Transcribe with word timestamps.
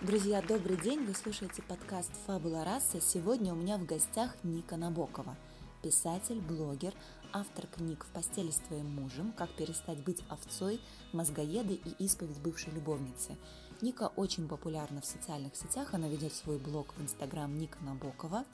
Друзья, 0.00 0.40
добрый 0.40 0.76
день! 0.76 1.04
Вы 1.04 1.12
слушаете 1.12 1.60
подкаст 1.62 2.12
«Фабула 2.28 2.64
раса». 2.64 3.00
Сегодня 3.00 3.52
у 3.52 3.56
меня 3.56 3.76
в 3.78 3.84
гостях 3.84 4.36
Ника 4.44 4.76
Набокова, 4.76 5.36
писатель, 5.82 6.40
блогер, 6.40 6.94
автор 7.32 7.66
книг 7.66 8.04
«В 8.04 8.12
постели 8.12 8.52
с 8.52 8.58
твоим 8.58 8.88
мужем», 8.94 9.32
«Как 9.32 9.50
перестать 9.50 9.98
быть 10.04 10.22
овцой», 10.28 10.80
«Мозгоеды» 11.12 11.74
и 11.74 12.04
«Исповедь 12.04 12.38
бывшей 12.38 12.72
любовницы». 12.74 13.36
Ника 13.80 14.12
очень 14.14 14.46
популярна 14.46 15.00
в 15.00 15.04
социальных 15.04 15.56
сетях, 15.56 15.92
она 15.92 16.08
ведет 16.08 16.32
свой 16.32 16.58
блог 16.58 16.94
в 16.96 17.02
Инстаграм 17.02 17.52
Ника 17.58 17.78
Набокова 17.82 18.44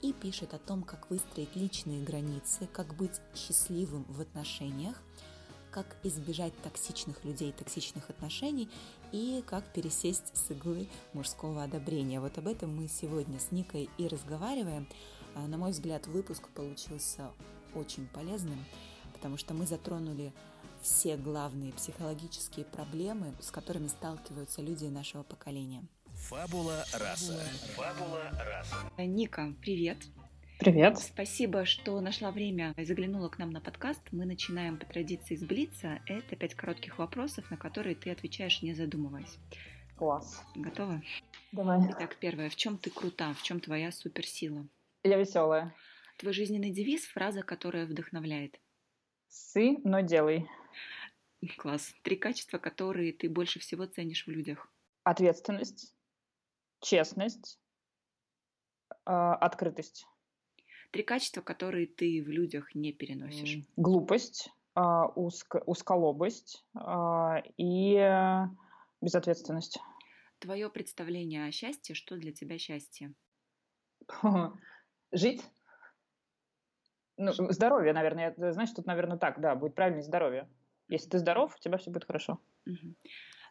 и 0.00 0.14
пишет 0.14 0.54
о 0.54 0.58
том, 0.58 0.82
как 0.82 1.10
выстроить 1.10 1.54
личные 1.54 2.02
границы, 2.02 2.68
как 2.72 2.94
быть 2.94 3.20
счастливым 3.34 4.06
в 4.08 4.22
отношениях, 4.22 4.96
как 5.76 5.98
избежать 6.04 6.54
токсичных 6.62 7.22
людей, 7.22 7.52
токсичных 7.52 8.08
отношений 8.08 8.70
и 9.12 9.42
как 9.46 9.64
пересесть 9.72 10.36
с 10.36 10.50
иглы 10.50 10.88
мужского 11.12 11.62
одобрения. 11.62 12.20
Вот 12.20 12.38
об 12.38 12.48
этом 12.48 12.74
мы 12.74 12.88
сегодня 12.88 13.38
с 13.38 13.52
Никой 13.52 13.88
и 13.98 14.08
разговариваем. 14.08 14.86
А, 15.34 15.46
на 15.46 15.58
мой 15.58 15.70
взгляд, 15.70 16.06
выпуск 16.06 16.48
получился 16.48 17.30
очень 17.74 18.06
полезным, 18.08 18.64
потому 19.12 19.36
что 19.36 19.54
мы 19.54 19.66
затронули 19.66 20.32
все 20.82 21.16
главные 21.16 21.72
психологические 21.72 22.64
проблемы, 22.64 23.34
с 23.40 23.50
которыми 23.50 23.88
сталкиваются 23.88 24.62
люди 24.62 24.86
нашего 24.86 25.22
поколения. 25.22 25.84
Фабула 26.14 26.84
раса. 26.94 27.38
Фабула 27.76 28.30
раса. 28.32 28.76
Ника, 28.98 29.52
привет. 29.60 29.98
Привет. 30.58 30.98
Спасибо, 30.98 31.66
что 31.66 32.00
нашла 32.00 32.30
время 32.30 32.72
и 32.78 32.84
заглянула 32.84 33.28
к 33.28 33.38
нам 33.38 33.50
на 33.50 33.60
подкаст. 33.60 34.00
Мы 34.10 34.24
начинаем 34.24 34.78
по 34.78 34.86
традиции 34.86 35.36
с 35.36 35.44
Блица. 35.44 36.00
Это 36.06 36.34
пять 36.34 36.54
коротких 36.54 36.98
вопросов, 36.98 37.50
на 37.50 37.58
которые 37.58 37.94
ты 37.94 38.10
отвечаешь, 38.10 38.62
не 38.62 38.72
задумываясь. 38.72 39.36
Класс. 39.96 40.42
Готова? 40.54 41.02
Давай. 41.52 41.80
Итак, 41.90 42.16
первое. 42.16 42.48
В 42.48 42.56
чем 42.56 42.78
ты 42.78 42.90
крута? 42.90 43.34
В 43.34 43.42
чем 43.42 43.60
твоя 43.60 43.92
суперсила? 43.92 44.66
Я 45.04 45.18
веселая. 45.18 45.74
Твой 46.16 46.32
жизненный 46.32 46.70
девиз– 46.70 47.04
фраза, 47.06 47.42
которая 47.42 47.84
вдохновляет. 47.84 48.58
Сы, 49.28 49.76
но 49.84 50.00
делай. 50.00 50.48
Класс. 51.58 51.94
Три 52.02 52.16
качества, 52.16 52.56
которые 52.56 53.12
ты 53.12 53.28
больше 53.28 53.60
всего 53.60 53.84
ценишь 53.84 54.26
в 54.26 54.30
людях. 54.30 54.72
Ответственность, 55.04 55.94
честность, 56.80 57.60
э, 59.04 59.12
открытость. 59.12 60.06
Три 60.96 61.02
качества, 61.02 61.42
которые 61.42 61.86
ты 61.86 62.22
в 62.24 62.28
людях 62.28 62.74
не 62.74 62.90
переносишь. 62.90 63.58
Глупость, 63.76 64.50
а, 64.74 65.08
узко, 65.08 65.62
узколобость 65.66 66.64
а, 66.74 67.42
и 67.58 67.98
безответственность. 69.02 69.78
Твое 70.38 70.70
представление 70.70 71.44
о 71.44 71.52
счастье, 71.52 71.94
что 71.94 72.16
для 72.16 72.32
тебя 72.32 72.56
счастье? 72.56 73.12
Жить. 75.12 75.42
Ну, 77.18 77.30
здоровье, 77.52 77.92
наверное. 77.92 78.34
Знаешь, 78.52 78.70
тут, 78.70 78.86
наверное, 78.86 79.18
так, 79.18 79.38
да, 79.38 79.54
будет 79.54 79.74
правильное 79.74 80.02
здоровье. 80.02 80.48
Если 80.88 81.10
ты 81.10 81.18
здоров, 81.18 81.54
у 81.54 81.58
тебя 81.60 81.76
все 81.76 81.90
будет 81.90 82.06
хорошо. 82.06 82.40
Угу. 82.64 82.94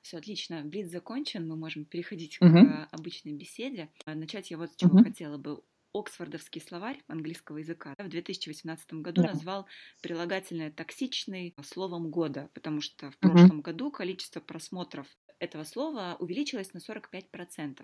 Все 0.01 0.17
отлично. 0.17 0.63
Блиц 0.63 0.89
закончен. 0.89 1.47
Мы 1.47 1.55
можем 1.55 1.85
переходить 1.85 2.41
угу. 2.41 2.49
к 2.49 2.87
обычной 2.91 3.33
беседе. 3.33 3.91
Начать 4.07 4.49
я 4.49 4.57
вот 4.57 4.71
с 4.71 4.75
чего 4.75 4.95
угу. 4.95 5.03
хотела 5.03 5.37
бы. 5.37 5.61
Оксфордовский 5.97 6.61
словарь 6.61 7.01
английского 7.07 7.57
языка 7.57 7.95
в 7.97 8.07
2018 8.09 8.93
году 8.95 9.21
да. 9.21 9.29
назвал 9.29 9.67
прилагательное 10.01 10.71
токсичный 10.71 11.55
словом 11.63 12.09
года, 12.09 12.49
потому 12.53 12.81
что 12.81 13.11
в 13.11 13.17
прошлом 13.17 13.59
угу. 13.59 13.61
году 13.61 13.91
количество 13.91 14.39
просмотров 14.39 15.07
этого 15.39 15.63
слова 15.63 16.17
увеличилось 16.19 16.73
на 16.73 16.79
45%. 16.79 17.81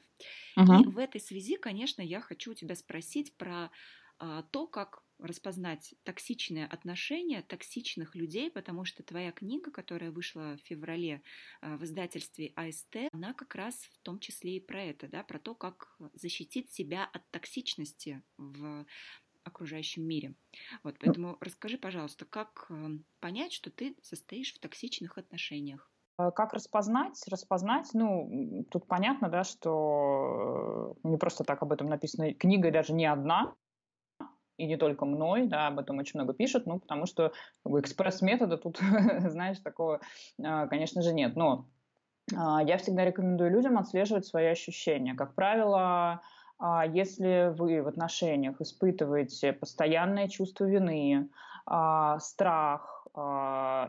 Угу. 0.57 0.73
И 0.73 0.85
в 0.87 0.97
этой 0.97 1.21
связи, 1.21 1.57
конечно, 1.57 2.01
я 2.01 2.21
хочу 2.21 2.51
у 2.51 2.53
тебя 2.53 2.75
спросить 2.75 3.35
про 3.37 3.71
а, 4.19 4.43
то, 4.43 4.67
как 4.67 5.03
распознать 5.21 5.93
токсичные 6.03 6.65
отношения, 6.65 7.41
токсичных 7.41 8.15
людей, 8.15 8.51
потому 8.51 8.85
что 8.85 9.03
твоя 9.03 9.31
книга, 9.31 9.71
которая 9.71 10.11
вышла 10.11 10.57
в 10.57 10.67
феврале 10.67 11.21
а, 11.61 11.77
в 11.77 11.83
издательстве 11.83 12.51
АСТ, 12.55 12.97
она 13.11 13.33
как 13.33 13.55
раз 13.55 13.75
в 13.75 13.99
том 13.99 14.19
числе 14.19 14.57
и 14.57 14.59
про 14.59 14.83
это, 14.83 15.07
да, 15.07 15.23
про 15.23 15.39
то, 15.39 15.55
как 15.55 15.95
защитить 16.13 16.71
себя 16.71 17.09
от 17.13 17.29
токсичности 17.31 18.21
в 18.37 18.85
окружающем 19.43 20.03
мире. 20.03 20.35
Вот, 20.83 20.97
поэтому 20.99 21.37
расскажи, 21.39 21.77
пожалуйста, 21.77 22.25
как 22.25 22.67
а, 22.69 22.89
понять, 23.19 23.53
что 23.53 23.69
ты 23.71 23.95
состоишь 24.01 24.53
в 24.53 24.59
токсичных 24.59 25.17
отношениях? 25.17 25.91
Как 26.17 26.53
распознать? 26.53 27.19
Распознать, 27.27 27.89
ну, 27.93 28.65
тут 28.69 28.85
понятно, 28.85 29.29
да, 29.29 29.43
что 29.43 30.95
э, 31.03 31.07
не 31.07 31.17
просто 31.17 31.43
так 31.43 31.63
об 31.63 31.71
этом 31.71 31.87
написано. 31.87 32.33
Книга 32.33 32.69
даже 32.69 32.93
не 32.93 33.05
одна, 33.05 33.55
и 34.61 34.67
не 34.67 34.77
только 34.77 35.05
мной, 35.05 35.47
да, 35.47 35.67
об 35.67 35.79
этом 35.79 35.97
очень 35.97 36.19
много 36.19 36.33
пишут, 36.33 36.67
ну, 36.67 36.79
потому 36.79 37.07
что 37.07 37.33
как 37.63 37.71
бы, 37.71 37.79
экспресс-метода 37.79 38.57
тут, 38.57 38.79
знаешь, 39.27 39.57
такого, 39.59 40.01
а, 40.43 40.67
конечно 40.67 41.01
же, 41.01 41.13
нет. 41.13 41.35
Но 41.35 41.65
а, 42.35 42.61
я 42.63 42.77
всегда 42.77 43.03
рекомендую 43.03 43.49
людям 43.49 43.79
отслеживать 43.79 44.27
свои 44.27 44.45
ощущения. 44.45 45.15
Как 45.15 45.33
правило, 45.33 46.21
а, 46.59 46.85
если 46.85 47.51
вы 47.57 47.81
в 47.81 47.87
отношениях 47.87 48.61
испытываете 48.61 49.53
постоянное 49.53 50.27
чувство 50.27 50.65
вины, 50.65 51.29
страх, 52.19 53.05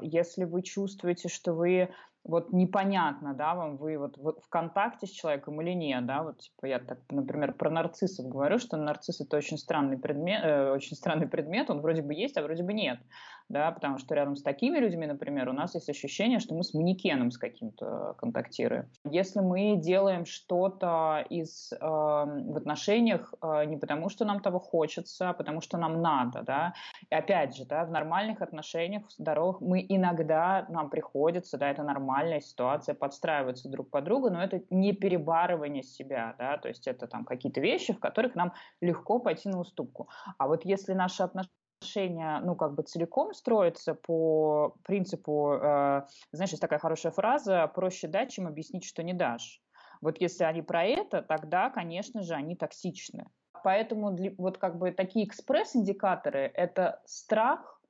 если 0.02 0.44
вы 0.44 0.62
чувствуете, 0.62 1.28
что 1.28 1.54
вы 1.54 1.88
вот 2.24 2.52
непонятно, 2.52 3.34
да, 3.34 3.54
вам 3.54 3.76
вы 3.76 3.98
вот, 3.98 4.16
вот 4.16 4.40
в 4.44 4.48
контакте 4.48 5.06
с 5.06 5.10
человеком 5.10 5.60
или 5.60 5.72
нет, 5.72 6.06
да, 6.06 6.22
вот 6.22 6.38
типа 6.38 6.66
я 6.66 6.78
так, 6.78 6.98
например, 7.10 7.52
про 7.54 7.68
нарциссов 7.68 8.28
говорю, 8.28 8.58
что 8.58 8.76
нарцисс 8.76 9.20
это 9.20 9.36
очень 9.36 9.58
странный 9.58 9.98
предмет, 9.98 10.40
э, 10.44 10.70
очень 10.70 10.96
странный 10.96 11.26
предмет, 11.26 11.68
он 11.68 11.80
вроде 11.80 12.02
бы 12.02 12.14
есть, 12.14 12.36
а 12.36 12.42
вроде 12.42 12.62
бы 12.62 12.74
нет, 12.74 13.00
да, 13.48 13.72
потому 13.72 13.98
что 13.98 14.14
рядом 14.14 14.36
с 14.36 14.42
такими 14.42 14.78
людьми, 14.78 15.06
например, 15.06 15.48
у 15.48 15.52
нас 15.52 15.74
есть 15.74 15.90
ощущение, 15.90 16.38
что 16.38 16.54
мы 16.54 16.62
с 16.62 16.74
манекеном 16.74 17.32
с 17.32 17.38
каким-то 17.38 18.14
контактируем. 18.18 18.88
Если 19.04 19.40
мы 19.40 19.76
делаем 19.76 20.24
что-то 20.24 21.24
из 21.28 21.72
э, 21.72 21.76
в 21.80 22.56
отношениях 22.56 23.34
э, 23.42 23.64
не 23.64 23.76
потому, 23.76 24.10
что 24.10 24.24
нам 24.24 24.40
того 24.40 24.60
хочется, 24.60 25.30
а 25.30 25.32
потому 25.32 25.60
что 25.60 25.76
нам 25.76 26.00
надо, 26.00 26.42
да, 26.42 26.74
и 27.10 27.14
опять 27.14 27.56
же, 27.56 27.64
да, 27.66 27.84
в 27.84 27.90
нормальных 27.90 28.42
отношениях, 28.42 29.08
в 29.08 29.12
здоровых, 29.12 29.60
мы 29.60 29.84
иногда 29.88 30.66
нам 30.68 30.88
приходится, 30.88 31.58
да, 31.58 31.68
это 31.68 31.82
нормально 31.82 32.11
нормальная 32.12 32.40
ситуация, 32.40 32.94
подстраиваться 32.94 33.68
друг 33.68 33.90
под 33.90 34.04
друга, 34.04 34.30
но 34.30 34.42
это 34.42 34.62
не 34.70 34.92
перебарывание 34.92 35.82
себя, 35.82 36.34
да, 36.38 36.58
то 36.58 36.68
есть 36.68 36.86
это 36.86 37.06
там 37.06 37.24
какие-то 37.24 37.60
вещи, 37.60 37.92
в 37.92 38.00
которых 38.00 38.34
нам 38.34 38.52
легко 38.80 39.18
пойти 39.18 39.48
на 39.48 39.58
уступку. 39.58 40.08
А 40.38 40.46
вот 40.46 40.64
если 40.64 40.92
наши 40.92 41.22
отношения 41.22 42.40
ну, 42.44 42.54
как 42.54 42.74
бы 42.74 42.82
целиком 42.82 43.32
строятся 43.32 43.94
по 43.94 44.74
принципу, 44.84 45.54
э, 45.54 46.02
знаешь, 46.32 46.50
есть 46.50 46.60
такая 46.60 46.78
хорошая 46.78 47.12
фраза, 47.12 47.66
проще 47.74 48.08
дать, 48.08 48.30
чем 48.30 48.46
объяснить, 48.46 48.84
что 48.84 49.02
не 49.02 49.14
дашь. 49.14 49.60
Вот 50.00 50.20
если 50.20 50.44
они 50.44 50.62
про 50.62 50.84
это, 50.84 51.22
тогда, 51.22 51.70
конечно 51.70 52.22
же, 52.22 52.34
они 52.34 52.56
токсичны. 52.56 53.24
Поэтому 53.64 54.16
вот 54.38 54.58
как 54.58 54.78
бы 54.78 54.90
такие 54.90 55.26
экспресс-индикаторы– 55.26 56.50
это 56.54 57.00
страх, 57.06 57.80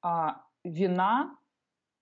а, 0.00 0.42
вина, 0.64 1.36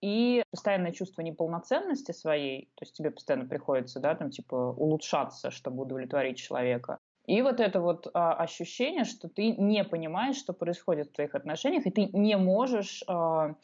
и 0.01 0.43
постоянное 0.51 0.91
чувство 0.91 1.21
неполноценности 1.21 2.11
своей, 2.11 2.71
то 2.75 2.83
есть 2.83 2.95
тебе 2.95 3.11
постоянно 3.11 3.47
приходится, 3.47 3.99
да, 3.99 4.15
там, 4.15 4.29
типа, 4.29 4.55
улучшаться, 4.55 5.51
чтобы 5.51 5.83
удовлетворить 5.83 6.37
человека. 6.37 6.97
И 7.25 7.41
вот 7.41 7.59
это 7.59 7.81
вот 7.81 8.07
а, 8.13 8.33
ощущение, 8.35 9.03
что 9.03 9.27
ты 9.27 9.51
не 9.51 9.83
понимаешь, 9.83 10.37
что 10.37 10.53
происходит 10.53 11.09
в 11.09 11.13
твоих 11.13 11.35
отношениях, 11.35 11.85
и 11.85 11.91
ты 11.91 12.09
не 12.13 12.37
можешь, 12.37 13.03
а, 13.07 13.55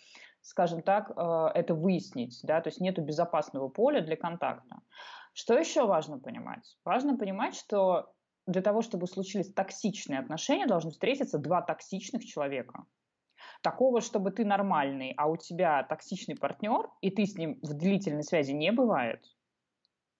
скажем 0.41 0.81
так, 0.81 1.11
а, 1.15 1.49
это 1.53 1.73
выяснить, 1.73 2.39
да, 2.43 2.59
то 2.61 2.69
есть 2.69 2.81
нету 2.81 3.01
безопасного 3.01 3.69
поля 3.69 4.01
для 4.01 4.17
контакта. 4.17 4.79
Что 5.33 5.57
еще 5.57 5.85
важно 5.85 6.19
понимать? 6.19 6.77
Важно 6.83 7.17
понимать, 7.17 7.55
что 7.55 8.13
для 8.45 8.61
того, 8.61 8.81
чтобы 8.81 9.07
случились 9.07 9.53
токсичные 9.53 10.19
отношения, 10.19 10.67
должны 10.67 10.91
встретиться 10.91 11.37
два 11.37 11.61
токсичных 11.61 12.25
человека. 12.25 12.85
Такого, 13.63 14.01
чтобы 14.01 14.31
ты 14.31 14.43
нормальный, 14.43 15.13
а 15.15 15.29
у 15.29 15.37
тебя 15.37 15.83
токсичный 15.83 16.35
партнер, 16.35 16.89
и 16.99 17.09
ты 17.09 17.25
с 17.25 17.37
ним 17.37 17.59
в 17.61 17.73
длительной 17.73 18.23
связи 18.23 18.51
не 18.51 18.73
бывает. 18.73 19.23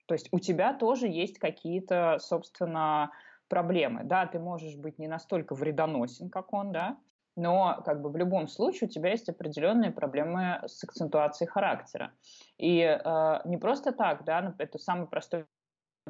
То 0.06 0.14
есть 0.14 0.28
у 0.32 0.38
тебя 0.38 0.72
тоже 0.72 1.08
есть 1.08 1.38
какие-то, 1.38 2.18
собственно, 2.20 3.10
проблемы. 3.48 4.04
Да, 4.04 4.26
ты 4.26 4.38
можешь 4.38 4.76
быть 4.76 4.98
не 4.98 5.08
настолько 5.08 5.54
вредоносен, 5.54 6.30
как 6.30 6.54
он, 6.54 6.72
да, 6.72 6.96
но 7.36 7.82
как 7.84 8.00
бы 8.00 8.08
в 8.08 8.16
любом 8.16 8.48
случае 8.48 8.88
у 8.88 8.90
тебя 8.90 9.10
есть 9.10 9.28
определенные 9.28 9.90
проблемы 9.90 10.60
с 10.66 10.82
акцентуацией 10.82 11.46
характера. 11.46 12.12
И 12.56 12.80
э, 12.80 13.40
не 13.44 13.58
просто 13.58 13.92
так, 13.92 14.24
да, 14.24 14.54
это 14.58 14.78
самый 14.78 15.06
простой 15.06 15.44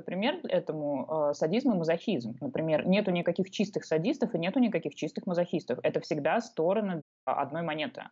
пример 0.07 0.41
этому 0.45 1.31
э, 1.31 1.35
садизм 1.35 1.73
и 1.73 1.77
мазохизм. 1.77 2.37
Например, 2.41 2.87
нету 2.87 3.11
никаких 3.11 3.51
чистых 3.51 3.85
садистов 3.85 4.35
и 4.35 4.39
нету 4.39 4.59
никаких 4.59 4.95
чистых 4.95 5.27
мазохистов. 5.27 5.79
Это 5.83 6.01
всегда 6.01 6.41
стороны 6.41 7.03
одной 7.33 7.63
монеты. 7.63 8.05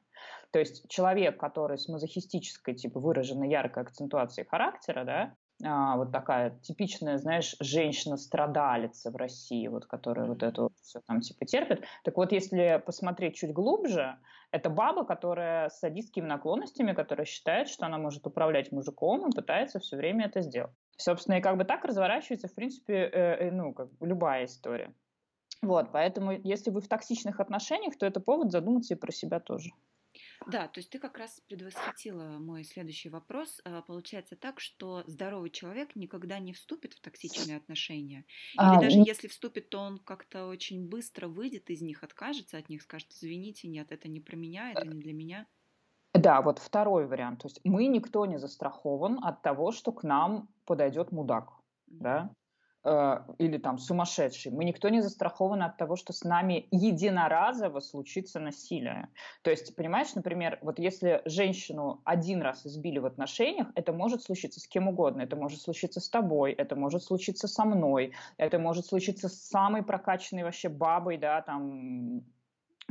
То 0.50 0.58
есть 0.58 0.88
человек, 0.88 1.38
который 1.40 1.78
с 1.78 1.88
мазохистической, 1.88 2.74
типа, 2.74 3.00
выраженной 3.00 3.48
яркой 3.48 3.84
акцентуацией 3.84 4.46
характера, 4.46 5.04
да, 5.04 5.34
а, 5.64 5.96
вот 5.96 6.10
такая 6.10 6.58
типичная, 6.60 7.18
знаешь, 7.18 7.54
женщина-страдалица 7.60 9.10
в 9.10 9.16
России, 9.16 9.68
вот, 9.68 9.86
которая 9.86 10.26
вот 10.26 10.42
это 10.42 10.62
вот 10.62 10.72
все 10.80 11.00
там 11.06 11.20
типа 11.20 11.44
терпит. 11.44 11.84
Так 12.04 12.16
вот, 12.16 12.32
если 12.32 12.82
посмотреть 12.84 13.36
чуть 13.36 13.52
глубже, 13.52 14.18
это 14.50 14.70
баба, 14.70 15.04
которая 15.04 15.68
с 15.68 15.78
садистскими 15.78 16.26
наклонностями, 16.26 16.92
которая 16.92 17.26
считает, 17.26 17.68
что 17.68 17.86
она 17.86 17.98
может 17.98 18.26
управлять 18.26 18.72
мужиком 18.72 19.28
и 19.28 19.34
пытается 19.34 19.78
все 19.78 19.96
время 19.96 20.26
это 20.26 20.40
сделать. 20.40 20.72
Собственно, 20.96 21.36
и 21.36 21.40
как 21.40 21.56
бы 21.56 21.64
так 21.64 21.84
разворачивается, 21.84 22.48
в 22.48 22.54
принципе, 22.54 22.94
э, 22.94 23.48
э, 23.48 23.50
ну, 23.50 23.72
как 23.72 23.88
любая 24.00 24.46
история. 24.46 24.92
Вот, 25.62 25.92
поэтому 25.92 26.32
если 26.32 26.70
вы 26.70 26.80
в 26.80 26.88
токсичных 26.88 27.38
отношениях, 27.40 27.96
то 27.96 28.04
это 28.04 28.20
повод 28.20 28.50
задуматься 28.50 28.94
и 28.94 28.96
про 28.96 29.12
себя 29.12 29.38
тоже. 29.40 29.70
Да, 30.46 30.66
то 30.68 30.80
есть 30.80 30.90
ты 30.90 30.98
как 30.98 31.18
раз 31.18 31.40
предвосхитила 31.48 32.38
мой 32.38 32.64
следующий 32.64 33.08
вопрос. 33.08 33.60
А, 33.64 33.82
получается 33.82 34.36
так, 34.36 34.60
что 34.60 35.04
здоровый 35.06 35.50
человек 35.50 35.94
никогда 35.94 36.38
не 36.40 36.52
вступит 36.52 36.94
в 36.94 37.00
токсичные 37.00 37.56
отношения. 37.56 38.24
Или 38.54 38.76
а, 38.76 38.80
даже 38.80 38.98
ну... 38.98 39.04
если 39.04 39.28
вступит, 39.28 39.70
то 39.70 39.78
он 39.78 39.98
как-то 39.98 40.46
очень 40.46 40.88
быстро 40.88 41.28
выйдет 41.28 41.70
из 41.70 41.80
них, 41.80 42.02
откажется 42.02 42.58
от 42.58 42.68
них, 42.68 42.82
скажет, 42.82 43.08
извините, 43.12 43.68
нет, 43.68 43.92
это 43.92 44.08
не 44.08 44.20
про 44.20 44.36
меня, 44.36 44.72
это 44.72 44.86
не 44.86 45.00
для 45.00 45.12
меня. 45.12 45.46
Да, 46.12 46.42
вот 46.42 46.58
второй 46.58 47.06
вариант. 47.06 47.42
То 47.42 47.46
есть 47.46 47.60
мы 47.64 47.86
никто 47.86 48.26
не 48.26 48.38
застрахован 48.38 49.24
от 49.24 49.42
того, 49.42 49.72
что 49.72 49.92
к 49.92 50.02
нам 50.02 50.48
подойдет 50.66 51.12
мудак. 51.12 51.48
Mm-hmm. 51.48 51.98
Да? 52.00 52.34
Э, 52.84 53.20
или 53.38 53.58
там 53.58 53.78
сумасшедший. 53.78 54.50
Мы 54.50 54.64
никто 54.64 54.88
не 54.88 55.00
застрахован 55.00 55.62
от 55.62 55.76
того, 55.76 55.94
что 55.94 56.12
с 56.12 56.24
нами 56.24 56.66
единоразово 56.72 57.78
случится 57.78 58.40
насилие. 58.40 59.08
То 59.42 59.50
есть, 59.50 59.76
понимаешь, 59.76 60.12
например, 60.14 60.58
вот 60.62 60.80
если 60.80 61.22
женщину 61.24 62.00
один 62.04 62.42
раз 62.42 62.66
избили 62.66 62.98
в 62.98 63.06
отношениях, 63.06 63.68
это 63.76 63.92
может 63.92 64.22
случиться 64.22 64.58
с 64.58 64.66
кем 64.66 64.88
угодно. 64.88 65.22
Это 65.22 65.36
может 65.36 65.60
случиться 65.60 66.00
с 66.00 66.08
тобой, 66.08 66.52
это 66.52 66.74
может 66.74 67.04
случиться 67.04 67.46
со 67.46 67.64
мной, 67.64 68.14
это 68.36 68.58
может 68.58 68.86
случиться 68.86 69.28
с 69.28 69.34
самой 69.34 69.84
прокачанной 69.84 70.42
вообще 70.42 70.68
бабой, 70.68 71.18
да, 71.18 71.40
там, 71.42 72.24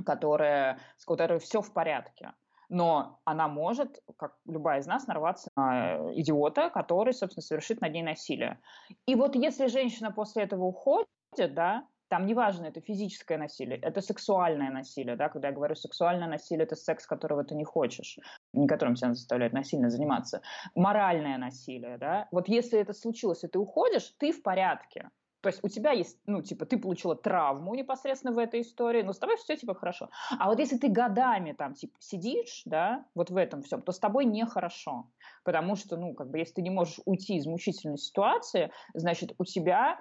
которая, 0.06 0.80
с 0.98 1.06
которой 1.06 1.40
все 1.40 1.62
в 1.62 1.74
порядке 1.74 2.32
но 2.72 3.20
она 3.26 3.48
может, 3.50 4.02
как 4.18 4.38
любая 4.46 4.80
из 4.80 4.88
нас, 4.88 5.06
нарваться 5.06 5.52
на 5.58 6.14
идиота, 6.14 6.70
который, 6.70 7.14
собственно, 7.14 7.44
совершит 7.44 7.82
над 7.82 7.92
ней 7.92 8.02
насилие. 8.02 8.60
И 9.06 9.16
вот 9.16 9.36
если 9.36 9.68
женщина 9.68 10.12
после 10.12 10.44
этого 10.44 10.64
уходит, 10.64 11.08
да, 11.38 11.86
там 12.10 12.26
неважно, 12.26 12.66
это 12.66 12.82
физическое 12.82 13.38
насилие, 13.38 13.78
это 13.78 14.02
сексуальное 14.02 14.72
насилие, 14.72 15.16
да, 15.16 15.30
когда 15.30 15.50
я 15.50 15.54
говорю 15.54 15.76
сексуальное 15.76 16.28
насилие, 16.28 16.64
это 16.64 16.76
секс, 16.76 17.06
которого 17.06 17.44
ты 17.44 17.56
не 17.56 17.64
хочешь, 17.66 18.18
не 18.54 18.68
которым 18.68 18.96
тебя 18.96 19.14
заставляют 19.14 19.54
насильно 19.54 19.90
заниматься. 19.90 20.42
Моральное 20.74 21.38
насилие, 21.38 21.98
да, 21.98 22.28
вот 22.32 22.48
если 22.48 22.80
это 22.80 22.94
случилось, 22.94 23.44
и 23.44 23.48
ты 23.48 23.60
уходишь, 23.60 24.14
ты 24.18 24.32
в 24.32 24.42
порядке, 24.44 25.10
то 25.42 25.50
есть 25.50 25.60
у 25.64 25.68
тебя 25.68 25.92
есть, 25.92 26.20
ну, 26.28 26.42
типа, 26.42 26.66
ты 26.66 26.78
получила 26.78 27.16
травму 27.16 27.74
непосредственно 27.74 28.34
в 28.34 28.38
этой 28.38 28.62
истории, 28.62 29.02
но 29.02 29.12
с 29.12 29.20
тобой 29.20 29.38
все, 29.38 29.58
типа, 29.58 29.74
хорошо. 29.74 30.10
А 30.38 30.48
вот 30.48 30.60
если 30.60 30.78
ты 30.78 30.88
годами 30.88 31.54
там, 31.54 31.74
типа, 31.74 31.96
сидишь, 32.00 32.62
да, 32.66 33.06
вот 33.16 33.32
в 33.32 33.38
этом 33.38 33.64
всем, 33.64 33.82
то 33.82 33.92
с 33.92 34.00
тобой 34.00 34.26
нехорошо. 34.26 35.10
Потому 35.44 35.76
что, 35.76 35.98
ну, 35.98 36.14
как 36.14 36.30
бы, 36.30 36.38
если 36.38 36.56
ты 36.56 36.62
не 36.62 36.70
можешь 36.70 37.00
уйти 37.06 37.36
из 37.38 37.48
мучительной 37.48 37.98
ситуации, 37.98 38.72
значит, 38.94 39.34
у 39.40 39.46
тебя 39.46 40.00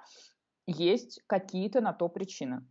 есть 0.67 1.21
какие-то 1.27 1.81
на 1.81 1.93
то 1.93 2.07
причины. 2.07 2.67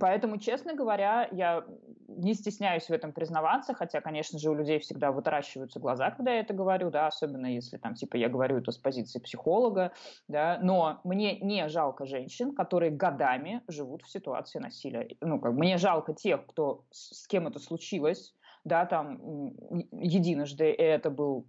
Поэтому, 0.00 0.38
честно 0.38 0.74
говоря, 0.74 1.28
я 1.30 1.64
не 2.08 2.34
стесняюсь 2.34 2.86
в 2.86 2.90
этом 2.90 3.12
признаваться, 3.12 3.74
хотя, 3.74 4.00
конечно 4.00 4.38
же, 4.38 4.50
у 4.50 4.54
людей 4.54 4.78
всегда 4.78 5.12
вытаращиваются 5.12 5.78
глаза, 5.80 6.10
когда 6.10 6.32
я 6.32 6.40
это 6.40 6.52
говорю, 6.52 6.90
да, 6.90 7.06
особенно 7.06 7.46
если 7.46 7.76
там, 7.76 7.94
типа, 7.94 8.16
я 8.16 8.28
говорю 8.28 8.58
это 8.58 8.72
с 8.72 8.78
позиции 8.78 9.20
психолога, 9.20 9.92
да, 10.28 10.58
но 10.62 11.00
мне 11.04 11.38
не 11.38 11.68
жалко 11.68 12.06
женщин, 12.06 12.54
которые 12.54 12.90
годами 12.90 13.62
живут 13.68 14.02
в 14.02 14.10
ситуации 14.10 14.58
насилия. 14.58 15.08
Ну, 15.20 15.40
как 15.40 15.52
мне 15.52 15.78
жалко 15.78 16.12
тех, 16.12 16.46
кто, 16.46 16.84
с 16.90 17.26
кем 17.28 17.46
это 17.46 17.58
случилось, 17.58 18.34
да, 18.64 18.86
там, 18.86 19.52
единожды, 19.92 20.72
это 20.72 21.10
был 21.10 21.46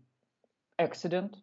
accident, 0.80 1.34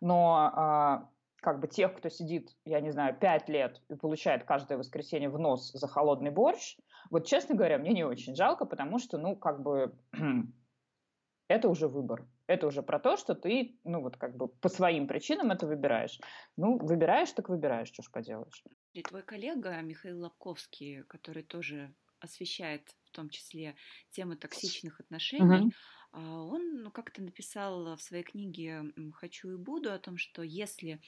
но 0.00 0.50
а, 0.54 1.08
как 1.40 1.60
бы 1.60 1.68
тех, 1.68 1.94
кто 1.94 2.08
сидит, 2.08 2.56
я 2.64 2.80
не 2.80 2.90
знаю, 2.90 3.16
пять 3.18 3.48
лет 3.48 3.80
и 3.88 3.94
получает 3.94 4.44
каждое 4.44 4.78
воскресенье 4.78 5.28
в 5.28 5.38
нос 5.38 5.72
за 5.72 5.88
холодный 5.88 6.30
борщ, 6.30 6.76
вот, 7.10 7.26
честно 7.26 7.54
говоря, 7.54 7.78
мне 7.78 7.92
не 7.92 8.04
очень 8.04 8.36
жалко, 8.36 8.64
потому 8.66 8.98
что, 8.98 9.18
ну, 9.18 9.36
как 9.36 9.62
бы, 9.62 9.94
это 11.48 11.68
уже 11.68 11.88
выбор. 11.88 12.26
Это 12.46 12.66
уже 12.66 12.82
про 12.82 12.98
то, 12.98 13.16
что 13.16 13.34
ты, 13.34 13.78
ну, 13.84 14.02
вот 14.02 14.16
как 14.16 14.36
бы 14.36 14.48
по 14.48 14.68
своим 14.68 15.06
причинам 15.06 15.50
это 15.50 15.66
выбираешь. 15.66 16.20
Ну, 16.56 16.78
выбираешь, 16.78 17.32
так 17.32 17.48
выбираешь, 17.48 17.88
что 17.88 18.02
ж 18.02 18.10
поделаешь. 18.10 18.64
И 18.92 19.02
твой 19.02 19.22
коллега 19.22 19.80
Михаил 19.80 20.20
Лобковский, 20.20 21.04
который 21.04 21.42
тоже 21.42 21.94
освещает 22.20 22.88
в 23.04 23.10
том 23.10 23.28
числе 23.28 23.76
тему 24.10 24.36
токсичных 24.36 25.00
отношений, 25.00 25.72
uh-huh. 26.12 26.20
он 26.48 26.82
ну, 26.82 26.90
как-то 26.90 27.22
написал 27.22 27.96
в 27.96 28.02
своей 28.02 28.22
книге 28.22 28.84
«Хочу 29.14 29.52
и 29.52 29.56
буду» 29.56 29.92
о 29.92 29.98
том, 29.98 30.16
что 30.16 30.42
если 30.42 31.00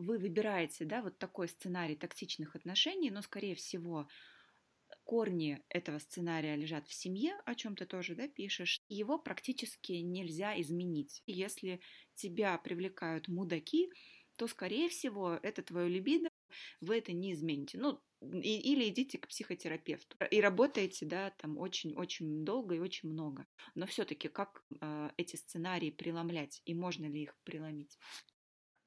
вы 0.00 0.18
выбираете 0.18 0.84
да, 0.84 1.02
вот 1.02 1.18
такой 1.18 1.48
сценарий 1.48 1.96
токсичных 1.96 2.56
отношений, 2.56 3.10
но, 3.10 3.22
скорее 3.22 3.54
всего, 3.54 4.08
корни 5.04 5.62
этого 5.68 5.98
сценария 5.98 6.56
лежат 6.56 6.86
в 6.86 6.94
семье, 6.94 7.34
о 7.44 7.54
чем 7.54 7.76
ты 7.76 7.86
тоже 7.86 8.14
да, 8.14 8.28
пишешь, 8.28 8.80
его 8.88 9.18
практически 9.18 9.92
нельзя 9.92 10.60
изменить. 10.60 11.22
Если 11.26 11.80
тебя 12.14 12.56
привлекают 12.58 13.28
мудаки, 13.28 13.90
то, 14.36 14.46
скорее 14.46 14.88
всего, 14.88 15.38
это 15.42 15.62
твое 15.62 15.88
либидо, 15.88 16.28
вы 16.80 16.98
это 16.98 17.12
не 17.12 17.32
измените. 17.32 17.78
Ну, 17.78 18.00
и, 18.22 18.72
или 18.72 18.88
идите 18.88 19.18
к 19.18 19.28
психотерапевту 19.28 20.16
и 20.30 20.40
работаете, 20.40 21.06
да, 21.06 21.30
там 21.38 21.58
очень-очень 21.58 22.44
долго 22.44 22.74
и 22.74 22.80
очень 22.80 23.08
много. 23.08 23.46
Но 23.74 23.86
все-таки 23.86 24.28
как 24.28 24.62
э, 24.80 25.10
эти 25.16 25.36
сценарии 25.36 25.90
преломлять 25.90 26.62
и 26.64 26.74
можно 26.74 27.06
ли 27.06 27.22
их 27.22 27.36
преломить? 27.44 27.98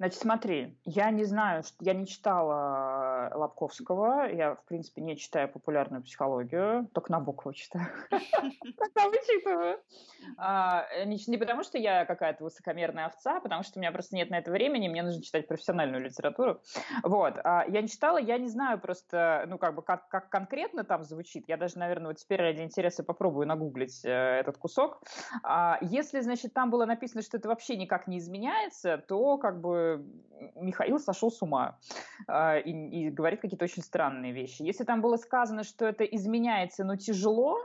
Значит, 0.04 0.20
смотри, 0.20 0.78
я 0.84 1.12
не 1.12 1.24
знаю, 1.24 1.64
я 1.80 1.94
не 1.94 2.06
читала 2.06 3.32
Лобковского, 3.36 4.26
я, 4.26 4.56
в 4.56 4.66
принципе, 4.66 5.02
не 5.02 5.16
читаю 5.16 5.48
популярную 5.48 6.04
психологию, 6.04 6.90
только 6.94 7.10
на 7.10 7.22
букву 7.22 7.54
читаю. 7.54 7.88
Пока 8.12 9.08
вычитываю. 9.08 9.80
А, 10.38 10.86
не 11.06 11.38
потому, 11.38 11.64
что 11.64 11.78
я 11.78 12.04
какая-то 12.04 12.44
высокомерная 12.44 13.06
овца, 13.06 13.40
потому 13.40 13.64
что 13.64 13.80
у 13.80 13.82
меня 13.82 13.94
просто 13.94 14.18
нет 14.18 14.30
на 14.30 14.40
это 14.40 14.52
времени, 14.52 14.90
мне 14.90 15.04
нужно 15.04 15.24
читать 15.24 15.48
профессиональную 15.48 16.04
литературу. 16.04 16.60
Вот. 17.04 17.40
А, 17.42 17.64
я 17.70 17.82
не 17.82 17.88
читала, 17.88 18.18
я 18.18 18.38
не 18.38 18.50
знаю 18.50 18.82
просто, 18.82 19.46
ну, 19.48 19.58
как 19.58 19.74
бы, 19.74 19.84
как, 19.84 20.10
как 20.10 20.28
конкретно 20.28 20.84
там 20.84 21.06
звучит. 21.06 21.46
Я 21.48 21.56
даже, 21.56 21.78
наверное, 21.78 22.08
вот 22.08 22.18
теперь 22.18 22.42
ради 22.42 22.60
интереса 22.60 23.06
попробую 23.06 23.48
нагуглить 23.48 24.04
э, 24.04 24.10
этот 24.10 24.58
кусок. 24.58 25.02
А, 25.44 25.78
если, 25.80 26.20
значит, 26.20 26.54
там 26.54 26.72
было 26.72 26.86
написано, 26.86 27.22
что 27.22 27.38
это 27.38 27.48
вообще 27.48 27.78
никак 27.78 28.08
не 28.08 28.18
изменяется, 28.18 28.98
то, 28.98 29.38
как 29.38 29.62
бы, 29.62 29.93
Михаил 30.56 31.00
сошел 31.00 31.32
с 31.32 31.42
ума 31.42 31.80
э, 32.28 32.62
и, 32.62 32.72
и 32.72 33.10
говорит 33.10 33.42
какие-то 33.42 33.66
очень 33.66 33.84
странные 33.84 34.34
вещи. 34.34 34.62
Если 34.62 34.84
там 34.84 35.02
было 35.02 35.18
сказано, 35.18 35.64
что 35.64 35.86
это 35.86 36.04
изменяется, 36.04 36.84
но 36.84 36.96
тяжело, 36.96 37.60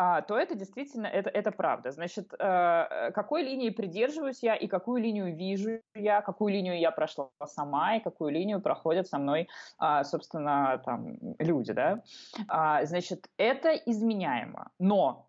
а, 0.00 0.22
то 0.22 0.38
это 0.38 0.54
действительно 0.54 1.06
это, 1.06 1.28
это 1.28 1.50
правда. 1.50 1.90
Значит, 1.90 2.32
э, 2.38 3.10
какой 3.12 3.42
линии 3.42 3.70
придерживаюсь 3.70 4.44
я 4.44 4.54
и 4.54 4.68
какую 4.68 5.02
линию 5.02 5.34
вижу 5.34 5.80
я, 5.96 6.22
какую 6.22 6.52
линию 6.52 6.78
я 6.78 6.92
прошла 6.92 7.30
сама 7.44 7.96
и 7.96 8.00
какую 8.00 8.30
линию 8.30 8.60
проходят 8.60 9.08
со 9.08 9.18
мной, 9.18 9.48
э, 9.82 10.04
собственно, 10.04 10.80
там 10.84 11.16
люди, 11.40 11.72
да. 11.72 12.02
А, 12.46 12.84
значит, 12.84 13.28
это 13.38 13.72
изменяемо, 13.74 14.70
но 14.78 15.27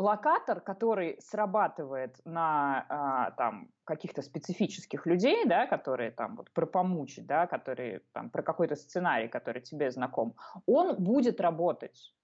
локатор, 0.00 0.60
который 0.60 1.20
срабатывает 1.20 2.16
на 2.24 2.86
а, 2.88 3.30
там 3.32 3.70
каких-то 3.84 4.22
специфических 4.22 5.06
людей, 5.06 5.44
да, 5.44 5.66
которые 5.66 6.10
там 6.10 6.36
вот 6.36 6.50
про 6.52 6.66
помучить, 6.66 7.26
да, 7.26 7.46
которые 7.46 8.00
там 8.12 8.30
про 8.30 8.42
какой-то 8.42 8.76
сценарий, 8.76 9.28
который 9.28 9.62
тебе 9.62 9.90
знаком, 9.90 10.34
он 10.66 10.96
будет 10.96 11.40
работать. 11.40 12.14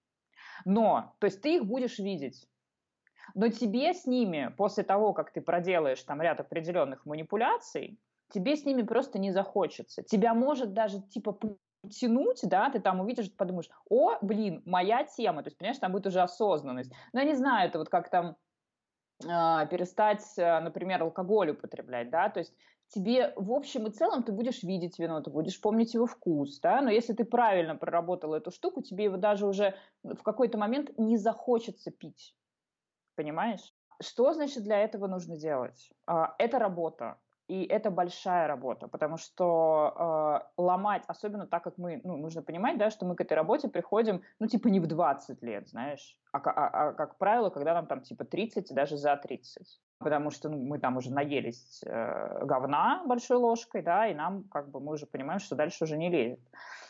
Но, 0.65 1.15
то 1.19 1.27
есть 1.27 1.43
ты 1.43 1.57
их 1.57 1.67
будешь 1.67 1.99
видеть. 1.99 2.49
Но 3.35 3.49
тебе 3.49 3.93
с 3.93 4.07
ними, 4.07 4.55
после 4.57 4.85
того, 4.85 5.13
как 5.13 5.33
ты 5.33 5.41
проделаешь 5.41 6.03
там 6.03 6.23
ряд 6.23 6.41
определенных 6.41 7.05
манипуляций, 7.05 7.99
тебе 8.31 8.57
с 8.57 8.65
ними 8.65 8.83
просто 8.83 9.19
не 9.19 9.33
захочется. 9.33 10.03
Тебя 10.03 10.35
может 10.35 10.73
даже 10.73 11.03
типа 11.03 11.39
тянуть, 11.91 12.41
да, 12.43 12.71
ты 12.71 12.81
там 12.81 13.01
увидишь, 13.01 13.33
подумаешь, 13.35 13.71
о, 13.89 14.19
блин, 14.23 14.63
моя 14.65 15.05
тема, 15.05 15.43
то 15.43 15.49
есть, 15.49 15.59
понимаешь, 15.59 15.79
там 15.79 15.93
будет 15.93 16.07
уже 16.07 16.21
осознанность. 16.21 16.93
Но 17.13 17.21
я 17.21 17.27
не 17.27 17.35
знаю, 17.35 17.69
это 17.69 17.79
вот 17.79 17.89
как 17.89 18.11
там 18.11 18.37
э, 19.23 19.67
перестать, 19.69 20.25
э, 20.37 20.61
например, 20.61 21.03
алкоголь 21.03 21.51
употреблять, 21.51 22.11
да, 22.11 22.29
то 22.29 22.41
есть 22.41 22.55
тебе 22.89 23.33
в 23.37 23.53
общем 23.53 23.87
и 23.87 23.91
целом 23.91 24.23
ты 24.23 24.33
будешь 24.33 24.63
видеть 24.63 24.99
вино, 24.99 25.21
ты 25.21 25.31
будешь 25.31 25.61
помнить 25.61 25.95
его 25.95 26.07
вкус, 26.07 26.61
да, 26.61 26.81
но 26.81 26.91
если 26.91 27.13
ты 27.13 27.25
правильно 27.25 27.77
проработал 27.77 28.35
эту 28.35 28.51
штуку, 28.51 28.83
тебе 28.83 29.05
его 29.05 29.17
даже 29.17 29.47
уже 29.47 29.77
в 30.03 30.23
какой-то 30.23 30.59
момент 30.59 30.91
не 30.99 31.17
захочется 31.17 31.91
пить, 31.91 32.37
понимаешь? 33.17 33.75
Что, 34.01 34.33
значит, 34.35 34.63
для 34.63 34.79
этого 34.79 35.07
нужно 35.07 35.37
делать? 35.37 35.91
А, 36.07 36.35
это 36.39 36.59
работа. 36.59 37.19
И 37.49 37.65
это 37.65 37.91
большая 37.91 38.49
работа, 38.49 38.89
потому 38.89 39.19
что 39.19 39.95
э, 39.97 40.61
ломать, 40.61 41.05
особенно 41.07 41.47
так 41.47 41.63
как 41.63 41.79
мы, 41.79 42.01
ну, 42.03 42.17
нужно 42.17 42.43
понимать, 42.43 42.77
да, 42.77 42.91
что 42.91 43.07
мы 43.07 43.15
к 43.15 43.21
этой 43.21 43.35
работе 43.35 43.69
приходим, 43.69 44.23
ну, 44.41 44.49
типа 44.49 44.67
не 44.67 44.81
в 44.81 44.89
20 44.89 45.43
лет, 45.43 45.69
знаешь, 45.69 46.19
а, 46.33 46.39
а, 46.39 46.89
а 46.89 46.93
как 46.93 47.19
правило, 47.19 47.51
когда 47.51 47.75
нам 47.75 47.87
там 47.87 48.01
типа 48.01 48.25
30 48.25 48.75
даже 48.75 48.97
за 48.97 49.17
30. 49.17 49.81
Потому 49.99 50.31
что 50.31 50.49
ну, 50.49 50.59
мы 50.59 50.81
там 50.81 50.97
уже 50.97 51.13
наелись 51.13 51.83
э, 51.87 52.45
говна 52.45 53.05
большой 53.07 53.37
ложкой, 53.37 53.83
да, 53.83 54.09
и 54.09 54.15
нам 54.15 54.45
как 54.51 54.71
бы 54.71 54.81
мы 54.81 54.95
уже 54.95 55.07
понимаем, 55.07 55.39
что 55.39 55.55
дальше 55.55 55.85
уже 55.85 55.97
не 55.97 56.11
лезет. 56.11 56.41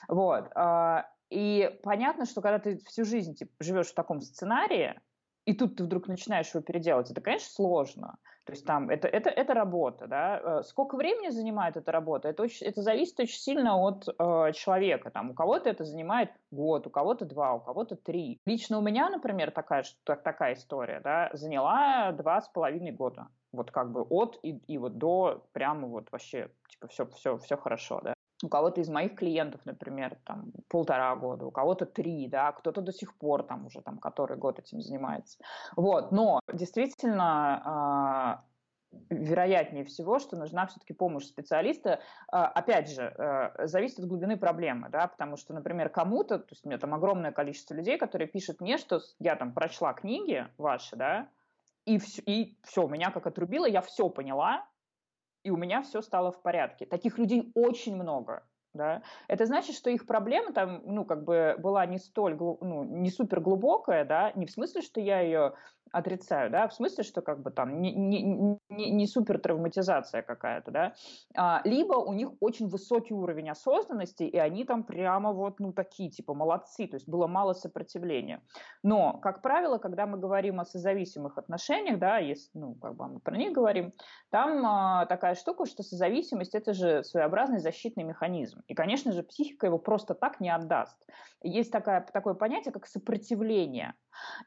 Вот. 0.09 0.51
Э, 0.57 1.03
и 1.29 1.79
понятно, 1.83 2.25
что 2.25 2.41
когда 2.41 2.59
ты 2.59 2.79
всю 2.79 3.05
жизнь 3.05 3.35
типа, 3.35 3.53
живешь 3.61 3.89
в 3.89 3.95
таком 3.95 4.21
сценарии, 4.23 4.99
и 5.47 5.55
тут 5.55 5.77
ты 5.77 5.85
вдруг 5.85 6.09
начинаешь 6.09 6.53
его 6.53 6.63
переделать, 6.63 7.11
это, 7.11 7.21
конечно, 7.21 7.49
сложно. 7.49 8.19
То 8.45 8.53
есть 8.53 8.65
там 8.65 8.91
это, 8.91 9.09
это, 9.09 9.31
это 9.31 9.55
работа, 9.55 10.07
да. 10.07 10.41
Э, 10.43 10.63
сколько 10.63 10.97
времени 10.97 11.31
занимает 11.31 11.77
эта 11.77 11.91
работа? 11.91 12.29
Это, 12.29 12.43
очень, 12.43 12.67
это 12.67 12.83
зависит 12.83 13.19
очень 13.19 13.39
сильно 13.39 13.77
от 13.77 14.09
э, 14.09 14.53
человека. 14.53 15.11
Там 15.11 15.31
у 15.31 15.35
кого-то 15.35 15.69
это 15.69 15.85
занимает 15.85 16.31
год, 16.53 16.87
у 16.87 16.91
кого-то 16.91 17.25
два, 17.25 17.55
у 17.55 17.61
кого-то 17.61 17.97
три. 17.97 18.41
Лично 18.45 18.79
у 18.79 18.83
меня, 18.83 19.09
например, 19.09 19.51
такая, 19.51 19.85
так, 20.05 20.23
такая 20.23 20.55
история, 20.55 21.01
да, 21.01 21.31
заняла 21.33 22.13
два 22.13 22.41
с 22.41 22.49
половиной 22.49 22.93
года. 22.93 23.29
Вот 23.53 23.71
как 23.71 23.91
бы 23.91 24.03
от 24.03 24.39
и, 24.43 24.59
и 24.69 24.79
вот 24.79 24.99
до 24.99 25.45
прямо 25.53 25.89
вот 25.89 26.11
вообще, 26.13 26.51
типа, 26.69 26.89
все, 26.89 27.07
все, 27.07 27.39
все 27.39 27.57
хорошо, 27.57 28.01
да 28.03 28.16
у 28.43 28.49
кого-то 28.49 28.81
из 28.81 28.89
моих 28.89 29.15
клиентов, 29.15 29.61
например, 29.65 30.19
там 30.25 30.53
полтора 30.69 31.17
года, 31.17 31.47
у 31.47 31.51
кого-то 31.51 31.87
три, 31.87 32.29
да, 32.29 32.53
кто-то 32.53 32.83
до 32.83 32.93
сих 32.93 33.15
пор 33.17 33.43
там 33.43 33.67
уже 33.67 33.81
там 33.81 33.99
который 33.99 34.37
год 34.37 34.59
этим 34.59 34.81
занимается. 34.81 35.39
Вот, 35.75 36.13
но 36.13 36.41
действительно 36.53 38.43
э, 39.11 39.15
вероятнее 39.15 39.85
всего, 39.85 40.19
что 40.19 40.37
нужна 40.37 40.67
все-таки 40.67 40.93
помощь 40.93 41.25
специалиста. 41.25 42.01
Э, 42.31 42.37
опять 42.37 42.91
же, 42.91 43.03
э, 43.03 43.67
зависит 43.67 44.01
от 44.01 44.07
глубины 44.07 44.37
проблемы, 44.37 44.89
да, 44.91 45.07
потому 45.09 45.37
что, 45.37 45.55
например, 45.55 45.89
кому-то, 45.89 46.39
то 46.39 46.53
есть 46.53 46.65
у 46.67 46.69
меня 46.69 46.79
там 46.79 46.95
огромное 46.95 47.33
количество 47.33 47.75
людей, 47.75 47.97
которые 47.99 48.29
пишут 48.29 48.61
мне, 48.61 48.77
что 48.77 49.01
я 49.19 49.37
там 49.37 49.53
прочла 49.53 49.95
книги 49.95 50.47
ваши, 50.59 50.97
да, 50.97 51.29
и 51.87 51.99
все, 51.99 52.21
и 52.23 52.59
все, 52.65 52.87
меня 52.87 53.11
как 53.11 53.27
отрубило, 53.27 53.67
я 53.67 53.81
все 53.81 54.11
поняла, 54.11 54.67
и 55.47 55.51
у 55.51 55.57
меня 55.57 55.81
все 55.83 56.03
стало 56.03 56.33
в 56.33 56.43
порядке. 56.43 56.87
Таких 56.87 57.19
людей 57.19 57.53
очень 57.55 57.95
много. 57.95 58.43
Да? 58.77 59.03
Это 59.29 59.47
значит, 59.47 59.75
что 59.75 59.91
их 59.91 60.07
проблема 60.07 60.53
там, 60.53 60.83
ну, 60.85 61.05
как 61.05 61.25
бы 61.25 61.57
была 61.59 61.87
не 61.87 61.99
столь, 61.99 62.37
ну, 62.37 62.85
не 62.85 63.11
супер 63.11 63.41
глубокая, 63.41 64.05
да, 64.05 64.33
не 64.35 64.47
в 64.47 64.51
смысле, 64.51 64.83
что 64.83 65.01
я 65.01 65.21
ее 65.21 65.55
отрицаю, 65.93 66.51
да, 66.51 66.69
в 66.69 66.75
смысле, 66.75 67.05
что 67.05 67.23
как 67.23 67.43
бы 67.43 67.51
там 67.51 67.81
не, 67.81 67.93
не, 67.93 68.23
не, 68.69 68.91
не 68.91 69.07
супер 69.07 69.39
травматизация 69.39 70.23
какая-то, 70.23 70.71
да, 70.71 70.95
а, 71.37 71.61
либо 71.65 71.95
у 71.95 72.13
них 72.13 72.31
очень 72.41 72.69
высокий 72.69 73.15
уровень 73.15 73.51
осознанности, 73.51 74.25
и 74.25 74.37
они 74.37 74.65
там 74.65 74.83
прямо 74.83 75.33
вот, 75.33 75.61
ну, 75.61 75.73
такие, 75.73 76.11
типа, 76.11 76.35
молодцы, 76.35 76.87
то 76.87 76.97
есть 76.97 77.09
было 77.09 77.27
мало 77.27 77.53
сопротивления. 77.53 78.43
Но, 78.83 79.15
как 79.19 79.43
правило, 79.43 79.79
когда 79.79 80.07
мы 80.07 80.19
говорим 80.19 80.61
о 80.61 80.65
созависимых 80.65 81.39
отношениях, 81.39 81.99
да, 81.99 82.19
если, 82.19 82.51
ну, 82.55 82.75
как 82.75 82.97
бы 82.97 83.07
мы 83.09 83.21
про 83.21 83.37
них 83.37 83.53
говорим, 83.53 83.93
там 84.31 84.67
а, 84.67 85.07
такая 85.07 85.35
штука, 85.35 85.67
что 85.67 85.83
созависимость– 85.83 86.55
это 86.55 86.75
же 86.75 87.05
своеобразный 87.05 87.59
защитный 87.59 88.05
механизм. 88.05 88.61
И, 88.69 88.75
конечно 88.75 89.13
же, 89.13 89.23
психика 89.23 89.67
его 89.67 89.79
просто 89.79 90.15
так 90.15 90.41
не 90.41 90.51
отдаст. 90.51 90.99
Есть 91.43 91.71
такая, 91.71 92.01
такое 92.01 92.35
понятие, 92.35 92.73
как 92.73 92.87
сопротивление– 92.87 93.95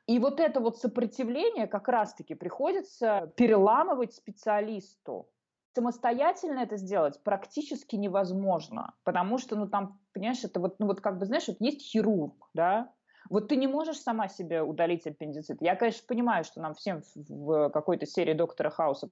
и 0.08 0.20
вот 0.20 0.40
это 0.40 0.60
вот 0.60 0.78
сопротивление 0.78 1.68
как 1.68 1.88
раз-таки 1.88 2.36
приходится 2.36 3.32
переламывать 3.36 4.14
специалисту. 4.14 5.30
Самостоятельно 5.76 6.60
это 6.60 6.78
сделать 6.78 7.22
практически 7.24 7.96
невозможно, 7.96 8.96
потому 9.04 9.38
что, 9.38 9.56
ну, 9.56 9.68
там, 9.68 10.00
понимаешь, 10.14 10.44
это 10.44 10.60
вот, 10.60 10.80
ну, 10.80 10.88
вот 10.88 11.00
как 11.00 11.20
бы, 11.20 11.26
знаешь, 11.26 11.48
вот 11.48 11.58
есть 11.60 11.82
хирург, 11.82 12.50
да, 12.54 12.92
вот 13.30 13.48
ты 13.50 13.56
не 13.56 13.68
можешь 13.68 14.00
сама 14.00 14.28
себе 14.28 14.64
удалить 14.64 15.06
аппендицит. 15.06 15.62
Я, 15.62 15.76
конечно, 15.76 16.02
понимаю, 16.08 16.44
что 16.44 16.60
нам 16.60 16.74
всем 16.74 17.02
в 17.16 17.70
какой-то 17.70 18.08
серии 18.08 18.34
Доктора 18.34 18.72
Хауса 18.72 19.10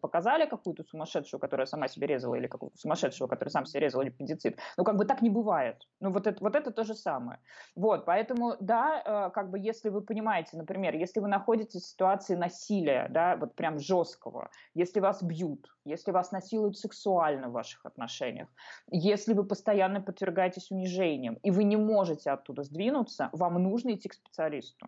показали 0.00 0.46
какую-то 0.46 0.84
сумасшедшую, 0.84 1.40
которая 1.40 1.66
сама 1.66 1.88
себе 1.88 2.06
резала, 2.06 2.34
или 2.34 2.46
какую-то 2.46 2.76
сумасшедшего, 2.78 3.28
который 3.28 3.48
сам 3.48 3.66
себе 3.66 3.80
резал, 3.80 4.02
или 4.02 4.08
аппендицит. 4.10 4.58
Ну, 4.76 4.84
как 4.84 4.96
бы 4.96 5.04
так 5.04 5.22
не 5.22 5.30
бывает. 5.30 5.76
Ну, 6.00 6.10
вот 6.12 6.26
это, 6.26 6.42
вот 6.42 6.56
это 6.56 6.70
то 6.70 6.84
же 6.84 6.94
самое. 6.94 7.40
Вот, 7.76 8.04
поэтому, 8.04 8.56
да, 8.60 9.02
э, 9.04 9.30
как 9.30 9.50
бы 9.50 9.58
если 9.58 9.88
вы 9.88 10.02
понимаете, 10.02 10.56
например, 10.56 10.94
если 10.94 11.20
вы 11.20 11.28
находитесь 11.28 11.82
в 11.82 11.88
ситуации 11.88 12.34
насилия, 12.34 13.08
да, 13.10 13.36
вот 13.36 13.54
прям 13.54 13.78
жесткого, 13.78 14.50
если 14.74 15.00
вас 15.00 15.22
бьют, 15.22 15.74
если 15.84 16.12
вас 16.12 16.32
насилуют 16.32 16.76
сексуально 16.76 17.48
в 17.48 17.52
ваших 17.52 17.86
отношениях, 17.86 18.48
если 18.90 19.34
вы 19.34 19.44
постоянно 19.44 20.00
подвергаетесь 20.00 20.70
унижениям, 20.70 21.34
и 21.42 21.50
вы 21.50 21.64
не 21.64 21.76
можете 21.76 22.30
оттуда 22.30 22.62
сдвинуться, 22.62 23.30
вам 23.32 23.62
нужно 23.62 23.94
идти 23.94 24.08
к 24.08 24.14
специалисту 24.14 24.86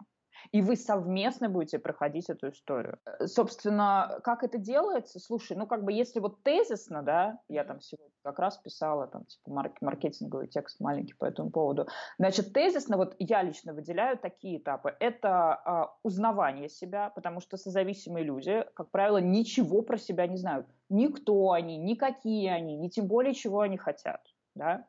и 0.52 0.62
вы 0.62 0.76
совместно 0.76 1.48
будете 1.48 1.78
проходить 1.78 2.30
эту 2.30 2.50
историю. 2.50 2.98
Э, 3.06 3.26
собственно, 3.26 4.20
как 4.24 4.42
это 4.42 4.58
делается? 4.58 5.20
Слушай, 5.20 5.56
ну 5.56 5.66
как 5.66 5.84
бы 5.84 5.92
если 5.92 6.20
вот 6.20 6.42
тезисно, 6.42 7.02
да, 7.02 7.38
я 7.48 7.64
там 7.64 7.80
сегодня 7.80 8.10
как 8.22 8.38
раз 8.38 8.58
писала 8.58 9.06
там 9.06 9.24
типа 9.24 9.50
марк 9.50 9.80
маркетинговый 9.80 10.48
текст 10.48 10.80
маленький 10.80 11.14
по 11.14 11.24
этому 11.24 11.50
поводу. 11.50 11.86
Значит, 12.18 12.52
тезисно 12.52 12.96
вот 12.96 13.14
я 13.18 13.42
лично 13.42 13.72
выделяю 13.72 14.18
такие 14.18 14.58
этапы. 14.58 14.94
Это 14.98 15.54
а, 15.54 15.94
узнавание 16.02 16.68
себя, 16.68 17.10
потому 17.10 17.40
что 17.40 17.56
созависимые 17.56 18.24
люди, 18.24 18.64
как 18.74 18.90
правило, 18.90 19.18
ничего 19.18 19.82
про 19.82 19.96
себя 19.96 20.26
не 20.26 20.36
знают. 20.36 20.66
Никто 20.88 21.52
они, 21.52 21.76
никакие 21.76 22.52
они, 22.52 22.76
ни 22.76 22.88
тем 22.88 23.06
более, 23.06 23.34
чего 23.34 23.60
они 23.60 23.76
хотят. 23.76 24.20
Да? 24.54 24.86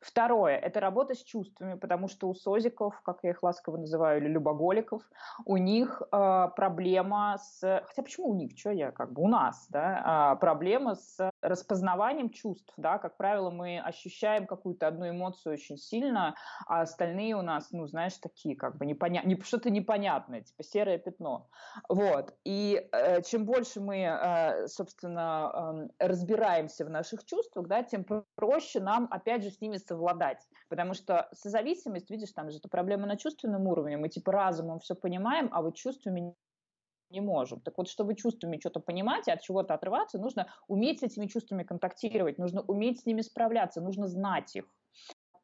Второе– 0.00 0.56
это 0.66 0.80
работа 0.80 1.14
с 1.14 1.22
чувствами, 1.22 1.74
потому 1.74 2.08
что 2.08 2.28
у 2.28 2.34
созиков, 2.34 3.00
как 3.02 3.18
я 3.22 3.30
их 3.30 3.42
ласково 3.42 3.76
называю, 3.76 4.20
или 4.20 4.28
любоголиков, 4.28 5.02
у 5.44 5.56
них 5.58 6.02
э, 6.10 6.48
проблема 6.56 7.36
с… 7.38 7.82
Хотя 7.86 8.02
почему 8.02 8.30
у 8.30 8.34
них? 8.34 8.56
Что 8.56 8.70
я 8.70 8.92
как 8.92 9.12
бы? 9.12 9.22
У 9.22 9.28
нас, 9.28 9.66
да? 9.68 10.32
Э, 10.34 10.40
проблема 10.40 10.94
с 10.94 11.29
распознаванием 11.42 12.30
чувств, 12.30 12.72
да? 12.76 12.98
Как 12.98 13.16
правило, 13.16 13.50
мы 13.50 13.78
ощущаем 13.78 14.46
какую-то 14.46 14.86
одну 14.86 15.08
эмоцию 15.08 15.54
очень 15.54 15.76
сильно, 15.76 16.34
а 16.66 16.82
остальные 16.82 17.36
у 17.36 17.42
нас, 17.42 17.70
ну, 17.72 17.86
знаешь, 17.86 18.16
такие 18.16 18.56
как 18.56 18.76
бы 18.76 18.86
непонятные, 18.86 19.36
не, 19.36 19.42
что-то 19.42 19.70
непонятное, 19.70 20.42
типа 20.42 20.62
серое 20.62 20.98
пятно. 20.98 21.48
Вот. 21.88 22.34
И 22.44 22.88
э, 22.92 23.22
чем 23.22 23.44
больше 23.44 23.80
мы, 23.80 23.98
э, 23.98 24.66
собственно, 24.68 25.88
э, 25.98 26.06
разбираемся 26.06 26.84
в 26.84 26.90
наших 26.90 27.24
чувствах, 27.24 27.66
да, 27.68 27.82
тем 27.82 28.04
проще 28.34 28.80
нам, 28.80 29.08
опять 29.10 29.42
же, 29.42 29.50
с 29.50 29.60
ними 29.60 29.76
совладать. 29.76 30.46
Потому 30.68 30.94
что 30.94 31.28
созависимость, 31.32 32.10
видишь, 32.10 32.32
там 32.32 32.50
же 32.50 32.58
это 32.58 32.68
проблема 32.68 33.06
на 33.06 33.16
чувственном 33.16 33.66
уровне. 33.66 33.96
Мы 33.96 34.08
типа 34.08 34.32
разумом 34.32 34.78
все 34.80 34.94
понимаем, 34.94 35.48
а 35.52 35.62
вот 35.62 35.76
чувствами 35.76 36.34
не 37.10 37.20
можем. 37.20 37.60
Так 37.60 37.78
вот, 37.78 37.88
чтобы 37.88 38.14
чувствами 38.14 38.58
что-то 38.58 38.80
понимать 38.80 39.28
и 39.28 39.30
от 39.30 39.42
чего-то 39.42 39.74
отрываться, 39.74 40.18
нужно 40.18 40.52
уметь 40.68 41.00
с 41.00 41.02
этими 41.02 41.26
чувствами 41.26 41.64
контактировать, 41.64 42.38
нужно 42.38 42.62
уметь 42.62 43.00
с 43.00 43.06
ними 43.06 43.20
справляться, 43.20 43.80
нужно 43.80 44.06
знать 44.06 44.54
их. 44.56 44.64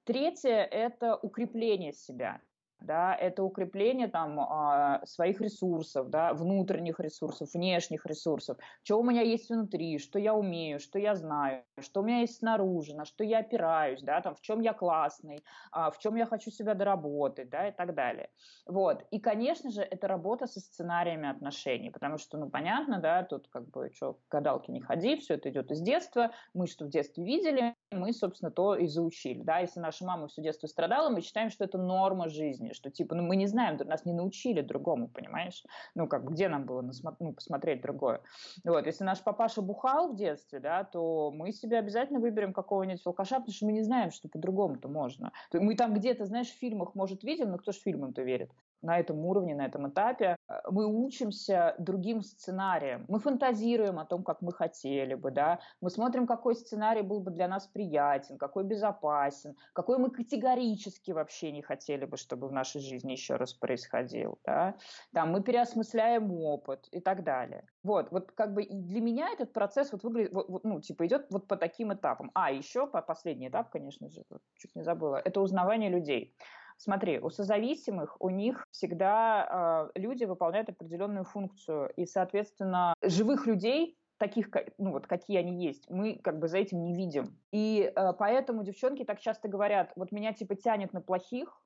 Третье– 0.04 0.62
это 0.70 1.16
укрепление 1.16 1.92
себя 1.92 2.40
да, 2.80 3.14
это 3.14 3.42
укрепление 3.42 4.08
там 4.08 4.38
а, 4.40 5.04
своих 5.06 5.40
ресурсов, 5.40 6.10
да, 6.10 6.34
внутренних 6.34 7.00
ресурсов, 7.00 7.50
внешних 7.54 8.06
ресурсов, 8.06 8.58
что 8.82 8.98
у 9.00 9.04
меня 9.04 9.22
есть 9.22 9.48
внутри, 9.50 9.98
что 9.98 10.18
я 10.18 10.34
умею, 10.34 10.78
что 10.78 10.98
я 10.98 11.14
знаю, 11.14 11.64
что 11.80 12.00
у 12.00 12.04
меня 12.04 12.20
есть 12.20 12.38
снаружи, 12.38 12.94
на 12.94 13.04
что 13.04 13.24
я 13.24 13.38
опираюсь, 13.38 14.02
да, 14.02 14.20
там, 14.20 14.34
в 14.34 14.40
чем 14.40 14.60
я 14.60 14.72
классный, 14.72 15.44
а, 15.72 15.90
в 15.90 15.98
чем 15.98 16.16
я 16.16 16.26
хочу 16.26 16.50
себя 16.50 16.74
доработать, 16.74 17.48
да, 17.50 17.68
и 17.68 17.72
так 17.72 17.94
далее. 17.94 18.30
Вот. 18.66 19.04
И, 19.10 19.20
конечно 19.20 19.70
же, 19.70 19.82
это 19.82 20.08
работа 20.08 20.46
со 20.46 20.60
сценариями 20.60 21.28
отношений, 21.28 21.90
потому 21.90 22.18
что, 22.18 22.38
ну, 22.38 22.50
понятно, 22.50 23.00
да, 23.00 23.22
тут 23.22 23.48
как 23.48 23.68
бы, 23.70 23.90
что, 23.94 24.18
гадалки 24.30 24.70
не 24.70 24.80
ходи, 24.80 25.16
все 25.16 25.34
это 25.34 25.50
идет 25.50 25.70
из 25.70 25.80
детства, 25.80 26.32
мы 26.54 26.66
что 26.66 26.84
в 26.84 26.88
детстве 26.88 27.24
видели, 27.24 27.74
мы, 27.90 28.12
собственно, 28.12 28.50
то 28.50 28.74
и 28.74 28.86
заучили, 28.86 29.42
да, 29.42 29.58
если 29.58 29.80
наша 29.80 30.04
мама 30.04 30.28
все 30.28 30.42
детство 30.42 30.66
страдала, 30.66 31.10
мы 31.10 31.20
считаем, 31.20 31.50
что 31.50 31.64
это 31.64 31.78
норма 31.78 32.28
жизни, 32.28 32.65
жизни, 32.66 32.74
что 32.74 32.90
типа, 32.90 33.14
ну 33.14 33.22
мы 33.22 33.36
не 33.36 33.46
знаем, 33.46 33.76
нас 33.86 34.04
не 34.04 34.12
научили 34.12 34.60
другому, 34.60 35.08
понимаешь? 35.08 35.64
Ну 35.94 36.06
как, 36.06 36.24
где 36.30 36.48
нам 36.48 36.64
было 36.66 36.82
насмо- 36.82 37.16
ну, 37.20 37.32
посмотреть 37.32 37.80
другое? 37.80 38.20
Вот, 38.64 38.86
если 38.86 39.04
наш 39.04 39.22
папаша 39.22 39.62
бухал 39.62 40.12
в 40.12 40.16
детстве, 40.16 40.60
да, 40.60 40.84
то 40.84 41.30
мы 41.32 41.52
себе 41.52 41.78
обязательно 41.78 42.20
выберем 42.20 42.52
какого-нибудь 42.52 43.02
алкаша, 43.06 43.36
потому 43.36 43.54
что 43.54 43.66
мы 43.66 43.72
не 43.72 43.82
знаем, 43.82 44.10
что 44.10 44.28
по-другому-то 44.28 44.88
можно. 44.88 45.32
Мы 45.52 45.74
там 45.76 45.94
где-то, 45.94 46.26
знаешь, 46.26 46.48
в 46.48 46.58
фильмах, 46.58 46.94
может, 46.94 47.22
видим, 47.24 47.50
но 47.50 47.58
кто 47.58 47.72
же 47.72 47.78
фильмам-то 47.78 48.22
верит? 48.22 48.50
На 48.82 48.98
этом 48.98 49.18
уровне, 49.24 49.54
на 49.54 49.66
этом 49.66 49.88
этапе, 49.88 50.36
э, 50.48 50.54
мы 50.70 50.86
учимся 50.86 51.74
другим 51.78 52.22
сценариям. 52.22 53.04
Мы 53.08 53.18
фантазируем 53.18 53.98
о 53.98 54.04
том, 54.04 54.22
как 54.22 54.42
мы 54.42 54.52
хотели 54.52 55.14
бы, 55.14 55.30
да, 55.30 55.60
мы 55.80 55.90
смотрим, 55.90 56.26
какой 56.26 56.54
сценарий 56.54 57.02
был 57.02 57.20
бы 57.20 57.30
для 57.30 57.48
нас 57.48 57.66
приятен, 57.66 58.38
какой 58.38 58.64
безопасен, 58.64 59.56
какой 59.72 59.98
мы 59.98 60.10
категорически 60.10 61.12
вообще 61.12 61.52
не 61.52 61.62
хотели 61.62 62.04
бы, 62.04 62.16
чтобы 62.16 62.48
в 62.48 62.52
нашей 62.52 62.80
жизни 62.80 63.12
еще 63.12 63.36
раз 63.36 63.54
происходил, 63.54 64.38
да. 64.44 64.74
Там 65.12 65.32
мы 65.32 65.42
переосмысляем 65.42 66.32
опыт 66.32 66.88
и 66.92 67.00
так 67.00 67.24
далее. 67.24 67.64
Вот, 67.82 68.10
вот 68.10 68.32
как 68.32 68.52
бы 68.52 68.64
для 68.64 69.00
меня 69.00 69.28
этот 69.30 69.52
процесс 69.52 69.92
вот 69.92 70.02
выглядит, 70.02 70.32
вот, 70.32 70.64
ну, 70.64 70.80
типа 70.80 71.06
идет 71.06 71.26
вот 71.30 71.46
по 71.46 71.56
таким 71.56 71.92
этапам. 71.92 72.30
А, 72.34 72.50
еще 72.50 72.86
по 72.86 73.02
последний 73.02 73.48
этап, 73.48 73.70
конечно 73.70 74.08
же, 74.08 74.24
чуть 74.56 74.74
не 74.74 74.82
забыла, 74.82 75.16
это 75.24 75.40
узнавание 75.40 75.90
людей. 75.90 76.34
Смотри, 76.76 77.18
у 77.18 77.30
созависимых 77.30 78.16
у 78.20 78.30
них 78.30 78.66
всегда 78.70 79.90
э, 79.94 79.98
люди 79.98 80.24
выполняют 80.24 80.68
определенную 80.68 81.24
функцию, 81.24 81.90
и, 81.96 82.06
соответственно, 82.06 82.94
живых 83.02 83.46
людей 83.46 83.96
таких, 84.18 84.48
ну 84.78 84.92
вот 84.92 85.06
какие 85.06 85.38
они 85.38 85.64
есть, 85.64 85.88
мы 85.90 86.18
как 86.22 86.38
бы 86.38 86.48
за 86.48 86.58
этим 86.58 86.82
не 86.82 86.94
видим. 86.94 87.38
И 87.52 87.92
э, 87.94 88.12
поэтому 88.18 88.64
девчонки 88.64 89.04
так 89.04 89.20
часто 89.20 89.48
говорят, 89.48 89.92
вот 89.96 90.12
меня 90.12 90.32
типа 90.32 90.54
тянет 90.54 90.92
на 90.92 91.00
плохих, 91.00 91.62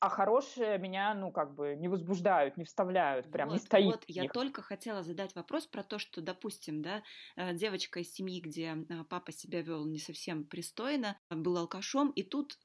а 0.00 0.10
хорошие 0.10 0.76
меня, 0.78 1.14
ну, 1.14 1.32
как 1.32 1.54
бы 1.54 1.76
не 1.76 1.88
возбуждают, 1.88 2.58
не 2.58 2.64
вставляют, 2.64 3.30
прям 3.30 3.48
вот, 3.48 3.54
не 3.54 3.60
стоит. 3.60 3.86
Вот, 3.86 4.04
я 4.06 4.28
только 4.28 4.60
хотела 4.60 5.02
задать 5.02 5.34
вопрос 5.34 5.66
про 5.66 5.82
то, 5.82 5.98
что, 5.98 6.20
допустим, 6.20 6.82
да, 6.82 7.02
э, 7.36 7.54
девочка 7.54 8.00
из 8.00 8.12
семьи, 8.12 8.40
где 8.40 8.76
э, 8.76 9.04
папа 9.08 9.32
себя 9.32 9.62
вел 9.62 9.86
не 9.86 9.98
совсем 9.98 10.44
пристойно, 10.44 11.18
был 11.30 11.56
алкашом, 11.56 12.10
и 12.10 12.22
тут 12.22 12.58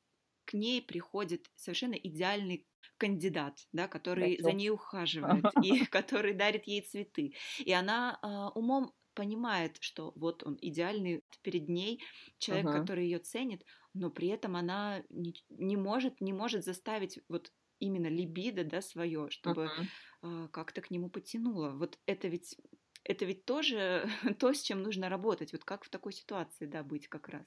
к 0.49 0.53
ней 0.53 0.81
приходит 0.81 1.47
совершенно 1.55 1.93
идеальный 1.93 2.65
кандидат, 2.97 3.67
да, 3.71 3.87
который 3.87 4.37
да, 4.37 4.43
за 4.45 4.51
ней 4.53 4.71
ухаживает 4.71 5.45
и 5.63 5.85
который 5.85 6.33
дарит 6.33 6.65
ей 6.65 6.81
цветы. 6.81 7.35
И 7.59 7.71
она 7.71 8.17
э, 8.23 8.57
умом 8.57 8.91
понимает, 9.13 9.77
что 9.79 10.11
вот 10.15 10.43
он 10.43 10.57
идеальный 10.59 11.23
перед 11.43 11.69
ней, 11.69 12.01
человек, 12.39 12.65
uh-huh. 12.65 12.79
который 12.79 13.03
ее 13.03 13.19
ценит, 13.19 13.63
но 13.93 14.09
при 14.09 14.29
этом 14.29 14.55
она 14.55 15.03
не, 15.09 15.35
не 15.49 15.77
может, 15.77 16.19
не 16.19 16.33
может 16.33 16.65
заставить 16.65 17.19
вот 17.29 17.53
именно 17.77 18.07
либидо, 18.07 18.63
да, 18.63 18.81
свое, 18.81 19.29
чтобы 19.29 19.65
uh-huh. 19.65 20.45
э, 20.45 20.47
как-то 20.51 20.81
к 20.81 20.89
нему 20.89 21.11
потянуло. 21.11 21.73
Вот 21.73 21.99
это 22.07 22.27
ведь 22.27 22.57
это 23.03 23.25
ведь 23.25 23.45
тоже 23.45 24.09
то, 24.39 24.51
с 24.51 24.63
чем 24.63 24.81
нужно 24.81 25.09
работать. 25.09 25.51
Вот 25.51 25.63
как 25.63 25.83
в 25.83 25.89
такой 25.89 26.11
ситуации, 26.11 26.65
да, 26.65 26.81
быть 26.81 27.07
как 27.07 27.29
раз. 27.29 27.45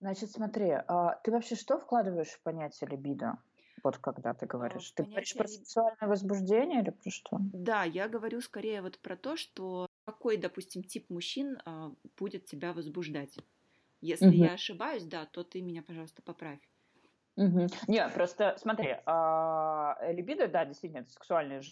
Значит, 0.00 0.30
смотри, 0.30 0.70
а 0.70 1.16
ты 1.22 1.30
вообще 1.30 1.56
что 1.56 1.78
вкладываешь 1.78 2.28
в 2.28 2.40
понятие 2.40 2.88
либидо? 2.90 3.38
Вот 3.82 3.98
когда 3.98 4.34
ты 4.34 4.46
говоришь. 4.46 4.90
Ты 4.92 5.04
говоришь 5.04 5.34
про 5.34 5.46
сексуальное 5.46 6.08
возбуждение 6.08 6.82
или 6.82 6.90
про 6.90 7.10
что? 7.10 7.38
Да, 7.52 7.84
я 7.84 8.08
говорю 8.08 8.40
скорее 8.40 8.82
вот 8.82 8.98
про 8.98 9.16
то, 9.16 9.36
что 9.36 9.86
какой, 10.04 10.36
допустим, 10.36 10.82
тип 10.82 11.08
мужчин 11.10 11.58
а, 11.64 11.92
будет 12.18 12.46
тебя 12.46 12.72
возбуждать. 12.72 13.38
Если 14.00 14.28
угу. 14.28 14.36
я 14.36 14.54
ошибаюсь, 14.54 15.04
да, 15.04 15.26
то 15.26 15.44
ты 15.44 15.60
меня, 15.60 15.82
пожалуйста, 15.82 16.22
поправь. 16.22 16.60
Угу. 17.36 17.68
Не, 17.86 18.08
просто 18.08 18.56
смотри, 18.58 18.96
а, 19.06 19.96
либидо, 20.10 20.48
да, 20.48 20.64
действительно, 20.64 21.00
это 21.00 21.10
сексуальное 21.10 21.62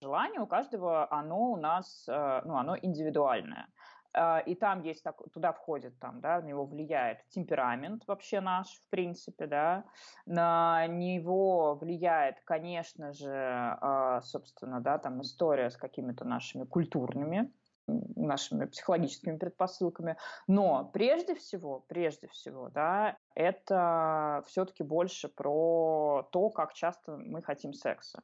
желание 0.00 0.40
у 0.40 0.46
каждого, 0.46 1.10
оно 1.12 1.52
у 1.52 1.56
нас, 1.56 2.04
а, 2.08 2.42
ну, 2.44 2.56
оно 2.56 2.76
индивидуальное. 2.76 3.68
А, 4.16 4.38
и 4.38 4.54
там 4.54 4.82
есть, 4.82 5.02
так, 5.02 5.20
туда 5.32 5.52
входит, 5.52 5.98
там, 5.98 6.20
да, 6.20 6.40
на 6.40 6.46
него 6.46 6.64
влияет 6.64 7.18
темперамент 7.28 8.06
вообще 8.06 8.40
наш, 8.40 8.68
в 8.68 8.88
принципе, 8.88 9.46
да, 9.46 9.84
на 10.24 10.86
него 10.86 11.74
влияет, 11.74 12.40
конечно 12.44 13.12
же, 13.12 13.30
а, 13.30 14.22
собственно, 14.22 14.80
да, 14.80 14.98
там 14.98 15.20
история 15.20 15.70
с 15.70 15.76
какими-то 15.76 16.24
нашими 16.24 16.64
культурными, 16.64 17.52
нашими 17.86 18.64
психологическими 18.64 19.36
предпосылками, 19.36 20.16
но 20.48 20.90
прежде 20.92 21.34
всего, 21.34 21.84
прежде 21.86 22.26
всего, 22.28 22.70
да, 22.70 23.18
это 23.34 24.42
все-таки 24.46 24.82
больше 24.82 25.28
про 25.28 26.26
то, 26.32 26.50
как 26.50 26.72
часто 26.72 27.16
мы 27.18 27.42
хотим 27.42 27.74
секса. 27.74 28.22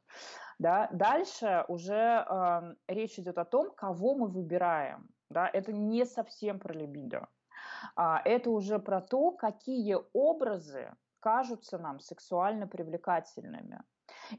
Да. 0.59 0.89
Дальше 0.91 1.63
уже 1.67 2.25
э, 2.27 2.73
речь 2.87 3.17
идет 3.19 3.37
о 3.37 3.45
том, 3.45 3.71
кого 3.71 4.15
мы 4.15 4.27
выбираем 4.27 5.07
да, 5.33 5.49
это 5.51 5.73
не 5.73 6.05
совсем 6.05 6.59
про 6.59 6.73
либидо. 6.73 7.27
А, 7.95 8.21
это 8.23 8.49
уже 8.49 8.79
про 8.79 9.01
то, 9.01 9.31
какие 9.31 9.97
образы 10.13 10.93
кажутся 11.19 11.77
нам 11.77 11.99
сексуально 11.99 12.67
привлекательными. 12.67 13.83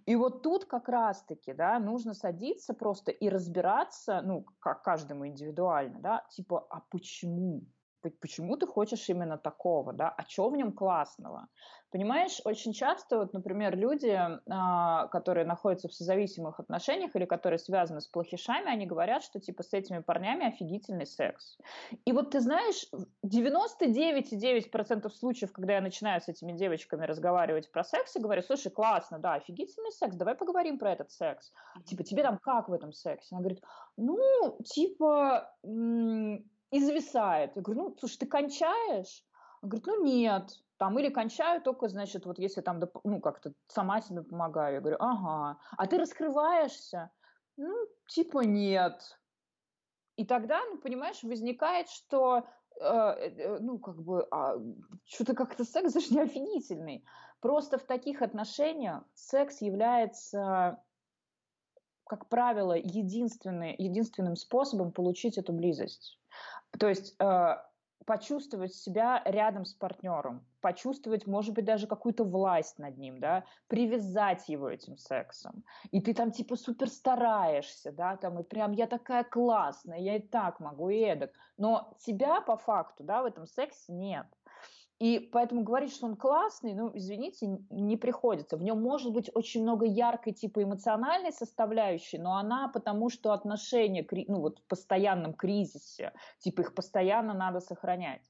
И 0.07 0.16
вот 0.16 0.42
тут 0.42 0.64
как 0.66 0.88
раз-таки, 0.88 1.52
да, 1.52 1.78
нужно 1.78 2.14
садиться 2.14 2.74
просто 2.74 3.11
и 3.11 3.28
разбираться, 3.28 4.22
ну, 4.22 4.46
как 4.59 4.83
каждому 4.83 5.26
индивидуально, 5.26 6.00
да, 6.00 6.26
типа, 6.30 6.66
а 6.70 6.80
почему? 6.90 7.62
почему 8.11 8.57
ты 8.57 8.66
хочешь 8.66 9.09
именно 9.09 9.38
такого, 9.38 9.92
да, 9.92 10.11
а 10.11 10.22
что 10.28 10.50
в 10.50 10.57
нем 10.57 10.72
классного? 10.72 11.48
Понимаешь, 11.94 12.40
очень 12.44 12.72
часто, 12.72 13.18
вот, 13.18 13.33
например, 13.35 13.76
люди, 13.76 14.18
а, 14.50 15.07
которые 15.07 15.46
находятся 15.46 15.87
в 15.87 15.94
созависимых 15.94 16.59
отношениях 16.59 17.14
или 17.14 17.24
которые 17.24 17.61
связаны 17.61 18.00
с 18.00 18.09
плохишами, 18.09 18.66
они 18.66 18.85
говорят, 18.85 19.22
что 19.22 19.38
типа 19.38 19.62
с 19.62 19.72
этими 19.72 20.00
парнями 20.00 20.44
офигительный 20.44 21.07
секс. 21.07 21.57
И 22.04 22.11
вот 22.11 22.33
ты 22.33 22.40
знаешь, 22.40 22.85
99,9% 23.24 25.09
случаев, 25.09 25.52
когда 25.52 25.74
я 25.74 25.80
начинаю 25.80 26.20
с 26.20 26.26
этими 26.26 26.50
девочками 26.50 27.07
разговаривать 27.07 27.70
про 27.70 27.85
секс 27.85 28.16
и 28.16 28.20
говорю, 28.20 28.42
слушай, 28.42 28.72
классно, 28.72 29.20
да, 29.20 29.35
офигительный 29.35 29.92
секс, 29.92 30.16
давай 30.16 30.35
поговорим 30.35 30.80
про 30.80 30.90
этот 30.94 31.12
секс. 31.12 31.52
Типа, 31.87 32.02
тебе 32.02 32.24
там 32.24 32.38
как 32.38 32.68
в 32.68 32.72
этом 32.72 32.92
сексе? 32.92 33.28
Она 33.30 33.42
говорит, 33.42 33.62
ну, 33.96 34.59
типа, 34.64 35.48
и 35.62 36.80
зависает. 36.80 37.52
Я 37.54 37.62
говорю, 37.62 37.83
ну, 37.83 37.96
слушай, 38.00 38.18
ты 38.18 38.26
кончаешь? 38.26 39.24
Он 39.62 39.68
говорит, 39.68 39.87
ну, 39.87 40.04
нет. 40.04 40.63
Там 40.77 40.99
или 40.99 41.09
кончаю 41.09 41.63
только, 41.63 41.89
значит, 41.89 42.27
вот 42.27 42.39
если 42.39 42.61
там, 42.61 42.81
ну, 43.05 43.21
как-то 43.21 43.53
сама 43.69 44.01
себе 44.01 44.23
помогаю. 44.23 44.75
Я 44.75 44.81
говорю, 44.81 44.97
ага. 45.01 45.59
А 45.77 45.87
ты 45.87 45.99
раскрываешься? 45.99 47.11
Ну, 47.57 47.87
типа 48.09 48.41
нет. 48.41 49.19
И 50.17 50.25
тогда, 50.25 50.61
ну, 50.71 50.79
понимаешь, 50.79 51.23
возникает, 51.23 51.89
что 51.89 52.45
э, 52.81 52.85
э, 52.85 53.59
ну, 53.61 53.79
как 53.79 54.03
бы, 54.03 54.27
а, 54.31 54.57
что-то 55.05 55.35
как-то 55.35 55.65
секс 55.65 55.93
даже 55.93 56.13
не 56.15 56.21
офигительный. 56.21 57.05
Просто 57.41 57.79
в 57.79 57.85
таких 57.85 58.23
отношениях 58.23 59.05
секс 59.15 59.61
является 59.61 60.83
как 62.07 62.29
правило, 62.29 62.75
единственный, 62.75 63.75
единственным 63.79 64.37
способом 64.37 64.93
получить 64.93 65.39
эту 65.39 65.53
близость. 65.53 66.19
То 66.79 66.89
есть 66.89 67.15
э, 67.19 67.57
почувствовать 68.05 68.75
себя 68.75 69.23
рядом 69.25 69.64
с 69.64 69.75
партнером, 69.75 70.47
почувствовать, 70.61 71.27
может 71.27 71.55
быть, 71.55 71.64
даже 71.64 71.87
какую-то 71.87 72.25
власть 72.25 72.79
над 72.79 72.99
ним, 72.99 73.19
да, 73.21 73.45
привязать 73.67 74.49
его 74.49 74.69
этим 74.69 74.97
сексом. 74.97 75.64
И 75.90 76.01
ты 76.01 76.14
там 76.14 76.31
типа 76.31 76.57
супер 76.57 76.88
стараешься, 76.88 77.93
да, 77.93 78.17
там 78.17 78.38
и 78.38 78.43
прям 78.43 78.73
я 78.73 78.87
такая 78.87 79.25
классная, 79.25 79.99
я 79.99 80.17
и 80.17 80.21
так 80.21 80.61
могу, 80.61 80.88
и 80.88 80.99
эдак. 80.99 81.33
Но 81.57 81.95
тебя 81.99 82.40
по 82.40 82.57
факту, 82.57 83.05
да, 83.05 83.23
в 83.23 83.27
этом 83.27 83.47
сексе 83.47 83.93
нет. 83.93 84.27
И 85.00 85.18
поэтому 85.18 85.64
говорить, 85.64 85.92
что 85.92 86.07
он 86.07 86.16
классный, 86.16 86.72
ну, 86.74 86.90
извините, 86.94 87.46
не 87.68 87.96
приходится. 87.96 88.57
В 88.57 88.62
нем 88.62 88.80
может 88.80 89.12
быть 89.12 89.28
очень 89.35 89.62
много 89.62 89.85
яркой 89.87 90.33
типа 90.33 90.62
эмоциональной 90.62 91.33
составляющей, 91.33 92.18
но 92.18 92.37
она 92.37 92.68
потому, 92.68 93.11
что 93.11 93.33
отношения, 93.33 94.07
ну, 94.28 94.40
вот 94.40 94.61
в 94.61 94.66
постоянном 94.66 95.35
кризисе, 95.35 96.12
типа 96.38 96.61
их 96.61 96.74
постоянно 96.74 97.35
надо 97.35 97.61
сохранять. 97.61 98.22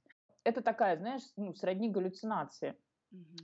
Это 0.43 0.63
такая, 0.63 0.97
знаешь, 0.97 1.23
ну, 1.37 1.55
сродни 1.55 1.91
галлюцинации. 1.91 2.75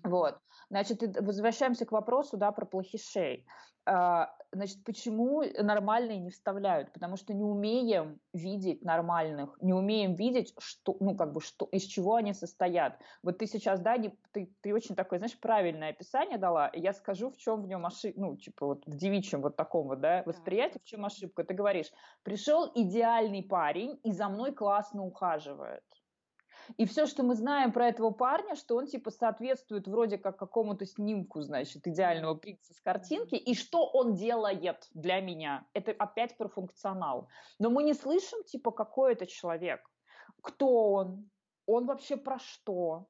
Вот. 0.04 0.38
Значит, 0.70 1.02
возвращаемся 1.20 1.84
к 1.84 1.92
вопросу, 1.92 2.36
да, 2.36 2.52
про 2.52 2.64
плохишей. 2.64 3.46
А, 3.86 4.32
значит, 4.52 4.84
почему 4.84 5.42
нормальные 5.58 6.20
не 6.20 6.30
вставляют? 6.30 6.92
Потому 6.92 7.16
что 7.16 7.32
не 7.32 7.42
умеем 7.42 8.20
видеть 8.32 8.84
нормальных, 8.84 9.56
не 9.60 9.72
умеем 9.72 10.14
видеть, 10.14 10.54
что, 10.58 10.96
ну, 11.00 11.16
как 11.16 11.32
бы, 11.32 11.40
что, 11.40 11.66
из 11.72 11.82
чего 11.84 12.14
они 12.14 12.34
состоят. 12.34 12.98
Вот 13.22 13.38
ты 13.38 13.46
сейчас, 13.46 13.80
да, 13.80 13.96
не, 13.96 14.16
ты, 14.32 14.54
ты 14.60 14.74
очень 14.74 14.94
такое, 14.94 15.18
знаешь, 15.18 15.38
правильное 15.38 15.90
описание 15.90 16.38
дала, 16.38 16.68
и 16.68 16.80
я 16.80 16.92
скажу, 16.92 17.30
в 17.30 17.36
чем 17.36 17.62
в 17.62 17.66
нем 17.66 17.86
ошибка, 17.86 18.20
ну, 18.20 18.36
типа, 18.36 18.66
вот 18.66 18.86
в 18.86 18.96
девичьем 18.96 19.40
вот 19.40 19.56
таком 19.56 19.88
вот, 19.88 20.00
да, 20.00 20.22
восприятии, 20.26 20.78
в 20.78 20.84
чем 20.84 21.04
ошибка. 21.04 21.42
Ты 21.42 21.54
говоришь, 21.54 21.90
пришел 22.22 22.70
идеальный 22.74 23.42
парень 23.42 23.98
и 24.04 24.12
за 24.12 24.28
мной 24.28 24.52
классно 24.52 25.04
ухаживает. 25.04 25.82
И 26.76 26.86
все, 26.86 27.06
что 27.06 27.22
мы 27.22 27.34
знаем 27.34 27.72
про 27.72 27.88
этого 27.88 28.10
парня, 28.10 28.54
что 28.54 28.76
он 28.76 28.86
типа 28.86 29.10
соответствует 29.10 29.86
вроде 29.86 30.18
как 30.18 30.38
какому-то 30.38 30.86
снимку, 30.86 31.42
значит, 31.42 31.86
идеального 31.86 32.34
принца 32.34 32.74
с 32.74 32.80
картинки. 32.80 33.34
И 33.34 33.54
что 33.54 33.86
он 33.86 34.14
делает 34.14 34.88
для 34.92 35.20
меня? 35.20 35.66
Это 35.72 35.92
опять 35.92 36.36
про 36.36 36.48
функционал. 36.48 37.28
Но 37.58 37.70
мы 37.70 37.82
не 37.82 37.94
слышим 37.94 38.42
типа 38.44 38.70
какой 38.70 39.12
это 39.12 39.26
человек, 39.26 39.80
кто 40.42 40.92
он, 40.92 41.30
он 41.66 41.86
вообще 41.86 42.16
про 42.16 42.38
что, 42.38 43.06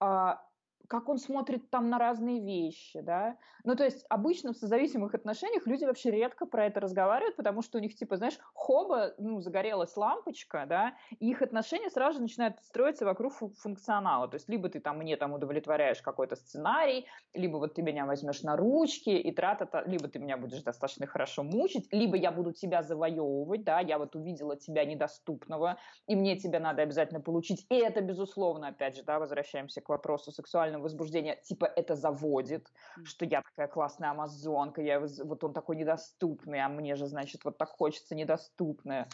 а, 0.00 0.42
как 0.88 1.08
он 1.08 1.18
смотрит 1.18 1.70
там 1.70 1.90
на 1.90 1.98
разные 1.98 2.40
вещи, 2.40 3.00
да. 3.00 3.36
Ну, 3.64 3.76
то 3.76 3.84
есть 3.84 4.04
обычно 4.08 4.52
в 4.52 4.56
созависимых 4.56 5.14
отношениях 5.14 5.66
люди 5.66 5.84
вообще 5.84 6.10
редко 6.10 6.46
про 6.46 6.66
это 6.66 6.80
разговаривают, 6.80 7.36
потому 7.36 7.62
что 7.62 7.78
у 7.78 7.80
них, 7.80 7.94
типа, 7.94 8.16
знаешь, 8.16 8.38
хоба, 8.54 9.14
ну, 9.18 9.40
загорелась 9.40 9.96
лампочка, 9.96 10.64
да, 10.66 10.96
и 11.18 11.30
их 11.30 11.42
отношения 11.42 11.90
сразу 11.90 12.16
же 12.16 12.22
начинают 12.22 12.58
строиться 12.60 13.04
вокруг 13.04 13.34
функционала. 13.34 14.28
То 14.28 14.36
есть 14.36 14.48
либо 14.48 14.68
ты 14.70 14.80
там 14.80 14.98
мне 14.98 15.16
там 15.16 15.34
удовлетворяешь 15.34 16.00
какой-то 16.00 16.36
сценарий, 16.36 17.06
либо 17.34 17.58
вот 17.58 17.74
ты 17.74 17.82
меня 17.82 18.06
возьмешь 18.06 18.42
на 18.42 18.56
ручки 18.56 19.10
и 19.10 19.30
трата, 19.32 19.82
либо 19.86 20.08
ты 20.08 20.18
меня 20.18 20.38
будешь 20.38 20.62
достаточно 20.62 21.06
хорошо 21.06 21.42
мучить, 21.42 21.92
либо 21.92 22.16
я 22.16 22.32
буду 22.32 22.52
тебя 22.52 22.82
завоевывать, 22.82 23.62
да, 23.62 23.80
я 23.80 23.98
вот 23.98 24.16
увидела 24.16 24.56
тебя 24.56 24.86
недоступного, 24.86 25.76
и 26.06 26.16
мне 26.16 26.36
тебя 26.38 26.60
надо 26.60 26.82
обязательно 26.82 27.20
получить. 27.20 27.66
И 27.68 27.74
это, 27.76 28.00
безусловно, 28.00 28.68
опять 28.68 28.96
же, 28.96 29.02
да, 29.02 29.18
возвращаемся 29.18 29.82
к 29.82 29.88
вопросу 29.90 30.32
сексуального 30.32 30.77
сексуального 30.78 30.82
возбуждения, 30.82 31.36
типа 31.42 31.64
это 31.64 31.94
заводит, 31.94 32.68
mm. 32.98 33.04
что 33.04 33.24
я 33.24 33.42
такая 33.42 33.68
классная 33.68 34.10
амазонка, 34.10 34.82
я 34.82 35.00
вот 35.00 35.44
он 35.44 35.52
такой 35.52 35.76
недоступный, 35.76 36.60
а 36.60 36.68
мне 36.68 36.96
же, 36.96 37.06
значит, 37.06 37.44
вот 37.44 37.58
так 37.58 37.68
хочется 37.68 38.14
недоступное. 38.14 39.08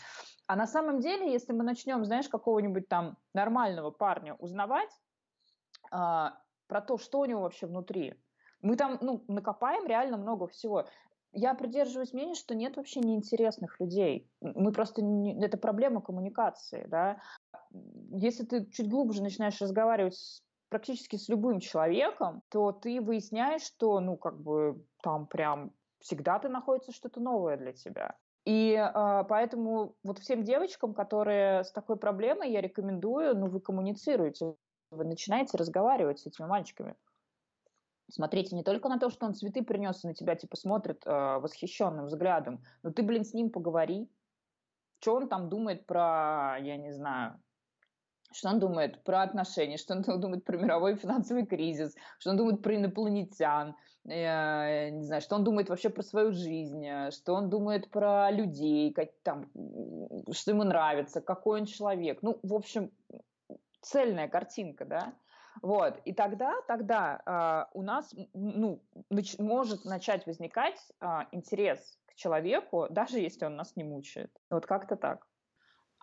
А 0.46 0.56
на 0.56 0.66
самом 0.66 1.00
деле, 1.00 1.32
если 1.32 1.52
мы 1.52 1.64
начнем, 1.64 2.04
знаешь, 2.04 2.28
какого-нибудь 2.28 2.88
там 2.88 3.16
нормального 3.34 3.90
парня 3.90 4.34
узнавать 4.34 4.90
а, 5.90 6.38
про 6.66 6.80
то, 6.80 6.98
что 6.98 7.20
у 7.20 7.24
него 7.24 7.42
вообще 7.42 7.66
внутри, 7.66 8.14
мы 8.62 8.76
там, 8.76 8.98
ну, 9.00 9.24
накопаем 9.28 9.86
реально 9.86 10.16
много 10.16 10.46
всего. 10.46 10.86
Я 11.36 11.54
придерживаюсь 11.54 12.12
мнения, 12.12 12.34
что 12.34 12.54
нет 12.54 12.76
вообще 12.76 13.00
неинтересных 13.00 13.80
людей. 13.80 14.30
Мы 14.40 14.72
просто... 14.72 15.02
Не, 15.02 15.44
это 15.44 15.58
проблема 15.58 16.00
коммуникации, 16.00 16.86
да. 16.88 17.18
Если 18.12 18.44
ты 18.44 18.66
чуть 18.70 18.88
глубже 18.88 19.22
начинаешь 19.22 19.60
разговаривать 19.60 20.14
с 20.14 20.42
практически 20.68 21.16
с 21.16 21.28
любым 21.28 21.60
человеком, 21.60 22.42
то 22.48 22.72
ты 22.72 23.00
выясняешь, 23.00 23.62
что, 23.62 24.00
ну, 24.00 24.16
как 24.16 24.40
бы 24.40 24.84
там 25.02 25.26
прям 25.26 25.72
всегда 26.00 26.38
ты 26.38 26.48
находится 26.48 26.92
что-то 26.92 27.20
новое 27.20 27.56
для 27.56 27.72
тебя. 27.72 28.16
И 28.44 28.74
э, 28.74 29.24
поэтому 29.28 29.96
вот 30.02 30.18
всем 30.18 30.44
девочкам, 30.44 30.92
которые 30.92 31.64
с 31.64 31.72
такой 31.72 31.96
проблемой, 31.96 32.50
я 32.50 32.60
рекомендую, 32.60 33.36
ну, 33.36 33.46
вы 33.46 33.60
коммуницируете, 33.60 34.54
вы 34.90 35.04
начинаете 35.04 35.56
разговаривать 35.56 36.18
с 36.18 36.26
этими 36.26 36.46
мальчиками. 36.46 36.94
Смотрите 38.10 38.54
не 38.54 38.62
только 38.62 38.88
на 38.90 38.98
то, 38.98 39.08
что 39.08 39.24
он 39.24 39.34
цветы 39.34 39.64
принес 39.64 40.04
и 40.04 40.08
на 40.08 40.14
тебя, 40.14 40.34
типа, 40.34 40.56
смотрит 40.56 41.06
э, 41.06 41.38
восхищенным 41.38 42.06
взглядом, 42.06 42.62
но 42.82 42.90
ты, 42.90 43.02
блин, 43.02 43.24
с 43.24 43.32
ним 43.32 43.50
поговори. 43.50 44.10
Что 45.00 45.16
он 45.16 45.28
там 45.28 45.48
думает 45.48 45.86
про, 45.86 46.56
я 46.60 46.76
не 46.76 46.92
знаю, 46.92 47.40
что 48.34 48.48
он 48.48 48.58
думает 48.58 49.02
про 49.04 49.22
отношения, 49.22 49.76
что 49.76 49.94
он 49.94 50.02
думает 50.20 50.44
про 50.44 50.56
мировой 50.56 50.96
финансовый 50.96 51.46
кризис, 51.46 51.94
что 52.18 52.30
он 52.30 52.36
думает 52.36 52.62
про 52.62 52.76
инопланетян, 52.76 53.76
э, 54.04 54.90
не 54.90 55.04
знаю, 55.04 55.22
что 55.22 55.36
он 55.36 55.44
думает 55.44 55.68
вообще 55.68 55.88
про 55.88 56.02
свою 56.02 56.32
жизнь, 56.32 56.84
э, 56.84 57.10
что 57.10 57.34
он 57.34 57.48
думает 57.48 57.90
про 57.90 58.30
людей, 58.30 58.92
как, 58.92 59.10
там, 59.22 59.50
что 60.32 60.50
ему 60.50 60.64
нравится, 60.64 61.20
какой 61.20 61.60
он 61.60 61.66
человек. 61.66 62.18
Ну, 62.22 62.38
в 62.42 62.54
общем, 62.54 62.90
цельная 63.80 64.28
картинка, 64.28 64.84
да. 64.84 65.14
Вот, 65.62 66.00
и 66.04 66.12
тогда, 66.12 66.52
тогда 66.66 67.22
э, 67.24 67.78
у 67.78 67.82
нас 67.82 68.12
ну, 68.32 68.82
нач- 69.12 69.40
может 69.40 69.84
начать 69.84 70.26
возникать 70.26 70.80
э, 71.00 71.06
интерес 71.30 71.96
к 72.06 72.14
человеку, 72.14 72.88
даже 72.90 73.20
если 73.20 73.44
он 73.44 73.54
нас 73.54 73.76
не 73.76 73.84
мучает. 73.84 74.30
Вот 74.50 74.66
как-то 74.66 74.96
так. 74.96 75.26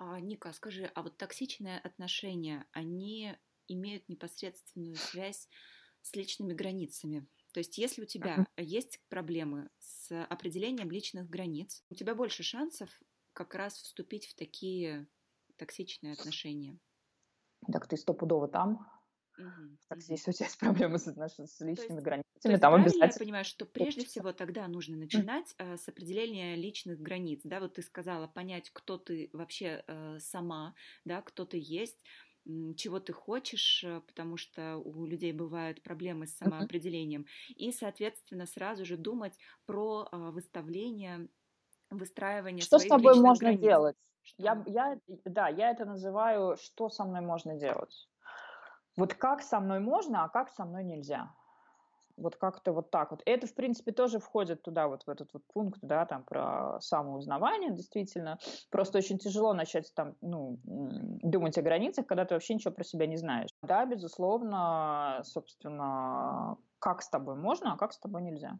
А, 0.04 0.20
Ника, 0.20 0.52
скажи, 0.52 0.92
а 0.96 1.04
вот 1.04 1.18
токсичные 1.18 1.78
отношения, 1.78 2.66
они 2.72 3.38
имеют 3.68 4.10
непосредственную 4.10 4.96
связь 4.96 5.48
с 6.02 6.16
личными 6.16 6.54
границами? 6.54 7.28
То 7.54 7.60
есть, 7.60 7.78
если 7.78 8.02
у 8.02 8.06
тебя 8.08 8.38
uh-huh. 8.38 8.64
есть 8.64 9.00
проблемы 9.10 9.70
с 9.78 10.24
определением 10.24 10.90
личных 10.90 11.30
границ, 11.30 11.84
у 11.92 11.94
тебя 11.94 12.16
больше 12.16 12.42
шансов 12.42 12.90
как 13.34 13.54
раз 13.54 13.76
вступить 13.76 14.26
в 14.26 14.34
такие 14.34 15.08
токсичные 15.58 16.14
отношения. 16.14 16.80
Так 17.72 17.88
ты 17.88 17.96
стопудово 17.96 18.48
там, 18.48 18.90
Угу. 19.38 19.78
Так, 19.88 20.00
если 20.08 20.32
у 20.32 20.34
тебя 20.34 20.46
есть 20.46 20.60
проблемы 20.60 21.00
с, 21.00 21.06
с 21.08 21.62
личными 21.62 21.94
есть, 21.94 22.04
границами, 22.04 22.20
там 22.41 22.73
обязательно... 22.73 23.06
Я 23.06 23.19
понимаю, 23.19 23.45
что 23.45 23.65
прежде 23.65 24.06
всего 24.06 24.34
тогда 24.34 24.67
нужно 24.67 24.97
начинать 24.97 25.54
э, 25.58 25.77
с 25.77 25.88
определения 25.88 26.56
личных 26.56 26.99
границ, 26.99 27.41
да, 27.43 27.60
вот 27.60 27.75
ты 27.75 27.82
сказала, 27.82 28.27
понять, 28.27 28.69
кто 28.71 28.97
ты 28.97 29.30
вообще 29.34 29.84
э, 29.88 30.17
сама, 30.19 30.73
да, 31.06 31.21
кто 31.21 31.45
ты 31.45 31.58
есть, 31.62 32.04
чего 32.75 32.99
ты 32.99 33.13
хочешь, 33.13 33.84
э, 33.84 34.01
потому 34.01 34.38
что 34.38 34.77
у 34.77 35.06
людей 35.06 35.32
бывают 35.32 35.84
проблемы 35.84 36.25
с 36.25 36.38
самоопределением, 36.38 37.21
uh-huh. 37.21 37.54
и, 37.54 37.71
соответственно, 37.71 38.45
сразу 38.45 38.86
же 38.86 38.97
думать 38.97 39.38
про 39.65 40.08
э, 40.12 40.17
выставление, 40.32 41.30
выстраивание 41.89 42.63
Что 42.63 42.80
с 42.80 42.86
тобой 42.86 43.19
можно 43.19 43.49
границ. 43.49 43.62
делать? 43.62 43.95
Я, 44.38 44.63
я, 44.65 44.99
да, 45.25 45.47
я 45.49 45.71
это 45.71 45.86
называю, 45.86 46.58
что 46.58 46.89
со 46.89 47.04
мной 47.06 47.21
можно 47.21 47.56
делать. 47.56 48.08
Вот 48.97 49.13
как 49.13 49.41
со 49.41 49.60
мной 49.60 49.80
можно, 49.80 50.23
а 50.23 50.30
как 50.30 50.49
со 50.49 50.65
мной 50.65 50.84
нельзя. 50.84 51.34
Вот 52.21 52.36
как-то 52.36 52.71
вот 52.71 52.91
так 52.91 53.12
вот. 53.12 53.21
Это, 53.25 53.47
в 53.47 53.53
принципе, 53.53 53.91
тоже 53.91 54.19
входит 54.19 54.62
туда, 54.62 54.88
вот 54.88 55.03
в 55.03 55.10
этот 55.10 55.34
вот 55.34 55.43
пункт, 55.53 55.79
да, 55.81 56.05
там 56.05 56.23
про 56.23 56.79
самоузнавание, 56.79 57.71
действительно. 57.71 58.38
Просто 58.69 58.99
очень 58.99 59.17
тяжело 59.17 59.53
начать 59.53 59.91
там, 59.95 60.15
ну, 60.21 60.60
думать 60.63 61.57
о 61.57 61.62
границах, 61.62 62.05
когда 62.05 62.25
ты 62.25 62.36
вообще 62.36 62.53
ничего 62.53 62.73
про 62.73 62.84
себя 62.84 63.07
не 63.07 63.17
знаешь. 63.17 63.49
Да, 63.63 63.86
безусловно, 63.86 65.21
собственно, 65.23 66.57
как 66.79 67.01
с 67.01 67.10
тобой 67.10 67.36
можно, 67.36 67.73
а 67.73 67.77
как 67.77 67.93
с 67.93 67.99
тобой 67.99 68.21
нельзя. 68.21 68.60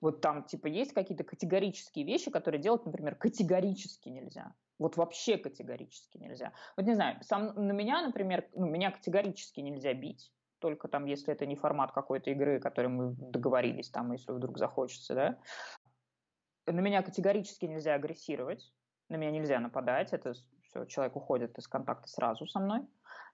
Вот 0.00 0.20
там, 0.20 0.44
типа, 0.44 0.66
есть 0.68 0.92
какие-то 0.92 1.24
категорические 1.24 2.04
вещи, 2.04 2.30
которые 2.30 2.60
делать, 2.60 2.86
например, 2.86 3.16
категорически 3.16 4.08
нельзя. 4.08 4.54
Вот 4.78 4.96
вообще 4.96 5.38
категорически 5.38 6.18
нельзя. 6.18 6.52
Вот 6.76 6.86
не 6.86 6.94
знаю, 6.94 7.18
сам, 7.22 7.52
на 7.54 7.72
меня, 7.72 8.00
например, 8.02 8.48
ну, 8.54 8.66
меня 8.66 8.92
категорически 8.92 9.60
нельзя 9.60 9.92
бить. 9.94 10.30
Только 10.58 10.88
там, 10.88 11.04
если 11.04 11.32
это 11.32 11.46
не 11.46 11.56
формат 11.56 11.92
какой-то 11.92 12.30
игры, 12.30 12.60
который 12.60 12.88
мы 12.88 13.14
договорились, 13.16 13.90
там, 13.90 14.12
если 14.12 14.32
вдруг 14.32 14.58
захочется, 14.58 15.14
да. 15.14 15.38
На 16.66 16.80
меня 16.80 17.02
категорически 17.02 17.66
нельзя 17.66 17.94
агрессировать, 17.94 18.72
на 19.08 19.16
меня 19.16 19.30
нельзя 19.30 19.60
нападать, 19.60 20.12
это 20.12 20.34
все, 20.62 20.84
человек 20.84 21.16
уходит 21.16 21.58
из 21.58 21.66
контакта 21.66 22.08
сразу 22.08 22.46
со 22.46 22.60
мной 22.60 22.86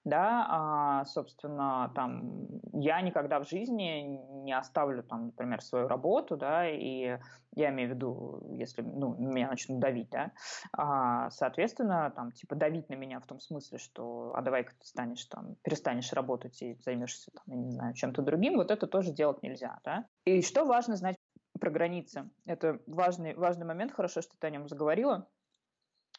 да, 0.05 0.47
а, 0.49 1.05
собственно, 1.07 1.91
там, 1.95 2.61
я 2.73 3.01
никогда 3.01 3.41
в 3.41 3.49
жизни 3.49 4.21
не 4.45 4.53
оставлю, 4.53 5.03
там, 5.03 5.27
например, 5.27 5.63
свою 5.63 5.89
работу, 5.89 6.37
да, 6.37 6.69
и 6.69 7.19
я 7.57 7.71
имею 7.71 7.91
в 7.91 7.95
виду, 7.95 8.47
если, 8.51 8.83
ну, 8.83 9.15
меня 9.17 9.49
начнут 9.49 9.81
давить, 9.81 10.11
да, 10.11 10.33
а, 10.73 11.31
соответственно, 11.31 12.13
там, 12.15 12.33
типа, 12.33 12.55
давить 12.55 12.91
на 12.91 12.95
меня 12.95 13.19
в 13.21 13.27
том 13.27 13.41
смысле, 13.41 13.79
что, 13.79 14.33
а 14.35 14.43
давай-ка 14.43 14.73
ты 14.79 14.87
станешь, 14.87 15.25
там, 15.25 15.57
перестанешь 15.63 16.13
работать 16.13 16.61
и 16.61 16.75
займешься, 16.83 17.31
там, 17.33 17.45
я 17.47 17.57
не 17.57 17.71
знаю, 17.71 17.95
чем-то 17.95 18.21
другим, 18.21 18.57
вот 18.57 18.71
это 18.71 18.87
тоже 18.87 19.11
делать 19.11 19.43
нельзя, 19.43 19.79
да. 19.85 20.07
И 20.27 20.43
что 20.43 20.67
важно 20.67 20.97
знать 20.97 21.17
про 21.59 21.71
границы? 21.71 22.29
Это 22.45 22.79
важный, 22.87 23.35
важный 23.35 23.65
момент, 23.65 23.93
хорошо, 23.93 24.21
что 24.21 24.37
ты 24.39 24.47
о 24.49 24.51
нем 24.51 24.69
заговорила, 24.69 25.29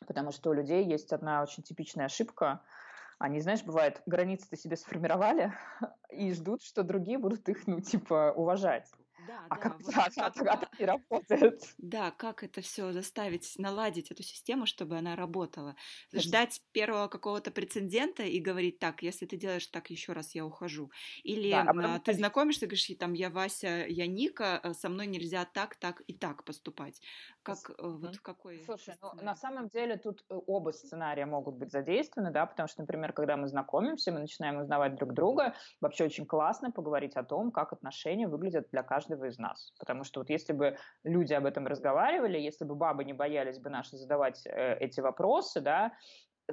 потому 0.08 0.32
что 0.32 0.50
у 0.50 0.54
людей 0.54 0.84
есть 0.86 1.13
одна 1.13 1.43
очень 1.43 1.62
типичная 1.62 2.06
ошибка– 2.06 2.62
они, 3.17 3.39
знаешь, 3.41 3.63
бывает, 3.63 4.01
границы-то 4.06 4.58
себе 4.58 4.75
сформировали 4.78 5.54
и 6.12 6.34
ждут, 6.34 6.63
что 6.63 6.84
другие 6.84 7.17
будут 7.17 7.47
их, 7.49 7.67
ну, 7.67 7.80
типа, 7.80 8.34
уважать. 8.36 8.89
Да, 9.27 9.45
а 9.49 9.55
да, 9.55 9.61
как, 9.61 9.81
вот 9.81 9.93
а, 9.95 10.09
как, 10.09 10.47
а, 10.47 10.53
это 10.55 10.69
не 10.79 10.85
работает? 10.85 11.61
Да, 11.77 12.11
как 12.11 12.43
это 12.43 12.61
все 12.61 12.91
заставить, 12.91 13.53
наладить 13.57 14.11
эту 14.11 14.23
систему, 14.23 14.65
чтобы 14.65 14.97
она 14.97 15.15
работала. 15.15 15.75
Ждать 16.13 16.61
первого 16.71 17.07
какого-то 17.07 17.51
прецедента 17.51 18.23
и 18.23 18.39
говорить, 18.39 18.79
так, 18.79 19.01
если 19.01 19.25
ты 19.25 19.38
делаешь 19.38 19.67
так, 19.67 19.89
еще 19.89 20.13
раз 20.13 20.35
я 20.35 20.45
ухожу. 20.45 20.91
Или 21.23 21.51
да, 21.51 21.61
а 21.61 21.73
потом... 21.73 21.99
ты 22.01 22.13
знакомишься, 22.13 22.67
говоришь, 22.67 22.89
там, 22.99 23.13
я 23.13 23.29
Вася, 23.29 23.85
я 23.88 24.07
Ника, 24.07 24.59
э, 24.63 24.73
со 24.73 24.89
мной 24.89 25.07
нельзя 25.07 25.45
так, 25.45 25.75
так 25.75 26.01
и 26.07 26.13
так 26.13 26.43
поступать. 26.43 27.01
Как, 27.43 27.57
mm-hmm. 27.57 27.97
вот 27.97 28.17
какой... 28.19 28.63
Слушай, 28.65 28.95
ну, 29.01 29.13
на 29.21 29.35
самом 29.35 29.69
деле 29.69 29.97
тут 29.97 30.23
э, 30.29 30.35
оба 30.47 30.71
сценария 30.71 31.25
могут 31.25 31.55
быть 31.55 31.71
задействованы, 31.71 32.31
да, 32.31 32.45
потому 32.45 32.67
что, 32.67 32.81
например, 32.81 33.13
когда 33.13 33.38
мы 33.38 33.47
знакомимся, 33.47 34.11
мы 34.11 34.19
начинаем 34.19 34.57
узнавать 34.57 34.95
друг 34.95 35.13
друга, 35.13 35.55
вообще 35.81 36.05
очень 36.05 36.25
классно 36.25 36.71
поговорить 36.71 37.15
о 37.15 37.23
том, 37.23 37.51
как 37.51 37.73
отношения 37.73 38.27
выглядят 38.27 38.69
для 38.71 38.83
каждого 38.83 39.14
каждого 39.15 39.25
из 39.25 39.38
нас. 39.38 39.71
Потому 39.80 40.04
что 40.04 40.19
вот 40.19 40.30
если 40.30 40.54
бы 40.54 40.78
люди 41.04 41.34
об 41.34 41.45
этом 41.45 41.67
разговаривали, 41.67 42.38
если 42.38 42.65
бы 42.65 42.75
бабы 42.75 43.04
не 43.04 43.13
боялись 43.13 43.60
бы 43.60 43.69
наши 43.69 43.97
задавать 43.97 44.45
э, 44.45 44.78
эти 44.80 45.01
вопросы, 45.01 45.62
да, 45.62 45.91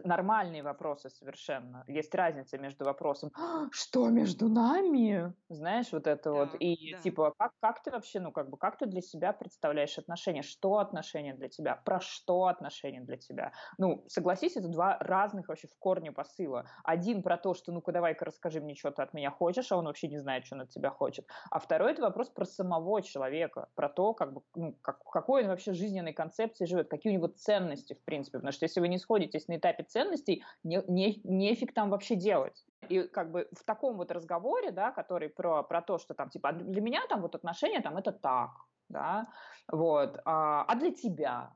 нормальные 0.05 0.63
вопросы 0.63 1.11
совершенно. 1.11 1.85
Есть 1.87 2.15
разница 2.15 2.59
между 2.59 2.85
вопросом 2.85 3.31
«А, 3.35 3.67
«что 3.71 4.09
между 4.09 4.49
нами?» 4.49 5.33
Знаешь, 5.49 5.93
вот 5.93 6.07
это 6.07 6.31
да, 6.31 6.31
вот. 6.33 6.55
И 6.61 6.93
да. 6.93 6.99
типа, 6.99 7.35
как, 7.39 7.53
как 7.61 7.83
ты 7.83 7.91
вообще, 7.91 8.21
ну, 8.21 8.33
как 8.33 8.51
бы, 8.51 8.57
как 8.57 8.79
ты 8.79 8.87
для 8.87 9.01
себя 9.01 9.33
представляешь 9.33 9.99
отношения? 9.99 10.43
Что 10.43 10.79
отношения 10.79 11.35
для 11.35 11.49
тебя? 11.49 11.77
Про 11.77 12.01
что 12.01 12.47
отношения 12.47 13.01
для 13.01 13.17
тебя? 13.17 13.53
Ну, 13.79 14.05
согласись, 14.09 14.57
это 14.57 14.69
два 14.69 14.99
разных 15.01 15.49
вообще 15.49 15.69
в 15.69 15.79
корне 15.79 16.13
посыла. 16.13 16.67
Один 16.85 17.23
про 17.23 17.37
то, 17.37 17.55
что 17.55 17.73
ну-ка 17.73 17.93
давай-ка 17.93 18.25
расскажи 18.25 18.61
мне, 18.61 18.75
что 18.75 18.91
ты 18.91 19.03
от 19.03 19.15
меня 19.15 19.31
хочешь, 19.31 19.71
а 19.73 19.77
он 19.77 19.87
вообще 19.87 20.09
не 20.09 20.19
знает, 20.19 20.47
что 20.47 20.57
он 20.57 20.63
от 20.63 20.71
тебя 20.71 20.91
хочет. 20.91 21.27
А 21.51 21.59
второй 21.59 21.93
это 21.93 22.03
вопрос 22.03 22.31
про 22.31 22.45
самого 22.45 23.03
человека, 23.03 23.69
про 23.75 23.89
то, 23.89 24.15
как 24.15 24.33
бы, 24.33 24.43
ну, 24.55 24.77
как, 24.81 25.03
какой 25.05 25.43
он 25.43 25.49
вообще 25.49 25.73
жизненной 25.73 26.13
концепции 26.13 26.65
живет, 26.65 26.89
какие 26.89 27.13
у 27.13 27.17
него 27.17 27.29
ценности, 27.29 27.95
в 27.95 28.05
принципе. 28.05 28.39
Потому 28.39 28.53
что 28.53 28.65
если 28.65 28.81
вы 28.81 28.89
не 28.89 28.99
сходитесь 28.99 29.49
на 29.49 29.57
этапе 29.57 29.82
ценностей, 29.85 30.45
не, 30.65 30.83
не, 30.89 31.21
нефиг 31.25 31.75
там 31.75 31.91
вообще 31.91 32.15
делать. 32.15 32.65
И 32.89 33.03
как 33.03 33.31
бы 33.31 33.49
в 33.53 33.65
таком 33.65 33.97
вот 33.97 34.11
разговоре, 34.11 34.71
да, 34.71 34.91
который 34.91 35.29
про, 35.29 35.63
про 35.63 35.83
то, 35.83 35.99
что 35.99 36.15
там, 36.15 36.31
типа, 36.31 36.51
«А 36.51 36.53
для 36.53 36.81
меня 36.81 37.07
там 37.09 37.23
вот 37.23 37.35
отношения 37.35 37.81
там 37.81 37.97
это 37.97 38.13
так, 38.13 38.51
да, 38.89 39.29
вот, 39.71 40.21
а, 40.25 40.65
а 40.65 40.75
для 40.75 40.93
тебя, 40.93 41.53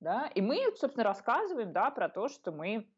да, 0.00 0.26
и 0.34 0.40
мы, 0.40 0.56
собственно, 0.76 1.04
рассказываем, 1.04 1.72
да, 1.72 1.90
про 1.90 2.08
то, 2.08 2.28
что 2.28 2.52
мы 2.52 2.88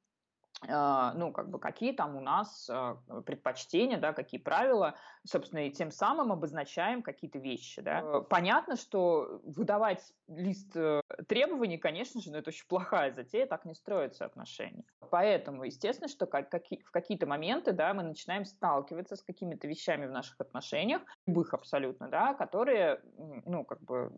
ну, 0.66 1.32
как 1.32 1.50
бы, 1.50 1.58
какие 1.58 1.92
там 1.92 2.16
у 2.16 2.20
нас 2.20 2.68
а, 2.70 2.96
предпочтения, 3.26 3.98
да, 3.98 4.12
какие 4.12 4.40
правила, 4.40 4.94
собственно, 5.24 5.66
и 5.66 5.70
тем 5.70 5.90
самым 5.90 6.32
обозначаем 6.32 7.02
какие-то 7.02 7.38
вещи, 7.38 7.80
да. 7.80 8.20
Понятно, 8.28 8.76
что 8.76 9.40
выдавать 9.44 10.02
лист 10.28 10.76
э, 10.76 11.00
требований, 11.28 11.78
конечно 11.78 12.20
же, 12.20 12.30
ну, 12.30 12.38
это 12.38 12.50
очень 12.50 12.66
плохая 12.66 13.12
затея, 13.12 13.46
так 13.46 13.64
не 13.64 13.74
строятся 13.74 14.24
отношения. 14.24 14.84
Поэтому, 15.10 15.64
естественно, 15.64 16.08
что 16.08 16.26
как, 16.26 16.52
в 16.52 16.90
какие-то 16.90 17.26
моменты, 17.26 17.72
да, 17.72 17.92
мы 17.94 18.02
начинаем 18.02 18.44
сталкиваться 18.44 19.16
с 19.16 19.22
какими-то 19.22 19.66
вещами 19.66 20.06
в 20.06 20.10
наших 20.10 20.40
отношениях, 20.40 21.02
любых 21.26 21.54
абсолютно, 21.54 22.08
да, 22.08 22.34
которые, 22.34 23.00
ну, 23.44 23.64
как 23.64 23.80
бы, 23.82 24.12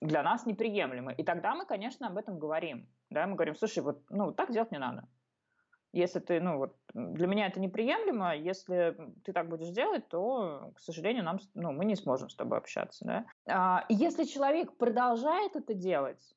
для 0.00 0.22
нас 0.22 0.46
неприемлемы. 0.46 1.14
И 1.14 1.24
тогда 1.24 1.54
мы, 1.54 1.66
конечно, 1.66 2.06
об 2.06 2.16
этом 2.16 2.38
говорим, 2.38 2.88
да, 3.10 3.26
мы 3.26 3.34
говорим, 3.34 3.54
слушай, 3.54 3.80
вот, 3.80 4.02
ну, 4.10 4.32
так 4.32 4.52
делать 4.52 4.72
не 4.72 4.78
надо. 4.78 5.06
Если 5.92 6.20
ты, 6.20 6.40
ну 6.40 6.56
вот, 6.56 6.76
для 6.94 7.26
меня 7.26 7.46
это 7.46 7.60
неприемлемо, 7.60 8.34
если 8.34 8.96
ты 9.24 9.32
так 9.32 9.48
будешь 9.48 9.68
делать, 9.68 10.08
то, 10.08 10.72
к 10.74 10.80
сожалению, 10.80 11.24
нам, 11.24 11.38
ну, 11.54 11.72
мы 11.72 11.84
не 11.84 11.96
сможем 11.96 12.30
с 12.30 12.34
тобой 12.34 12.58
общаться, 12.58 13.04
да. 13.04 13.26
А, 13.46 13.84
если 13.90 14.24
человек 14.24 14.76
продолжает 14.78 15.54
это 15.54 15.74
делать, 15.74 16.34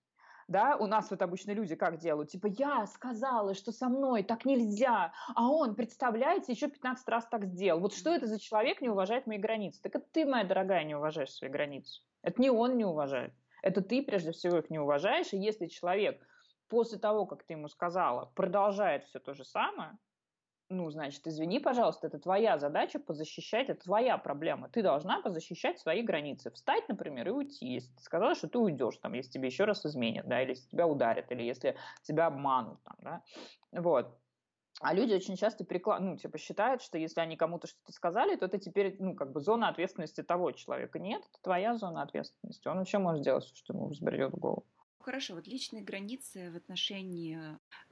да, 0.47 0.75
у 0.75 0.87
нас 0.87 1.09
вот 1.09 1.21
обычно 1.21 1.51
люди 1.51 1.75
как 1.75 1.97
делают, 1.97 2.29
типа, 2.29 2.47
я 2.47 2.85
сказала, 2.85 3.53
что 3.53 3.71
со 3.71 3.87
мной 3.87 4.23
так 4.23 4.45
нельзя, 4.45 5.13
а 5.33 5.49
он, 5.49 5.75
представляете, 5.75 6.51
еще 6.51 6.67
15 6.67 7.07
раз 7.07 7.25
так 7.27 7.45
сделал. 7.45 7.79
Вот 7.79 7.93
что 7.93 8.13
это 8.13 8.27
за 8.27 8.39
человек 8.39 8.81
не 8.81 8.89
уважает 8.89 9.25
мои 9.25 9.37
границы? 9.37 9.81
Так 9.81 9.95
это 9.95 10.05
ты, 10.11 10.25
моя 10.25 10.43
дорогая, 10.43 10.83
не 10.83 10.95
уважаешь 10.95 11.31
свои 11.31 11.49
границы. 11.49 12.01
Это 12.21 12.41
не 12.41 12.49
он 12.49 12.77
не 12.77 12.85
уважает. 12.85 13.33
Это 13.63 13.81
ты, 13.81 14.03
прежде 14.03 14.31
всего, 14.31 14.57
их 14.57 14.69
не 14.69 14.79
уважаешь, 14.79 15.33
и 15.33 15.37
если 15.37 15.65
человек 15.65 16.21
после 16.67 16.97
того, 16.97 17.25
как 17.25 17.43
ты 17.43 17.53
ему 17.53 17.67
сказала, 17.67 18.31
продолжает 18.35 19.05
все 19.05 19.19
то 19.19 19.33
же 19.33 19.43
самое, 19.45 19.97
ну, 20.69 20.89
значит, 20.89 21.27
извини, 21.27 21.59
пожалуйста, 21.59 22.07
это 22.07 22.17
твоя 22.17 22.57
задача 22.57 22.99
позащищать, 22.99 23.69
это 23.69 23.83
твоя 23.83 24.17
проблема. 24.17 24.67
Ты 24.67 24.81
должна 24.81 25.21
позащищать 25.21 25.79
свои 25.79 26.01
границы. 26.01 26.49
Встать, 26.49 26.89
например, 26.89 27.27
и 27.27 27.31
уйти. 27.31 27.67
Если 27.67 27.93
ты 27.93 28.01
сказала, 28.01 28.33
что 28.33 28.47
ты 28.47 28.57
уйдешь, 28.57 28.97
там, 28.97 29.13
если 29.13 29.31
тебе 29.31 29.47
еще 29.47 29.65
раз 29.65 29.85
изменят, 29.85 30.27
да, 30.27 30.41
или 30.41 30.49
если 30.51 30.67
тебя 30.69 30.87
ударят, 30.87 31.31
или 31.31 31.43
если 31.43 31.77
тебя 32.01 32.27
обманут, 32.27 32.81
там, 32.83 32.95
да, 32.99 33.23
вот. 33.71 34.17
А 34.81 34.93
люди 34.93 35.13
очень 35.13 35.37
часто 35.37 35.63
переклад... 35.63 36.01
ну, 36.01 36.17
типа, 36.17 36.37
считают, 36.37 36.81
что 36.81 36.97
если 36.97 37.21
они 37.21 37.37
кому-то 37.37 37.67
что-то 37.67 37.93
сказали, 37.93 38.35
то 38.35 38.45
это 38.47 38.57
теперь, 38.57 38.97
ну, 38.99 39.15
как 39.15 39.31
бы 39.31 39.39
зона 39.39 39.69
ответственности 39.69 40.21
того 40.21 40.51
человека. 40.51 40.99
Нет, 40.99 41.21
это 41.21 41.41
твоя 41.43 41.75
зона 41.75 42.01
ответственности. 42.01 42.67
Он 42.67 42.79
вообще 42.79 42.97
может 42.97 43.21
сделать 43.21 43.45
все, 43.45 43.55
что 43.55 43.73
ему 43.73 43.87
взбредет 43.87 44.33
в 44.33 44.37
голову. 44.37 44.65
Хорошо, 45.05 45.35
вот 45.35 45.45
личные 45.45 45.83
границы 45.83 46.49
в 46.49 46.55
отношении 46.55 47.39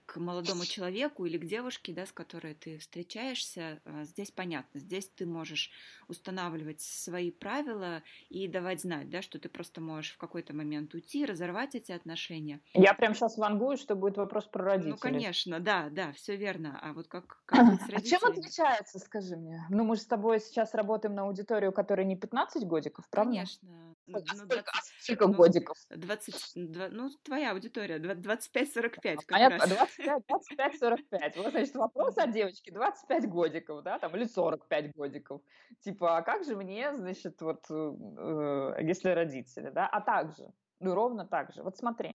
к 0.07 0.17
молодому 0.17 0.65
человеку 0.65 1.25
или 1.25 1.37
к 1.37 1.45
девушке, 1.45 1.93
да, 1.93 2.07
с 2.07 2.11
которой 2.11 2.55
ты 2.55 2.79
встречаешься, 2.79 3.79
а, 3.85 4.03
здесь 4.03 4.31
понятно. 4.31 4.79
Здесь 4.79 5.09
ты 5.09 5.27
можешь 5.27 5.69
устанавливать 6.07 6.81
свои 6.81 7.29
правила 7.29 8.01
и 8.29 8.47
давать 8.47 8.81
знать, 8.81 9.11
да, 9.11 9.21
что 9.21 9.37
ты 9.37 9.47
просто 9.47 9.79
можешь 9.79 10.13
в 10.13 10.17
какой-то 10.17 10.55
момент 10.55 10.95
уйти, 10.95 11.23
разорвать 11.23 11.75
эти 11.75 11.91
отношения. 11.91 12.61
Я 12.73 12.95
прям 12.95 13.13
сейчас 13.13 13.37
вангую, 13.37 13.77
что 13.77 13.93
будет 13.95 14.17
вопрос 14.17 14.45
про 14.47 14.63
ну, 14.63 14.69
родителей. 14.71 14.91
Ну, 14.93 14.97
конечно, 14.97 15.59
да, 15.59 15.89
да, 15.91 16.13
все 16.13 16.35
верно. 16.35 16.79
А 16.81 16.93
вот 16.93 17.07
как, 17.09 17.43
как 17.45 17.69
быть 17.69 17.81
с 17.81 17.89
родителями? 17.89 18.03
А 18.03 18.19
чем 18.19 18.29
отличается, 18.31 18.97
скажи 18.97 19.35
мне? 19.35 19.63
Ну, 19.69 19.83
мы 19.83 19.97
же 19.97 20.01
с 20.01 20.07
тобой 20.07 20.39
сейчас 20.39 20.73
работаем 20.73 21.13
на 21.13 21.21
аудиторию, 21.23 21.71
которая 21.71 22.07
не 22.07 22.15
15 22.15 22.65
годиков, 22.65 23.07
правда? 23.11 23.33
Конечно. 23.33 23.92
Ну, 24.05 24.19
20, 24.19 24.47
20, 24.47 24.65
сколько 24.99 25.27
ну, 25.27 25.33
годиков? 25.33 25.77
20, 25.89 26.71
20, 26.71 26.93
ну, 26.93 27.09
твоя 27.23 27.51
аудитория, 27.51 27.99
25-45 27.99 29.15
как 29.15 29.27
Понятно, 29.27 29.75
раз. 29.75 29.89
25-45. 29.97 31.37
Вот, 31.37 31.51
значит, 31.51 31.75
вопрос 31.75 32.17
от 32.17 32.31
девочки 32.31 32.69
25 32.69 33.29
годиков, 33.29 33.83
да, 33.83 33.99
там, 33.99 34.15
или 34.15 34.25
45 34.25 34.93
годиков. 34.93 35.41
Типа, 35.81 36.17
а 36.17 36.21
как 36.21 36.43
же 36.43 36.55
мне, 36.55 36.93
значит, 36.95 37.41
вот, 37.41 37.63
э, 37.69 38.77
если 38.81 39.09
родители, 39.09 39.69
да, 39.69 39.87
а 39.87 40.01
также, 40.01 40.51
ну, 40.79 40.93
ровно 40.93 41.25
так 41.25 41.53
же. 41.53 41.63
Вот 41.63 41.77
смотри, 41.77 42.13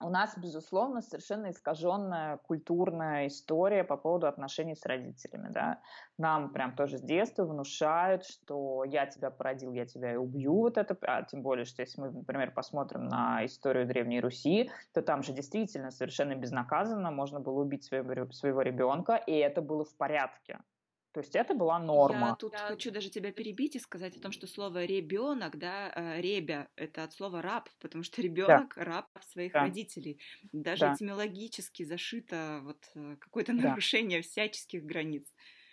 у 0.00 0.10
нас, 0.10 0.36
безусловно, 0.38 1.02
совершенно 1.02 1.50
искаженная 1.50 2.36
культурная 2.38 3.26
история 3.26 3.82
по 3.84 3.96
поводу 3.96 4.26
отношений 4.26 4.76
с 4.76 4.86
родителями. 4.86 5.48
Да? 5.50 5.80
Нам 6.18 6.52
прям 6.52 6.76
тоже 6.76 6.98
с 6.98 7.02
детства 7.02 7.44
внушают, 7.44 8.24
что 8.24 8.84
я 8.84 9.06
тебя 9.06 9.30
породил, 9.30 9.72
я 9.72 9.86
тебя 9.86 10.12
и 10.12 10.16
убью. 10.16 10.54
Вот 10.54 10.78
это, 10.78 10.96
а 11.02 11.22
тем 11.22 11.42
более, 11.42 11.64
что 11.64 11.82
если 11.82 12.00
мы, 12.00 12.10
например, 12.10 12.52
посмотрим 12.52 13.04
на 13.04 13.44
историю 13.44 13.86
Древней 13.86 14.20
Руси, 14.20 14.70
то 14.92 15.02
там 15.02 15.22
же 15.22 15.32
действительно 15.32 15.90
совершенно 15.90 16.34
безнаказанно 16.34 17.10
можно 17.10 17.40
было 17.40 17.60
убить 17.60 17.84
своего, 17.84 18.30
своего 18.32 18.62
ребенка, 18.62 19.16
и 19.16 19.32
это 19.32 19.62
было 19.62 19.84
в 19.84 19.96
порядке. 19.96 20.60
То 21.12 21.20
есть 21.20 21.34
это 21.34 21.54
была 21.54 21.78
норма. 21.78 22.28
Я 22.28 22.34
тут 22.34 22.54
хочу 22.54 22.90
даже 22.90 23.08
тебя 23.08 23.32
перебить 23.32 23.76
и 23.76 23.78
сказать 23.78 24.16
о 24.16 24.20
том, 24.20 24.30
что 24.30 24.46
слово 24.46 24.84
ребенок, 24.84 25.58
да, 25.58 25.90
э, 25.94 26.20
ребя, 26.20 26.68
это 26.76 27.04
от 27.04 27.12
слова 27.12 27.40
раб, 27.40 27.68
потому 27.80 28.04
что 28.04 28.20
ребенок 28.20 28.74
да. 28.76 28.84
раб 28.84 29.06
своих 29.22 29.52
да. 29.52 29.60
родителей. 29.60 30.20
Даже 30.52 30.80
да. 30.82 30.94
этимологически 30.94 31.84
зашито 31.84 32.60
вот 32.62 32.90
э, 32.94 33.16
какое-то 33.18 33.54
да. 33.54 33.70
нарушение 33.70 34.20
всяческих 34.20 34.84
границ. 34.84 35.24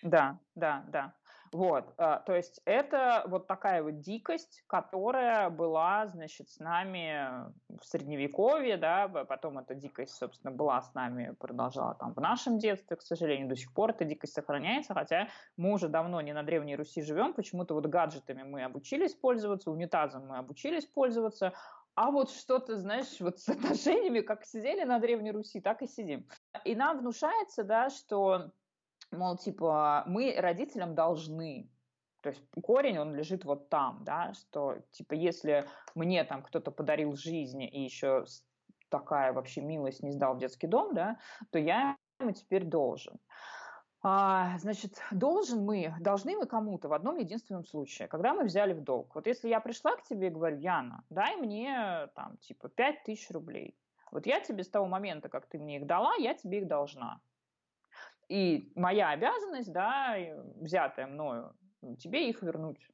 Да, 0.02 0.40
да, 0.56 0.86
да. 0.90 1.16
Вот, 1.52 1.94
а, 1.98 2.20
то 2.20 2.36
есть 2.36 2.62
это 2.66 3.24
вот 3.28 3.48
такая 3.48 3.84
вот 3.84 4.00
дикость, 4.00 4.64
которая 4.68 5.50
была, 5.50 6.08
значит, 6.08 6.50
с 6.50 6.60
нами 6.60 7.52
в 7.70 7.86
Средневековье, 7.86 8.78
да, 8.78 9.08
потом 9.08 9.60
эта 9.60 9.76
дикость, 9.76 10.16
собственно, 10.16 10.52
была 10.52 10.82
с 10.82 10.94
нами, 10.94 11.36
продолжала 11.40 11.96
там 11.96 12.14
в 12.14 12.20
нашем 12.20 12.58
детстве, 12.58 12.98
к 12.98 13.02
сожалению, 13.02 13.48
до 13.48 13.56
сих 13.56 13.74
пор 13.74 13.92
эта 13.92 14.06
дикость 14.06 14.34
сохраняется, 14.34 14.94
хотя 14.94 15.28
мы 15.58 15.74
уже 15.74 15.88
давно 15.88 16.22
не 16.22 16.34
на 16.34 16.44
Древней 16.44 16.76
Руси 16.76 17.02
живем, 17.02 17.34
почему-то 17.34 17.74
вот 17.74 17.86
гаджетами 17.86 18.44
мы 18.44 18.64
обучились 18.64 19.14
пользоваться, 19.14 19.72
унитазом 19.72 20.28
мы 20.28 20.38
обучились 20.38 20.86
пользоваться, 20.86 21.54
а 21.96 22.12
вот 22.12 22.30
что-то, 22.30 22.78
знаешь, 22.78 23.20
вот 23.20 23.40
с 23.40 23.48
отношениями, 23.50 24.20
как 24.20 24.44
сидели 24.46 24.84
на 24.84 25.00
Древней 25.00 25.32
Руси, 25.32 25.62
так 25.62 25.82
и 25.82 25.88
сидим. 25.88 26.28
И 26.66 26.76
нам 26.76 27.00
внушается, 27.00 27.64
да, 27.64 27.90
что 27.90 28.52
мол, 29.16 29.38
типа, 29.38 30.04
мы 30.08 30.36
родителям 30.38 30.96
должны, 30.96 31.70
то 32.22 32.30
есть 32.30 32.42
корень, 32.62 32.98
он 32.98 33.16
лежит 33.16 33.46
вот 33.46 33.70
там, 33.70 34.04
да, 34.04 34.34
что, 34.34 34.78
типа, 34.92 35.14
если 35.14 35.68
мне 35.96 36.24
там 36.24 36.44
кто-то 36.44 36.72
подарил 36.72 37.16
жизнь 37.16 37.64
и 37.64 37.84
еще 37.84 38.26
такая 38.90 39.34
вообще 39.34 39.62
милость 39.62 40.04
не 40.04 40.12
сдал 40.12 40.36
в 40.36 40.40
детский 40.40 40.68
дом, 40.68 40.94
да, 40.94 41.20
то 41.52 41.60
я 41.60 41.98
ему 42.20 42.32
теперь 42.32 42.64
должен. 42.64 43.20
А, 44.08 44.58
значит, 44.60 45.02
должен 45.10 45.66
мы, 45.66 45.96
должны 46.00 46.38
мы 46.38 46.46
кому-то 46.46 46.88
в 46.90 46.94
одном 46.94 47.18
единственном 47.18 47.66
случае, 47.66 48.08
когда 48.08 48.36
мы 48.36 48.44
взяли 48.44 48.74
в 48.74 48.82
долг. 48.82 49.16
Вот 49.16 49.26
если 49.26 49.50
я 49.50 49.60
пришла 49.60 49.96
к 49.96 50.04
тебе 50.04 50.28
и 50.28 50.30
говорю, 50.30 50.58
Яна, 50.58 51.04
дай 51.10 51.36
мне 51.38 52.08
там 52.14 52.38
типа 52.38 52.70
5 52.70 53.04
тысяч 53.04 53.32
рублей. 53.32 53.76
Вот 54.12 54.28
я 54.28 54.40
тебе 54.42 54.64
с 54.64 54.70
того 54.70 54.86
момента, 54.86 55.28
как 55.28 55.48
ты 55.48 55.58
мне 55.58 55.78
их 55.78 55.88
дала, 55.88 56.14
я 56.20 56.36
тебе 56.36 56.60
их 56.60 56.68
должна. 56.68 57.20
И 58.28 58.72
моя 58.76 59.10
обязанность, 59.10 59.72
да, 59.72 60.16
взятая 60.56 61.08
мною, 61.08 61.54
тебе 62.00 62.30
их 62.30 62.42
вернуть. 62.42 62.88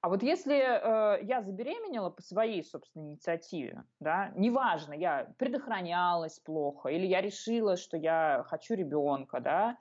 А 0.00 0.08
вот 0.08 0.22
если 0.22 0.56
э, 0.56 1.24
я 1.24 1.42
забеременела 1.42 2.10
по 2.10 2.22
своей 2.22 2.62
собственной 2.62 3.06
инициативе, 3.06 3.84
да, 3.98 4.30
неважно, 4.36 4.92
я 4.92 5.32
предохранялась 5.38 6.38
плохо, 6.38 6.90
или 6.90 7.06
я 7.06 7.20
решила, 7.20 7.76
что 7.76 7.96
я 7.96 8.44
хочу 8.46 8.74
ребенка, 8.74 9.40
да, 9.40 9.78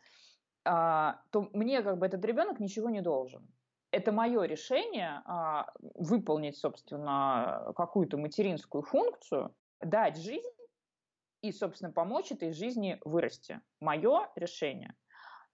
э, 0.66 1.18
то 1.32 1.50
мне 1.54 1.84
как 1.84 2.00
бы 2.00 2.06
этот 2.06 2.26
ребенок 2.26 2.60
ничего 2.60 2.90
не 2.90 3.02
должен. 3.02 3.48
Это 3.92 4.12
мое 4.12 4.44
решение 4.46 5.22
э, 5.28 5.64
выполнить, 5.94 6.58
собственно, 6.58 7.72
какую-то 7.76 8.18
материнскую 8.18 8.82
функцию, 8.82 9.54
дать 9.80 10.18
жизнь 10.18 10.55
и, 11.47 11.51
собственно, 11.51 11.91
помочь 11.91 12.31
этой 12.31 12.51
жизни 12.53 12.99
вырасти. 13.03 13.62
Мое 13.79 14.29
решение– 14.36 14.93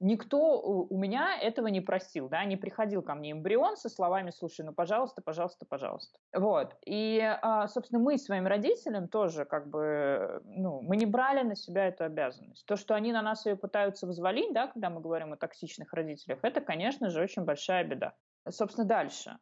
никто 0.01 0.59
у 0.61 0.97
меня 0.97 1.37
этого 1.39 1.67
не 1.67 1.79
просил, 1.79 2.27
да, 2.27 2.43
не 2.43 2.57
приходил 2.57 3.01
ко 3.01 3.13
мне 3.13 3.31
эмбрион 3.31 3.77
со 3.77 3.87
словами, 3.87 4.31
слушай, 4.31 4.65
ну, 4.65 4.73
пожалуйста, 4.73 5.21
пожалуйста, 5.21 5.65
пожалуйста. 5.69 6.19
Вот. 6.33 6.75
И, 6.85 7.21
а, 7.21 7.67
собственно, 7.67 8.01
мы 8.01 8.17
своим 8.17 8.47
родителям 8.47 9.07
тоже 9.07 9.45
как 9.45 9.69
бы, 9.69 10.41
ну, 10.43 10.81
мы 10.81 10.97
не 10.97 11.05
брали 11.05 11.43
на 11.43 11.55
себя 11.55 11.87
эту 11.87 12.03
обязанность. 12.03 12.65
То, 12.65 12.75
что 12.75 12.95
они 12.95 13.13
на 13.13 13.21
нас 13.21 13.45
ее 13.45 13.55
пытаются 13.55 14.07
взвалить, 14.07 14.53
да, 14.53 14.67
когда 14.67 14.89
мы 14.89 15.01
говорим 15.01 15.33
о 15.33 15.37
токсичных 15.37 15.93
родителях, 15.93 16.39
это, 16.41 16.61
конечно 16.61 17.09
же, 17.09 17.21
очень 17.21 17.43
большая 17.43 17.83
беда. 17.83 18.13
Собственно, 18.49 18.87
дальше. 18.87 19.37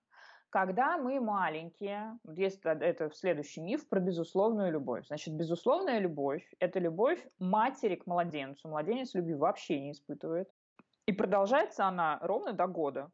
Когда 0.49 0.97
мы 0.97 1.19
маленькие, 1.19 2.17
есть 2.25 2.61
это 2.63 3.11
следующий 3.11 3.61
миф 3.61 3.87
про 3.87 3.99
безусловную 3.99 4.71
любовь. 4.71 5.05
Значит, 5.05 5.35
безусловная 5.35 5.99
любовь– 5.99 6.43
это 6.59 6.79
любовь 6.79 7.23
матери 7.37 7.95
к 7.95 8.07
младенцу. 8.07 8.67
Младенец 8.67 9.13
любви 9.13 9.35
вообще 9.35 9.79
не 9.79 9.91
испытывает. 9.91 10.49
И 11.05 11.11
продолжается 11.11 11.85
она 11.85 12.17
ровно 12.21 12.53
до 12.53 12.65
года. 12.65 13.11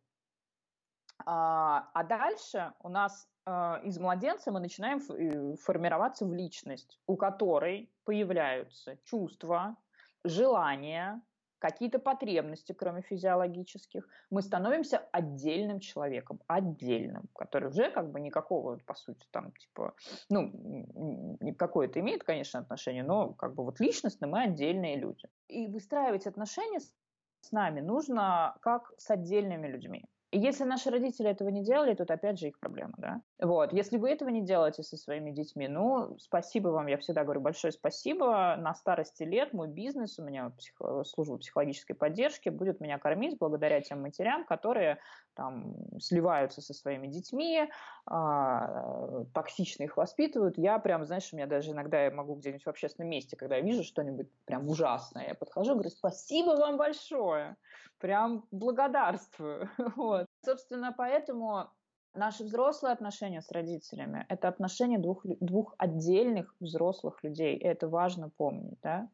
А, 1.25 1.89
а 1.93 2.03
дальше 2.03 2.73
у 2.79 2.89
нас 2.89 3.27
а, 3.45 3.81
из 3.83 3.99
младенца 3.99 4.51
мы 4.51 4.59
начинаем 4.59 4.99
э, 4.99 5.55
формироваться 5.57 6.25
в 6.25 6.33
личность, 6.33 6.99
у 7.05 7.15
которой 7.15 7.91
появляются 8.05 8.97
чувства, 9.03 9.75
желания, 10.23 11.21
какие-то 11.65 11.97
потребности, 11.97 12.73
кроме 12.73 13.01
физиологических, 13.01 14.07
мы 14.29 14.43
становимся 14.43 14.99
отдельным 15.11 15.79
человеком, 15.79 16.39
отдельным, 16.45 17.27
который 17.33 17.69
уже 17.69 17.89
как 17.89 18.11
бы 18.11 18.19
никакого, 18.19 18.77
по 18.85 18.93
сути, 18.93 19.25
там, 19.31 19.51
типа, 19.51 19.95
ну, 20.29 21.37
какое 21.57 21.87
это 21.87 21.99
имеет, 22.01 22.23
конечно, 22.23 22.59
отношение, 22.59 23.03
но 23.03 23.33
как 23.33 23.55
бы 23.55 23.63
вот 23.63 23.79
личностно 23.79 24.27
мы 24.27 24.43
отдельные 24.43 24.95
люди. 24.95 25.27
И 25.47 25.67
выстраивать 25.67 26.27
отношения 26.27 26.79
с 26.79 27.51
нами 27.51 27.81
нужно 27.81 28.55
как 28.61 28.93
с 28.97 29.09
отдельными 29.09 29.67
людьми. 29.67 30.05
И 30.35 30.37
если 30.37 30.65
наши 30.65 30.89
родители 30.89 31.29
этого 31.29 31.47
не 31.47 31.63
делали, 31.63 31.93
то 31.93 32.03
опять 32.03 32.37
же 32.37 32.49
их 32.49 32.59
проблема, 32.59 32.93
да. 32.97 33.21
Вот, 33.41 33.71
если 33.71 33.95
вы 33.95 34.09
этого 34.09 34.27
не 34.27 34.41
делаете 34.41 34.83
со 34.83 34.97
своими 34.97 35.31
детьми, 35.31 35.69
ну, 35.69 36.17
спасибо 36.19 36.67
вам, 36.69 36.87
я 36.87 36.97
всегда 36.97 37.23
говорю 37.23 37.39
большое 37.39 37.71
спасибо. 37.71 38.57
На 38.57 38.73
старости 38.75 39.23
лет 39.23 39.53
мой 39.53 39.69
бизнес, 39.69 40.19
у 40.19 40.25
меня 40.25 40.49
психо- 40.49 41.05
служба 41.05 41.37
психологической 41.37 41.95
поддержки, 41.95 42.49
будет 42.49 42.81
меня 42.81 42.99
кормить 42.99 43.37
благодаря 43.39 43.79
тем 43.79 44.01
матерям, 44.01 44.45
которые 44.45 44.99
там 45.35 45.75
сливаются 45.99 46.61
со 46.61 46.73
своими 46.73 47.07
детьми, 47.07 47.69
а, 48.05 49.25
токсично 49.33 49.83
их 49.83 49.97
воспитывают. 49.97 50.57
Я 50.57 50.79
прям, 50.79 51.05
знаешь, 51.05 51.31
у 51.31 51.35
меня 51.35 51.47
даже 51.47 51.71
иногда 51.71 52.03
я 52.03 52.11
могу 52.11 52.35
где-нибудь 52.35 52.65
в 52.65 52.69
общественном 52.69 53.09
месте, 53.09 53.35
когда 53.35 53.57
я 53.57 53.61
вижу 53.61 53.83
что-нибудь 53.83 54.27
прям 54.45 54.67
ужасное, 54.67 55.27
я 55.27 55.35
подхожу 55.35 55.71
и 55.71 55.73
говорю, 55.73 55.89
спасибо 55.89 56.51
вам 56.51 56.77
большое, 56.77 57.55
прям 57.99 58.45
благодарствую. 58.51 59.69
Вот. 59.95 60.25
Собственно, 60.43 60.93
поэтому 60.95 61.69
наши 62.13 62.43
взрослые 62.43 62.93
отношения 62.93 63.41
с 63.41 63.51
родителями– 63.51 64.25
это 64.29 64.47
отношения 64.47 64.97
двух, 64.97 65.25
двух 65.25 65.75
отдельных 65.77 66.55
взрослых 66.59 67.23
людей. 67.23 67.55
И 67.55 67.63
это 67.63 67.87
важно 67.87 68.29
помнить. 68.29 68.79
Да? 68.81 69.09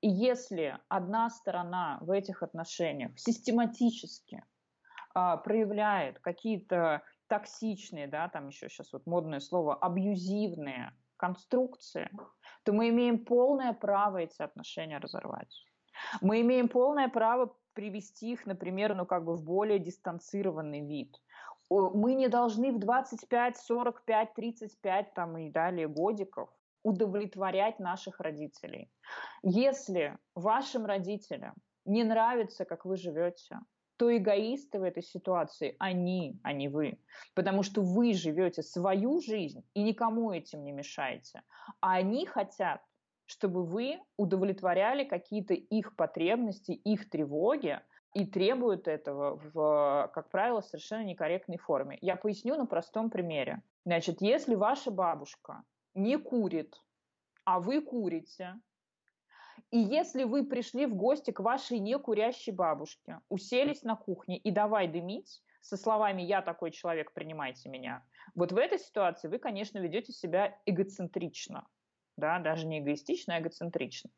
И 0.00 0.08
если 0.08 0.78
одна 0.88 1.30
сторона 1.30 1.98
в 2.00 2.10
этих 2.10 2.42
отношениях 2.42 3.12
систематически 3.16 4.44
а, 5.14 5.36
проявляет 5.36 6.18
какие-то 6.20 7.02
токсичные, 7.28 8.06
да, 8.06 8.28
там 8.28 8.48
еще 8.48 8.68
сейчас 8.68 8.92
вот 8.92 9.06
модное 9.06 9.40
слово, 9.40 9.74
абьюзивные 9.74 10.92
конструкции, 11.16 12.10
то 12.64 12.72
мы 12.72 12.88
имеем 12.88 13.24
полное 13.24 13.72
право 13.72 14.18
эти 14.18 14.42
отношения 14.42 14.98
разорвать. 14.98 15.64
Мы 16.20 16.40
имеем 16.40 16.68
полное 16.68 17.08
право 17.08 17.56
привести 17.74 18.32
их, 18.32 18.46
например, 18.46 18.94
ну 18.94 19.06
как 19.06 19.24
бы 19.24 19.36
в 19.36 19.44
более 19.44 19.78
дистанцированный 19.78 20.80
вид. 20.80 21.16
Мы 21.70 22.14
не 22.14 22.28
должны 22.28 22.72
в 22.72 22.78
25, 22.78 23.56
45, 23.56 24.34
35 24.34 25.14
там 25.14 25.38
и 25.38 25.50
далее 25.50 25.88
годиков 25.88 26.50
удовлетворять 26.82 27.78
наших 27.78 28.20
родителей. 28.20 28.90
Если 29.42 30.18
вашим 30.34 30.84
родителям 30.84 31.54
не 31.84 32.04
нравится, 32.04 32.64
как 32.64 32.84
вы 32.84 32.96
живете, 32.96 33.58
то 33.96 34.14
эгоисты 34.16 34.78
в 34.78 34.82
этой 34.82 35.02
ситуации 35.02 35.76
они, 35.78 36.40
а 36.42 36.52
не 36.52 36.68
вы. 36.68 36.98
Потому 37.34 37.62
что 37.62 37.82
вы 37.82 38.12
живете 38.14 38.62
свою 38.62 39.20
жизнь 39.20 39.64
и 39.74 39.82
никому 39.82 40.32
этим 40.32 40.64
не 40.64 40.72
мешаете. 40.72 41.42
А 41.80 41.94
они 41.94 42.26
хотят 42.26 42.80
чтобы 43.26 43.64
вы 43.64 43.98
удовлетворяли 44.18 45.04
какие-то 45.04 45.54
их 45.54 45.96
потребности, 45.96 46.72
их 46.72 47.08
тревоги, 47.08 47.80
и 48.14 48.26
требуют 48.26 48.88
этого 48.88 49.40
в, 49.54 50.10
как 50.12 50.28
правило, 50.28 50.60
совершенно 50.60 51.04
некорректной 51.04 51.56
форме. 51.56 51.96
Я 52.02 52.16
поясню 52.16 52.56
на 52.56 52.66
простом 52.66 53.08
примере. 53.08 53.62
Значит, 53.86 54.20
если 54.20 54.54
ваша 54.54 54.90
бабушка 54.90 55.62
не 55.94 56.18
курит, 56.18 56.74
а 57.44 57.58
вы 57.58 57.80
курите, 57.80 58.60
и 59.72 59.78
если 59.78 60.22
вы 60.22 60.44
пришли 60.44 60.86
в 60.86 60.94
гости 60.94 61.32
к 61.32 61.40
вашей 61.40 61.80
некурящей 61.80 62.52
бабушке, 62.52 63.18
уселись 63.28 63.82
на 63.82 63.96
кухне 63.96 64.38
и 64.38 64.52
давай 64.52 64.86
дымить, 64.86 65.42
со 65.60 65.76
словами 65.76 66.22
«я 66.22 66.42
такой 66.42 66.70
человек, 66.70 67.12
принимайте 67.12 67.68
меня», 67.68 68.04
вот 68.36 68.52
в 68.52 68.56
этой 68.56 68.78
ситуации 68.78 69.26
вы, 69.26 69.38
конечно, 69.38 69.78
ведете 69.78 70.12
себя 70.12 70.56
эгоцентрично 70.66 71.66
да, 72.16 72.38
даже 72.38 72.66
не 72.66 72.80
эгоистично, 72.80 73.36
а 73.36 73.40
эгоцентрично. 73.40 74.10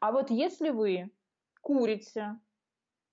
А 0.00 0.12
вот 0.12 0.30
если 0.30 0.70
вы 0.70 1.10
курите 1.60 2.38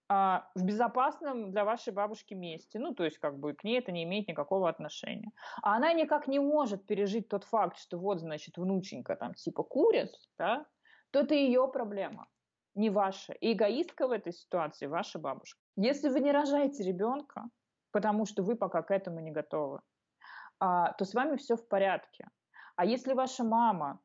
а, 0.09 0.49
в 0.55 0.63
безопасном 0.63 1.51
для 1.51 1.63
вашей 1.63 1.93
бабушки 1.93 2.33
месте, 2.33 2.79
ну, 2.79 2.93
то 2.93 3.03
есть 3.03 3.19
как 3.19 3.39
бы 3.39 3.53
к 3.53 3.63
ней 3.63 3.79
это 3.79 3.91
не 3.91 4.03
имеет 4.03 4.27
никакого 4.27 4.69
отношения, 4.69 5.31
а 5.61 5.75
она 5.75 5.93
никак 5.93 6.27
не 6.27 6.39
может 6.39 6.85
пережить 6.85 7.29
тот 7.29 7.43
факт, 7.43 7.77
что 7.77 7.97
вот, 7.97 8.19
значит, 8.19 8.57
внученька 8.57 9.15
там 9.15 9.33
типа 9.33 9.63
курит, 9.63 10.11
да, 10.37 10.65
то 11.11 11.21
это 11.21 11.33
ее 11.33 11.67
проблема, 11.71 12.27
не 12.75 12.89
ваша. 12.89 13.33
И 13.33 13.53
эгоистка 13.53 14.07
в 14.07 14.11
этой 14.11 14.33
ситуации 14.33 14.87
ваша 14.87 15.19
бабушка. 15.19 15.59
Если 15.75 16.09
вы 16.09 16.19
не 16.19 16.31
рожаете 16.31 16.83
ребенка, 16.83 17.45
потому 17.91 18.25
что 18.25 18.43
вы 18.43 18.55
пока 18.55 18.81
к 18.81 18.91
этому 18.91 19.19
не 19.19 19.31
готовы, 19.31 19.79
а, 20.59 20.93
то 20.93 21.05
с 21.05 21.13
вами 21.13 21.37
все 21.37 21.55
в 21.55 21.67
порядке. 21.67 22.27
А 22.75 22.85
если 22.85 23.13
ваша 23.13 23.43
мама 23.43 23.99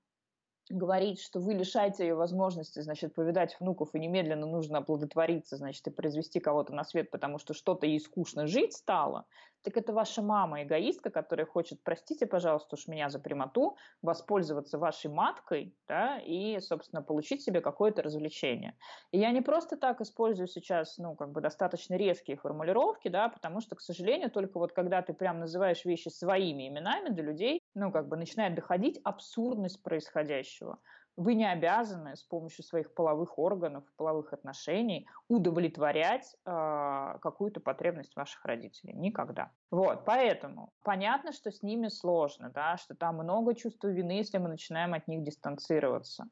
говорить, 0.70 1.20
что 1.20 1.40
вы 1.40 1.54
лишаете 1.54 2.04
ее 2.04 2.14
возможности, 2.14 2.80
значит, 2.80 3.14
повидать 3.14 3.56
внуков, 3.58 3.94
и 3.94 3.98
немедленно 3.98 4.46
нужно 4.46 4.78
оплодотвориться, 4.78 5.56
значит, 5.56 5.86
и 5.86 5.90
произвести 5.90 6.40
кого-то 6.40 6.74
на 6.74 6.84
свет, 6.84 7.10
потому 7.10 7.38
что 7.38 7.52
что-то 7.54 7.86
ей 7.86 8.00
скучно 8.00 8.46
жить 8.46 8.72
стало, 8.74 9.26
так 9.62 9.76
это 9.76 9.92
ваша 9.92 10.22
мама 10.22 10.62
эгоистка, 10.62 11.10
которая 11.10 11.46
хочет, 11.46 11.82
простите, 11.84 12.26
пожалуйста, 12.26 12.76
уж 12.76 12.86
меня 12.88 13.08
за 13.08 13.18
прямоту, 13.20 13.76
воспользоваться 14.02 14.78
вашей 14.78 15.10
маткой, 15.10 15.76
да, 15.88 16.18
и, 16.18 16.58
собственно, 16.60 17.02
получить 17.02 17.42
себе 17.42 17.60
какое-то 17.60 18.02
развлечение. 18.02 18.76
И 19.10 19.18
я 19.18 19.30
не 19.30 19.40
просто 19.40 19.76
так 19.76 20.00
использую 20.00 20.46
сейчас, 20.48 20.98
ну, 20.98 21.14
как 21.16 21.32
бы 21.32 21.40
достаточно 21.40 21.94
резкие 21.94 22.36
формулировки, 22.36 23.08
да, 23.08 23.28
потому 23.28 23.60
что, 23.60 23.76
к 23.76 23.80
сожалению, 23.80 24.30
только 24.30 24.58
вот 24.58 24.72
когда 24.72 25.02
ты 25.02 25.12
прям 25.14 25.38
называешь 25.40 25.84
вещи 25.84 26.08
своими 26.08 26.68
именами 26.68 27.08
до 27.10 27.22
людей, 27.22 27.60
ну, 27.74 27.92
как 27.92 28.08
бы 28.08 28.16
начинает 28.16 28.54
доходить 28.54 29.00
абсурдность 29.04 29.82
происходящего. 29.82 30.78
Вы 31.16 31.34
не 31.34 31.50
обязаны 31.50 32.16
с 32.16 32.22
помощью 32.22 32.64
своих 32.64 32.94
половых 32.94 33.38
органов, 33.38 33.84
половых 33.96 34.32
отношений 34.32 35.06
удовлетворять 35.28 36.34
э, 36.46 37.18
какую-то 37.20 37.60
потребность 37.60 38.16
ваших 38.16 38.44
родителей. 38.46 38.94
Никогда. 38.94 39.50
Вот, 39.70 40.04
поэтому 40.06 40.72
понятно, 40.82 41.32
что 41.32 41.50
с 41.50 41.62
ними 41.62 41.88
сложно, 41.88 42.50
да, 42.50 42.78
что 42.78 42.94
там 42.94 43.16
много 43.16 43.54
чувства 43.54 43.88
вины, 43.88 44.12
если 44.12 44.38
мы 44.38 44.48
начинаем 44.48 44.94
от 44.94 45.06
них 45.06 45.22
дистанцироваться. 45.22 46.28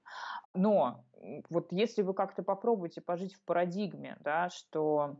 Но 0.55 1.05
вот 1.51 1.73
если 1.73 2.01
вы 2.01 2.15
как-то 2.15 2.43
попробуете 2.43 3.03
пожить 3.03 3.35
в 3.35 3.45
парадигме, 3.45 4.17
да, 4.21 4.49
что 4.49 5.17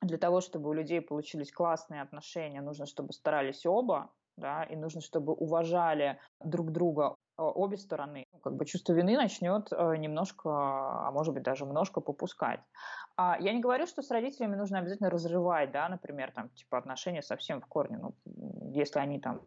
для 0.00 0.18
того, 0.18 0.40
чтобы 0.40 0.70
у 0.70 0.72
людей 0.72 1.00
получились 1.00 1.50
классные 1.50 2.02
отношения, 2.02 2.60
нужно, 2.60 2.86
чтобы 2.86 3.12
старались 3.12 3.66
оба, 3.66 4.12
да, 4.36 4.62
и 4.62 4.76
нужно, 4.76 5.00
чтобы 5.00 5.32
уважали 5.32 6.20
друг 6.38 6.70
друга 6.70 7.16
обе 7.42 7.76
стороны. 7.76 8.26
Ну, 8.32 8.38
как 8.38 8.56
бы 8.56 8.64
чувство 8.64 8.92
вины 8.92 9.16
начнет 9.16 9.68
э, 9.72 9.96
немножко, 9.96 10.50
а 10.50 11.10
может 11.12 11.34
быть 11.34 11.42
даже 11.42 11.64
немножко 11.64 12.00
попускать. 12.00 12.60
А 13.16 13.36
я 13.40 13.52
не 13.52 13.60
говорю, 13.60 13.86
что 13.86 14.02
с 14.02 14.10
родителями 14.10 14.56
нужно 14.56 14.78
обязательно 14.78 15.10
разрывать, 15.10 15.72
да, 15.72 15.88
например, 15.88 16.32
там, 16.32 16.50
типа 16.50 16.78
отношения 16.78 17.22
совсем 17.22 17.60
в 17.60 17.66
корне. 17.66 17.98
Ну, 17.98 18.14
если 18.72 18.98
они 18.98 19.20
там 19.20 19.40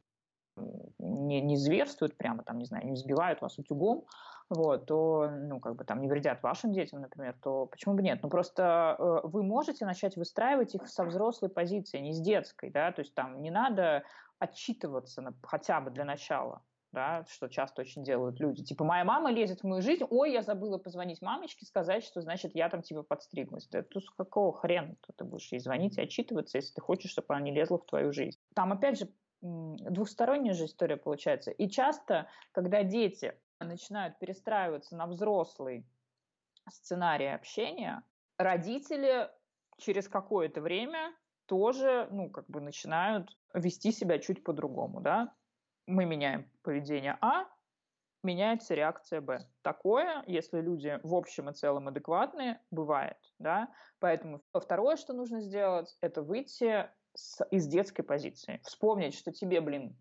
не, 0.99 1.41
не 1.41 1.57
зверствуют 1.57 2.17
прямо, 2.17 2.43
там, 2.43 2.57
не 2.57 2.65
знаю, 2.65 2.85
не 2.85 2.95
сбивают 2.95 3.41
вас 3.41 3.57
утюгом, 3.57 4.05
вот, 4.49 4.85
то, 4.85 5.29
ну, 5.29 5.59
как 5.59 5.75
бы 5.75 5.85
там 5.85 6.01
не 6.01 6.09
вредят 6.09 6.43
вашим 6.43 6.73
детям, 6.73 7.01
например, 7.01 7.35
то 7.41 7.67
почему 7.67 7.95
бы 7.95 8.01
нет? 8.01 8.19
Ну, 8.21 8.29
просто 8.29 8.95
э, 8.99 9.27
вы 9.27 9.43
можете 9.43 9.85
начать 9.85 10.17
выстраивать 10.17 10.75
их 10.75 10.87
со 10.87 11.05
взрослой 11.05 11.49
позиции, 11.49 11.99
не 11.99 12.13
с 12.13 12.19
детской, 12.19 12.69
да, 12.69 12.91
то 12.91 13.01
есть 13.01 13.13
там 13.13 13.41
не 13.41 13.51
надо 13.51 14.03
отчитываться 14.39 15.21
на, 15.21 15.33
хотя 15.43 15.79
бы 15.79 15.91
для 15.91 16.03
начала, 16.03 16.61
да, 16.91 17.25
что 17.29 17.47
часто 17.47 17.81
очень 17.81 18.03
делают 18.03 18.39
люди. 18.39 18.63
Типа, 18.63 18.83
моя 18.83 19.03
мама 19.03 19.31
лезет 19.31 19.61
в 19.61 19.63
мою 19.63 19.81
жизнь, 19.81 20.03
ой, 20.09 20.33
я 20.33 20.41
забыла 20.41 20.77
позвонить 20.77 21.21
мамочке, 21.21 21.65
сказать, 21.65 22.03
что, 22.03 22.21
значит, 22.21 22.53
я 22.55 22.69
там 22.69 22.81
типа 22.81 23.03
подстриглась. 23.03 23.67
Да 23.67 23.79
это 23.79 23.99
с 23.99 24.09
какого 24.11 24.53
хрена 24.53 24.95
ты 25.15 25.23
будешь 25.23 25.51
ей 25.51 25.59
звонить 25.59 25.97
и 25.97 26.01
отчитываться, 26.01 26.57
если 26.57 26.73
ты 26.73 26.81
хочешь, 26.81 27.11
чтобы 27.11 27.33
она 27.33 27.41
не 27.41 27.51
лезла 27.51 27.77
в 27.77 27.85
твою 27.85 28.11
жизнь. 28.11 28.39
Там, 28.55 28.73
опять 28.73 28.99
же, 28.99 29.09
двухсторонняя 29.41 30.53
же 30.53 30.65
история 30.65 30.97
получается. 30.97 31.51
И 31.51 31.69
часто, 31.69 32.27
когда 32.51 32.83
дети 32.83 33.35
начинают 33.59 34.19
перестраиваться 34.19 34.95
на 34.95 35.07
взрослый 35.07 35.85
сценарий 36.69 37.33
общения, 37.33 38.03
родители 38.37 39.29
через 39.77 40.07
какое-то 40.07 40.61
время 40.61 41.13
тоже, 41.45 42.07
ну, 42.11 42.29
как 42.29 42.47
бы 42.47 42.61
начинают 42.61 43.35
вести 43.53 43.91
себя 43.91 44.19
чуть 44.19 44.43
по-другому, 44.43 45.01
да. 45.01 45.33
Мы 45.87 46.05
меняем 46.05 46.49
поведение 46.61 47.17
А, 47.21 47.45
меняется 48.23 48.75
реакция 48.75 49.21
Б. 49.21 49.47
Такое, 49.61 50.23
если 50.27 50.61
люди 50.61 50.99
в 51.03 51.15
общем 51.15 51.49
и 51.49 51.53
целом 51.53 51.87
адекватные, 51.87 52.61
бывает, 52.71 53.17
да. 53.39 53.73
Поэтому 53.99 54.41
второе, 54.53 54.95
что 54.95 55.13
нужно 55.13 55.41
сделать, 55.41 55.97
это 56.01 56.21
выйти 56.21 56.89
с, 57.13 57.43
из 57.51 57.67
детской 57.67 58.03
позиции. 58.03 58.61
Вспомнить, 58.63 59.15
что 59.15 59.31
тебе, 59.31 59.61
блин, 59.61 59.97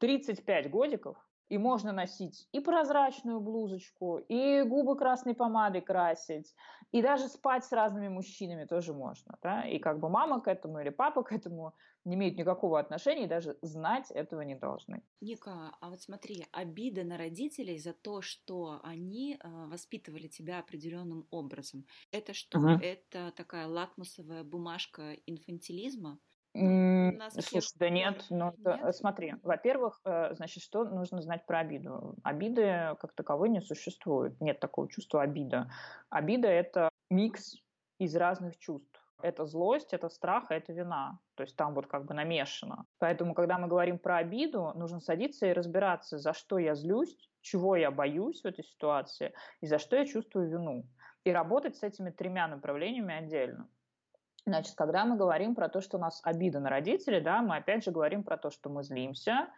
35 0.00 0.70
годиков, 0.70 1.16
и 1.48 1.58
можно 1.58 1.92
носить 1.92 2.48
и 2.52 2.60
прозрачную 2.60 3.40
блузочку, 3.40 4.18
и 4.18 4.62
губы 4.62 4.96
красной 4.96 5.34
помадой 5.34 5.82
красить, 5.82 6.54
и 6.92 7.02
даже 7.02 7.28
спать 7.28 7.64
с 7.64 7.72
разными 7.72 8.08
мужчинами 8.08 8.64
тоже 8.64 8.92
можно. 8.94 9.38
Да? 9.42 9.62
И 9.66 9.78
как 9.78 10.00
бы 10.00 10.08
мама 10.08 10.40
к 10.40 10.48
этому 10.48 10.80
или 10.80 10.90
папа 10.90 11.22
к 11.22 11.32
этому 11.32 11.74
не 12.04 12.14
имеют 12.16 12.36
никакого 12.36 12.78
отношения 12.78 13.24
и 13.24 13.28
даже 13.28 13.58
знать 13.62 14.10
этого 14.10 14.42
не 14.42 14.54
должны. 14.54 15.02
Ника, 15.20 15.74
а 15.80 15.88
вот 15.88 16.02
смотри, 16.02 16.46
обида 16.52 17.02
на 17.02 17.16
родителей 17.16 17.78
за 17.78 17.94
то, 17.94 18.20
что 18.20 18.80
они 18.82 19.38
э, 19.42 19.48
воспитывали 19.66 20.28
тебя 20.28 20.58
определенным 20.58 21.26
образом, 21.30 21.86
это 22.10 22.34
что? 22.34 22.58
Угу. 22.58 22.68
Это 22.78 23.32
такая 23.34 23.66
лакмусовая 23.66 24.44
бумажка 24.44 25.14
инфантилизма? 25.26 26.20
Нас 26.54 27.34
Слушай, 27.34 27.72
да 27.76 27.90
нет, 27.90 28.26
но 28.30 28.54
нет? 28.56 28.80
Э, 28.80 28.92
смотри, 28.92 29.34
во-первых, 29.42 30.00
э, 30.04 30.34
значит, 30.34 30.62
что 30.62 30.84
нужно 30.84 31.20
знать 31.20 31.46
про 31.46 31.58
обиду? 31.58 32.14
Обиды 32.22 32.94
как 33.00 33.12
таковой 33.12 33.48
не 33.48 33.60
существует, 33.60 34.40
нет 34.40 34.60
такого 34.60 34.88
чувства 34.88 35.22
обида. 35.22 35.68
Обида– 36.10 36.48
это 36.48 36.90
микс 37.10 37.56
из 37.98 38.14
разных 38.14 38.56
чувств. 38.58 39.00
Это 39.20 39.46
злость, 39.46 39.92
это 39.94 40.08
страх, 40.08 40.50
это 40.50 40.72
вина. 40.72 41.18
То 41.34 41.42
есть 41.42 41.56
там 41.56 41.74
вот 41.74 41.88
как 41.88 42.04
бы 42.04 42.14
намешано. 42.14 42.84
Поэтому, 42.98 43.34
когда 43.34 43.58
мы 43.58 43.66
говорим 43.66 43.98
про 43.98 44.18
обиду, 44.18 44.72
нужно 44.76 45.00
садиться 45.00 45.46
и 45.46 45.52
разбираться, 45.52 46.18
за 46.18 46.34
что 46.34 46.58
я 46.58 46.74
злюсь, 46.76 47.16
чего 47.40 47.74
я 47.74 47.90
боюсь 47.90 48.42
в 48.42 48.46
этой 48.46 48.64
ситуации 48.64 49.32
и 49.60 49.66
за 49.66 49.78
что 49.78 49.96
я 49.96 50.06
чувствую 50.06 50.50
вину. 50.50 50.84
И 51.24 51.32
работать 51.32 51.76
с 51.76 51.82
этими 51.82 52.10
тремя 52.10 52.46
направлениями 52.46 53.14
отдельно. 53.14 53.68
Значит, 54.46 54.74
когда 54.76 55.04
мы 55.04 55.16
говорим 55.16 55.54
про 55.54 55.68
то, 55.68 55.80
что 55.80 55.96
у 55.96 56.00
нас 56.00 56.20
обида 56.22 56.60
на 56.60 56.68
родителей, 56.68 57.20
да, 57.20 57.40
мы 57.40 57.56
опять 57.56 57.84
же 57.84 57.90
говорим 57.90 58.24
про 58.24 58.36
то, 58.36 58.50
что 58.50 58.68
мы 58.68 58.82
злимся, 58.82 59.48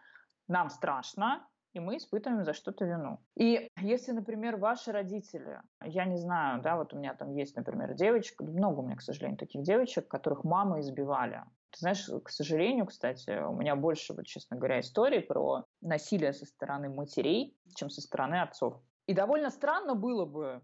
нам 0.47 0.69
страшно, 0.69 1.45
и 1.73 1.79
мы 1.79 1.97
испытываем 1.97 2.45
за 2.45 2.53
что-то 2.53 2.85
вину. 2.85 3.19
И 3.35 3.69
если, 3.81 4.13
например, 4.13 4.55
ваши 4.55 4.91
родители, 4.91 5.61
я 5.83 6.05
не 6.05 6.17
знаю, 6.17 6.61
да, 6.61 6.77
вот 6.77 6.93
у 6.93 6.97
меня 6.97 7.13
там 7.13 7.31
есть, 7.31 7.55
например, 7.57 7.93
девочка, 7.95 8.43
много 8.43 8.79
у 8.79 8.83
меня, 8.83 8.95
к 8.95 9.01
сожалению, 9.01 9.37
таких 9.37 9.63
девочек, 9.63 10.07
которых 10.07 10.45
мамы 10.45 10.79
избивали. 10.79 11.43
Ты 11.71 11.79
знаешь, 11.79 12.09
к 12.23 12.29
сожалению, 12.29 12.85
кстати, 12.85 13.43
у 13.45 13.53
меня 13.53 13.75
больше, 13.75 14.13
вот, 14.13 14.25
честно 14.25 14.55
говоря, 14.55 14.79
историй 14.79 15.21
про 15.21 15.65
насилие 15.81 16.31
со 16.31 16.45
стороны 16.45 16.89
матерей, 16.89 17.57
чем 17.75 17.89
со 17.89 18.01
стороны 18.01 18.41
отцов. 18.41 18.81
И 19.05 19.13
довольно 19.13 19.49
странно 19.49 19.95
было 19.95 20.25
бы 20.25 20.61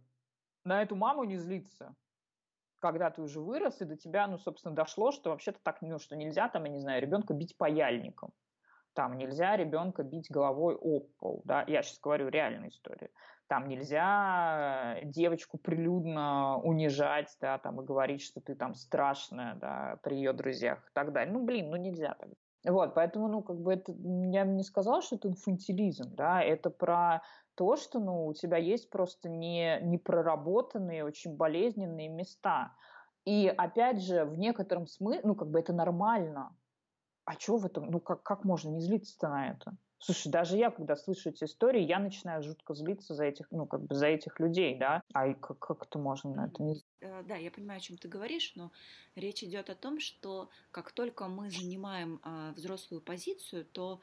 на 0.64 0.82
эту 0.82 0.96
маму 0.96 1.26
не 1.26 1.38
злиться 1.38 1.94
когда 2.84 3.10
ты 3.10 3.22
уже 3.22 3.40
вырос, 3.40 3.80
и 3.80 3.86
до 3.86 3.96
тебя, 3.96 4.28
ну, 4.28 4.38
собственно, 4.38 4.76
дошло, 4.76 5.14
что 5.14 5.30
вообще-то 5.30 5.58
так, 5.64 5.82
ну, 5.82 6.00
что 6.00 6.18
нельзя, 6.18 6.50
там, 6.50 6.66
я 6.66 6.70
не 6.70 6.82
знаю, 6.82 7.02
ребенка 7.02 7.34
бить 7.34 7.58
паяльником. 7.58 8.34
Там 8.94 9.18
нельзя 9.18 9.56
ребенка 9.56 10.04
бить 10.04 10.30
головой 10.30 10.76
об 10.76 11.08
пол, 11.18 11.42
да, 11.46 11.64
я 11.66 11.82
сейчас 11.82 12.00
говорю 12.02 12.28
реальную 12.28 12.70
историю. 12.72 13.10
Там 13.48 13.70
нельзя 13.70 15.00
девочку 15.04 15.58
прилюдно 15.58 16.58
унижать, 16.58 17.34
да, 17.40 17.58
там, 17.58 17.80
и 17.80 17.86
говорить, 17.86 18.22
что 18.22 18.42
ты 18.42 18.54
там 18.54 18.74
страшная, 18.74 19.56
да, 19.56 19.98
при 20.04 20.16
ее 20.16 20.34
друзьях 20.34 20.80
и 20.80 20.92
так 20.94 21.14
далее. 21.14 21.34
Ну, 21.34 21.46
блин, 21.46 21.70
ну 21.70 21.78
нельзя 21.78 22.16
так. 22.20 22.30
Вот, 22.66 22.94
поэтому, 22.94 23.28
ну, 23.28 23.44
как 23.44 23.58
бы 23.60 23.74
это, 23.74 23.92
я 23.92 24.46
бы 24.46 24.52
не 24.52 24.64
сказала, 24.64 25.02
что 25.02 25.18
это 25.18 25.28
инфантилизм, 25.28 26.16
да, 26.16 26.42
это 26.42 26.70
про 26.70 27.22
то, 27.56 27.76
что, 27.76 28.00
ну, 28.00 28.26
у 28.26 28.34
тебя 28.34 28.58
есть 28.58 28.90
просто 28.90 29.30
не, 29.30 29.80
не 29.82 29.98
проработанные, 29.98 31.04
очень 31.04 31.36
болезненные 31.36 32.08
места. 32.08 32.74
И, 33.26 33.48
опять 33.48 34.02
же, 34.02 34.26
в 34.26 34.38
некотором 34.38 34.88
смысле, 34.88 35.22
ну, 35.24 35.36
как 35.36 35.50
бы 35.50 35.60
это 35.60 35.74
нормально. 35.74 36.56
А 37.26 37.34
что 37.34 37.58
в 37.58 37.66
этом, 37.66 37.92
ну, 37.92 38.00
как, 38.00 38.24
как 38.24 38.46
можно 38.46 38.70
не 38.70 38.80
злиться 38.80 39.28
на 39.28 39.50
это? 39.52 39.76
Слушай, 40.06 40.30
даже 40.32 40.58
я, 40.58 40.70
когда 40.70 40.98
слышу 40.98 41.30
эти 41.30 41.46
истории, 41.46 41.82
я 41.82 41.98
начинаю 42.00 42.44
жутко 42.44 42.74
злиться 42.74 43.14
за 43.16 43.24
этих, 43.24 43.50
ну, 43.52 43.66
как 43.66 43.84
бы 43.84 43.96
за 43.96 44.08
этих 44.08 44.38
людей, 44.40 44.78
да. 44.78 45.02
А 45.14 45.34
как, 45.34 45.60
как 45.60 45.86
это 45.86 45.98
можно 45.98 46.36
на 46.36 46.48
это 46.48 46.62
не 46.62 46.76
э, 47.00 47.24
Да, 47.24 47.38
я 47.38 47.50
понимаю, 47.52 47.78
о 47.78 47.82
чем 47.82 47.98
ты 47.98 48.10
говоришь, 48.10 48.54
но 48.56 48.74
речь 49.16 49.44
идет 49.44 49.70
о 49.70 49.76
том, 49.76 50.02
что 50.02 50.50
как 50.72 50.92
только 50.92 51.28
мы 51.30 51.50
занимаем 51.50 52.20
а, 52.24 52.52
взрослую 52.52 53.02
позицию, 53.02 53.66
то 53.66 54.02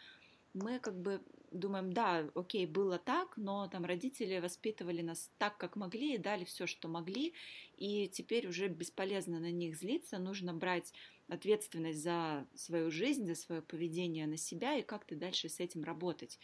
мы 0.55 0.81
как 0.81 1.01
бы 1.01 1.23
думаем, 1.51 1.93
да, 1.93 2.31
окей, 2.35 2.67
было 2.67 2.99
так, 2.99 3.37
но 3.37 3.69
там 3.69 3.85
родители 3.85 4.39
воспитывали 4.41 5.03
нас 5.03 5.31
так, 5.39 5.59
как 5.59 5.77
могли, 5.77 6.15
и 6.15 6.19
дали 6.19 6.45
все, 6.45 6.67
что 6.67 6.89
могли, 6.89 7.35
и 7.77 8.09
теперь 8.09 8.49
уже 8.49 8.69
бесполезно 8.69 9.41
на 9.41 9.51
них 9.51 9.77
злиться, 9.77 10.19
нужно 10.19 10.55
брать 10.55 10.93
ответственность 11.31 12.03
за 12.03 12.47
свою 12.55 12.91
жизнь, 12.91 13.27
за 13.27 13.35
свое 13.35 13.63
поведение 13.63 14.27
на 14.27 14.37
себя 14.37 14.77
и 14.77 14.83
как-то 14.83 15.15
дальше 15.17 15.49
с 15.49 15.61
этим 15.61 15.85
работать. 15.85 16.39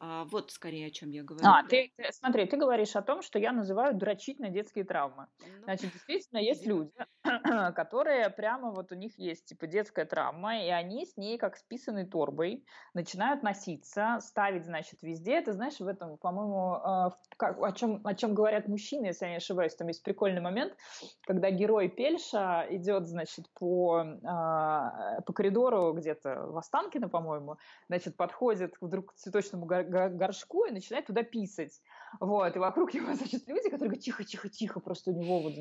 А, 0.00 0.24
вот 0.24 0.50
скорее 0.50 0.88
о 0.88 0.90
чем 0.90 1.10
я 1.10 1.22
говорю. 1.22 1.46
А, 1.46 1.62
ты, 1.62 1.92
ты, 1.96 2.12
смотри, 2.12 2.46
ты 2.46 2.56
говоришь 2.56 2.96
о 2.96 3.02
том, 3.02 3.22
что 3.22 3.38
я 3.38 3.52
называю 3.52 3.94
дрочить 3.94 4.38
на 4.40 4.50
детские 4.50 4.84
травмы. 4.84 5.28
Ну, 5.40 5.62
Значит, 5.64 5.92
действительно, 5.92 6.38
есть 6.42 6.66
люди, 6.66 6.92
которые 7.74 8.30
прямо 8.30 8.70
вот 8.70 8.92
у 8.92 8.94
них 8.94 9.18
есть 9.18 9.46
типа 9.46 9.66
детская 9.66 10.04
травма, 10.04 10.62
и 10.62 10.68
они 10.68 11.06
с 11.06 11.16
ней 11.16 11.38
как 11.38 11.56
с 11.56 11.62
писаной 11.62 12.06
торбой 12.06 12.64
начинают 12.92 13.42
носиться, 13.42 14.18
ставить, 14.20 14.64
значит, 14.64 15.02
везде. 15.02 15.40
Ты 15.40 15.52
знаешь, 15.52 15.78
в 15.78 15.86
этом, 15.86 16.18
по-моему, 16.18 16.72
а, 16.72 17.10
как, 17.36 17.60
о, 17.62 17.72
чем, 17.72 18.00
о 18.04 18.14
чем 18.14 18.34
говорят 18.34 18.68
мужчины, 18.68 19.06
если 19.06 19.26
я 19.26 19.30
не 19.32 19.36
ошибаюсь, 19.36 19.74
там 19.74 19.88
есть 19.88 20.02
прикольный 20.02 20.40
момент, 20.40 20.74
когда 21.22 21.50
герой 21.50 21.88
Пельша 21.88 22.66
идет, 22.70 23.06
значит, 23.06 23.46
по, 23.54 24.02
э, 24.02 25.22
по 25.22 25.32
коридору 25.32 25.92
где-то 25.92 26.46
в 26.46 26.56
Останкино, 26.56 27.08
по-моему, 27.08 27.56
значит, 27.88 28.16
подходит 28.16 28.74
вдруг 28.80 29.12
к 29.12 29.14
цветочному 29.14 29.66
горшку 29.84 30.64
и 30.64 30.70
начинает 30.72 31.06
туда 31.06 31.22
писать. 31.22 31.80
Вот, 32.20 32.54
и 32.54 32.58
вокруг 32.58 32.94
него, 32.94 33.12
значит, 33.14 33.46
люди, 33.48 33.64
которые 33.64 33.88
говорят, 33.88 34.04
тихо, 34.04 34.24
тихо, 34.24 34.48
тихо, 34.48 34.80
просто 34.80 35.10
у 35.10 35.14
него 35.14 35.40
вот 35.40 35.54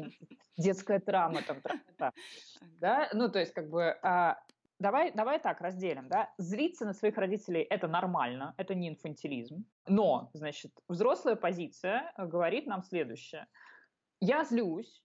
детская 0.58 1.00
травма 1.00 1.42
там, 1.42 1.62
да, 2.80 3.10
ну, 3.14 3.30
то 3.30 3.40
есть, 3.40 3.54
как 3.54 3.70
бы, 3.70 3.98
а, 4.04 4.38
давай, 4.80 5.12
давай 5.14 5.40
так 5.40 5.62
разделим, 5.62 6.10
да, 6.10 6.32
злиться 6.38 6.86
на 6.86 6.94
своих 6.94 7.18
родителей– 7.18 7.62
это 7.70 7.88
нормально, 7.88 8.54
это 8.58 8.76
не 8.76 8.90
инфантилизм, 8.90 9.66
но, 9.88 10.30
значит, 10.34 10.72
взрослая 10.88 11.36
позиция 11.36 12.14
говорит 12.18 12.68
нам 12.68 12.84
следующее. 12.84 13.48
Я 14.20 14.44
злюсь, 14.44 15.04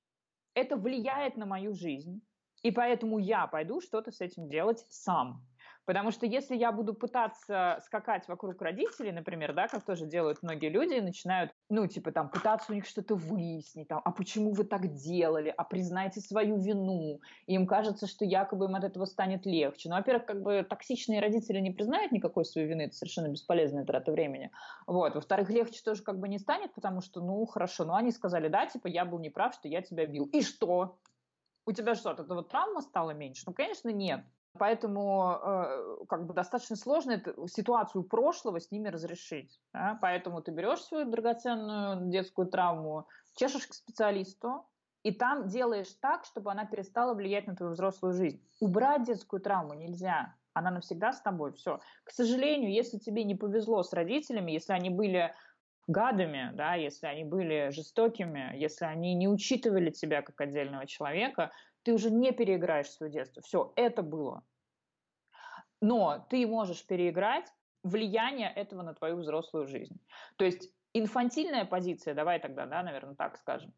это 0.55 0.77
влияет 0.77 1.37
на 1.37 1.47
мою 1.47 1.75
жизнь, 1.75 2.21
и 2.63 2.71
поэтому 2.71 3.19
я 3.19 3.47
пойду 3.47 3.81
что-то 3.81 4.11
с 4.11 4.21
этим 4.21 4.49
делать 4.49 4.85
сам. 4.89 5.47
Потому 5.89 6.11
что 6.11 6.27
если 6.27 6.55
я 6.55 6.71
буду 6.71 6.93
пытаться 6.93 7.79
скакать 7.83 8.29
вокруг 8.29 8.61
родителей, 8.61 9.11
например, 9.11 9.55
да, 9.55 9.69
как 9.69 9.87
тоже 9.87 10.05
делают 10.05 10.43
многие 10.43 10.69
люди, 10.69 11.01
начинают, 11.01 11.51
ну, 11.71 11.87
типа 11.87 12.13
там, 12.13 12.29
пытаться 12.29 12.73
у 12.73 12.75
них 12.75 12.85
что-то 12.85 13.15
выяснить, 13.15 13.89
там, 13.89 14.03
а 14.05 14.13
почему 14.13 14.53
вы 14.53 14.65
так 14.65 14.93
делали, 14.93 15.49
а 15.57 15.65
признайте 15.65 16.21
свою 16.21 16.59
вину. 16.59 17.23
И 17.47 17.55
им 17.55 17.67
кажется, 17.67 18.07
что 18.07 18.27
якобы 18.27 18.67
им 18.67 18.75
от 18.75 18.85
этого 18.85 19.07
станет 19.07 19.47
легче. 19.47 19.89
Ну, 19.89 19.97
во-первых, 19.97 20.27
как 20.27 20.43
бы 20.43 20.63
токсичные 20.63 21.23
родители 21.23 21.59
не 21.59 21.71
признают 21.71 22.13
никакой 22.13 22.45
своей 22.45 22.69
вины, 22.69 22.83
это 22.83 22.95
совершенно 22.95 23.29
бесполезная 23.29 23.87
трата 23.87 24.13
времени. 24.13 24.51
Вот. 24.87 25.15
Во-вторых, 25.15 25.49
легче 25.49 25.81
тоже 25.83 26.03
как 26.03 26.19
бы 26.19 26.29
не 26.29 26.39
станет, 26.39 26.75
потому 26.75 27.01
что, 27.01 27.23
ну, 27.23 27.47
хорошо, 27.47 27.87
ну, 27.87 27.95
они 27.95 28.11
сказали, 28.11 28.49
да, 28.49 28.67
типа, 28.67 28.89
я 28.89 29.07
был 29.07 29.21
неправ, 29.21 29.55
что 29.55 29.69
я 29.69 29.81
тебя 29.81 30.05
бил. 30.05 30.27
И 30.35 30.43
что? 30.43 30.99
У 31.65 31.73
тебя 31.73 31.95
что, 31.95 32.11
от 32.11 32.21
этого 32.21 32.45
травма 32.45 32.83
стала 32.83 33.13
меньше? 33.13 33.45
Ну, 33.47 33.55
конечно, 33.55 33.89
нет. 33.89 34.23
Поэтому 34.59 35.39
э, 35.41 36.05
как 36.09 36.27
бы 36.27 36.35
достаточно 36.35 36.77
сложно 36.77 37.13
эту 37.13 37.47
ситуацию 37.49 38.03
прошлого 38.03 38.61
с 38.61 38.71
ними 38.71 38.89
разрешить. 38.89 39.61
Да? 39.73 39.99
Поэтому 40.01 40.43
ты 40.43 40.51
берешь 40.51 40.83
свою 40.83 41.11
драгоценную 41.11 42.11
детскую 42.11 42.49
травму, 42.49 43.07
чешешь 43.35 43.67
к 43.67 43.75
специалисту, 43.75 44.67
и 45.05 45.13
там 45.13 45.47
делаешь 45.49 45.93
так, 46.01 46.25
чтобы 46.25 46.51
она 46.51 46.65
перестала 46.65 47.15
влиять 47.15 47.47
на 47.47 47.55
твою 47.55 47.73
взрослую 47.73 48.15
жизнь. 48.15 48.43
Убрать 48.61 49.05
детскую 49.05 49.41
травму 49.41 49.75
нельзя. 49.75 50.35
Она 50.55 50.71
навсегда 50.71 51.13
с 51.13 51.21
тобой, 51.21 51.53
все. 51.53 51.81
К 52.05 52.11
сожалению, 52.11 52.73
если 52.73 52.99
тебе 52.99 53.23
не 53.23 53.37
повезло 53.37 53.85
с 53.85 53.93
родителями, 53.93 54.51
если 54.51 54.73
они 54.73 54.91
были 54.91 55.33
гадами, 55.87 56.51
да, 56.55 56.75
если 56.75 57.07
они 57.07 57.25
были 57.25 57.71
жестокими, 57.71 58.53
если 58.57 58.85
они 58.85 59.15
не 59.15 59.29
учитывали 59.29 59.91
тебя 59.91 60.23
как 60.23 60.41
отдельного 60.41 60.87
человека, 60.87 61.53
ты 61.83 61.93
уже 61.93 62.11
не 62.11 62.33
переиграешь 62.33 62.91
свое 62.91 63.13
детство. 63.13 63.43
Все, 63.43 63.73
это 63.77 64.03
было. 64.03 64.43
Но 65.81 66.27
ты 66.29 66.47
можешь 66.47 66.85
переиграть 66.87 67.53
влияние 67.83 68.53
этого 68.53 68.83
на 68.83 68.95
твою 68.95 69.17
взрослую 69.17 69.67
жизнь. 69.67 70.01
То 70.37 70.45
есть 70.45 70.73
инфантильная 70.93 71.65
позиция, 71.65 72.15
давай 72.15 72.41
тогда, 72.41 72.67
да, 72.67 72.83
наверное, 72.83 73.15
так 73.15 73.37
скажем. 73.37 73.73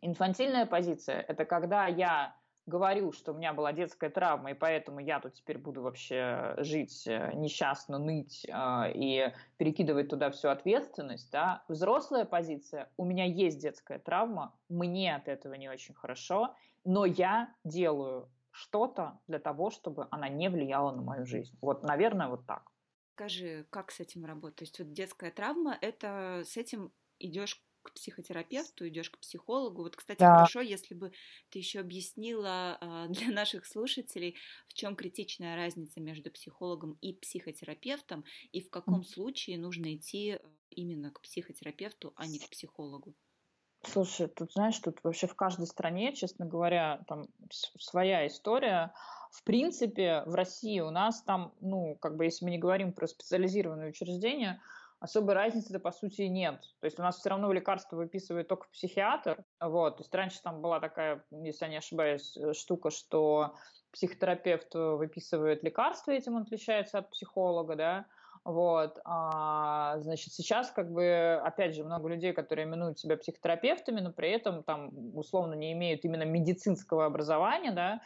Инфантильная 0.00 0.66
позиция– 0.66 1.20
это 1.28 1.44
когда 1.44 1.86
я 1.86 2.36
говорю, 2.70 3.12
что 3.12 3.32
у 3.32 3.36
меня 3.36 3.52
была 3.52 3.72
детская 3.72 4.08
травма, 4.08 4.52
и 4.52 4.54
поэтому 4.54 5.00
я 5.00 5.20
тут 5.20 5.34
теперь 5.34 5.58
буду 5.58 5.82
вообще 5.82 6.54
жить 6.58 7.06
э, 7.06 7.32
несчастно, 7.34 7.98
ныть 7.98 8.46
э, 8.48 8.92
и 8.94 9.32
перекидывать 9.58 10.08
туда 10.08 10.30
всю 10.30 10.48
ответственность, 10.48 11.30
да, 11.30 11.62
взрослая 11.68 12.24
позиция, 12.24 12.88
у 12.96 13.04
меня 13.04 13.24
есть 13.24 13.58
детская 13.58 13.98
травма, 13.98 14.54
мне 14.68 15.14
от 15.14 15.28
этого 15.28 15.54
не 15.54 15.68
очень 15.68 15.94
хорошо, 15.94 16.54
но 16.84 17.04
я 17.04 17.52
делаю 17.64 18.30
что-то 18.50 19.20
для 19.26 19.38
того, 19.38 19.70
чтобы 19.70 20.08
она 20.10 20.28
не 20.28 20.48
влияла 20.48 20.92
на 20.92 21.02
мою 21.02 21.26
жизнь. 21.26 21.56
Вот, 21.60 21.82
наверное, 21.82 22.28
вот 22.28 22.46
так. 22.46 22.70
Скажи, 23.14 23.66
как 23.70 23.90
с 23.90 24.00
этим 24.00 24.24
работать? 24.24 24.56
То 24.56 24.62
есть 24.62 24.78
вот 24.78 24.92
детская 24.92 25.30
травма, 25.30 25.76
это 25.80 26.42
с 26.46 26.56
этим 26.56 26.90
идешь 27.18 27.62
к 27.82 27.92
психотерапевту, 27.94 28.88
идешь 28.88 29.10
к 29.10 29.18
психологу. 29.18 29.82
Вот, 29.82 29.96
кстати, 29.96 30.20
да. 30.20 30.34
хорошо, 30.34 30.60
если 30.60 30.94
бы 30.94 31.12
ты 31.50 31.58
еще 31.58 31.80
объяснила 31.80 32.78
э, 32.80 33.06
для 33.10 33.32
наших 33.32 33.66
слушателей, 33.66 34.36
в 34.68 34.74
чем 34.74 34.96
критичная 34.96 35.56
разница 35.56 36.00
между 36.00 36.30
психологом 36.30 36.98
и 37.00 37.14
психотерапевтом, 37.14 38.24
и 38.52 38.60
в 38.60 38.70
каком 38.70 39.00
mm. 39.00 39.04
случае 39.04 39.58
нужно 39.58 39.94
идти 39.94 40.32
э, 40.32 40.38
именно 40.70 41.10
к 41.10 41.20
психотерапевту, 41.20 42.12
а 42.16 42.26
не 42.26 42.38
к 42.38 42.48
психологу. 42.48 43.14
Слушай, 43.82 44.28
тут 44.28 44.52
знаешь, 44.52 44.78
тут 44.78 45.02
вообще 45.02 45.26
в 45.26 45.34
каждой 45.34 45.66
стране, 45.66 46.14
честно 46.14 46.44
говоря, 46.44 47.02
там 47.08 47.28
своя 47.78 48.26
история. 48.26 48.92
В 49.30 49.42
принципе, 49.42 50.22
в 50.26 50.34
России 50.34 50.80
у 50.80 50.90
нас 50.90 51.22
там, 51.22 51.54
ну, 51.60 51.96
как 52.00 52.16
бы, 52.16 52.24
если 52.24 52.44
мы 52.44 52.50
не 52.50 52.58
говорим 52.58 52.92
про 52.92 53.06
специализированные 53.06 53.88
учреждения, 53.88 54.60
особой 55.00 55.34
разницы-то 55.34 55.80
по 55.80 55.90
сути 55.92 56.22
нет. 56.22 56.60
То 56.80 56.84
есть 56.84 56.98
у 56.98 57.02
нас 57.02 57.18
все 57.18 57.30
равно 57.30 57.50
лекарства 57.52 57.96
выписывает 57.96 58.48
только 58.48 58.68
психиатр. 58.68 59.42
Вот. 59.60 59.96
То 59.96 60.02
есть 60.02 60.14
раньше 60.14 60.40
там 60.42 60.60
была 60.60 60.78
такая, 60.78 61.24
если 61.30 61.64
я 61.64 61.70
не 61.70 61.78
ошибаюсь, 61.78 62.36
э, 62.36 62.52
штука, 62.52 62.90
что 62.90 63.56
психотерапевт 63.92 64.74
выписывает 64.74 65.64
лекарства, 65.64 66.12
этим 66.12 66.36
он 66.36 66.42
отличается 66.42 66.98
от 66.98 67.10
психолога, 67.10 67.74
да. 67.74 68.06
Вот, 68.42 68.98
а, 69.04 69.98
значит, 69.98 70.32
сейчас 70.32 70.70
как 70.70 70.90
бы, 70.90 71.38
опять 71.44 71.74
же, 71.74 71.84
много 71.84 72.08
людей, 72.08 72.32
которые 72.32 72.66
именуют 72.66 72.98
себя 72.98 73.18
психотерапевтами, 73.18 74.00
но 74.00 74.12
при 74.12 74.30
этом 74.30 74.62
там 74.62 74.90
условно 75.14 75.52
не 75.54 75.72
имеют 75.72 76.04
именно 76.06 76.22
медицинского 76.22 77.04
образования, 77.04 77.72
да, 77.72 78.00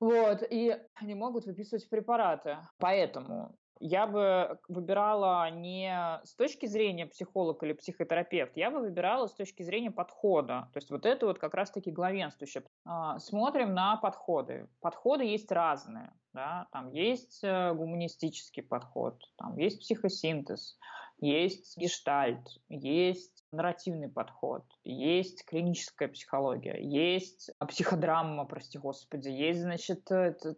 вот, 0.00 0.42
и 0.48 0.76
они 0.94 1.14
могут 1.14 1.44
выписывать 1.44 1.88
препараты. 1.90 2.58
Поэтому 2.78 3.54
я 3.82 4.06
бы 4.06 4.58
выбирала 4.68 5.50
не 5.50 6.20
с 6.24 6.34
точки 6.34 6.66
зрения 6.66 7.06
психолог 7.06 7.62
или 7.64 7.72
психотерапевт, 7.72 8.56
я 8.56 8.70
бы 8.70 8.78
выбирала 8.78 9.26
с 9.26 9.34
точки 9.34 9.64
зрения 9.64 9.90
подхода. 9.90 10.68
То 10.72 10.78
есть 10.78 10.90
вот 10.90 11.04
это 11.04 11.26
вот 11.26 11.38
как 11.38 11.54
раз-таки 11.54 11.90
главенствующее. 11.90 12.64
А, 12.84 13.18
смотрим 13.18 13.74
на 13.74 13.96
подходы. 13.96 14.68
Подходы 14.80 15.24
есть 15.24 15.50
разные. 15.50 16.12
Да? 16.32 16.68
Там 16.72 16.90
есть 16.92 17.40
э, 17.42 17.74
гуманистический 17.74 18.62
подход, 18.62 19.22
там 19.36 19.58
есть 19.58 19.80
психосинтез, 19.80 20.78
есть 21.20 21.76
гештальт, 21.76 22.48
есть 22.70 23.31
нарративный 23.52 24.08
подход, 24.08 24.64
есть 24.84 25.44
клиническая 25.44 26.08
психология, 26.08 26.78
есть 26.80 27.50
психодрама, 27.68 28.44
прости 28.46 28.78
господи, 28.78 29.28
есть, 29.28 29.60
значит, 29.60 30.10
это, 30.10 30.56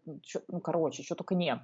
ну, 0.48 0.60
короче, 0.60 1.02
что 1.02 1.14
только 1.16 1.34
нет. 1.34 1.60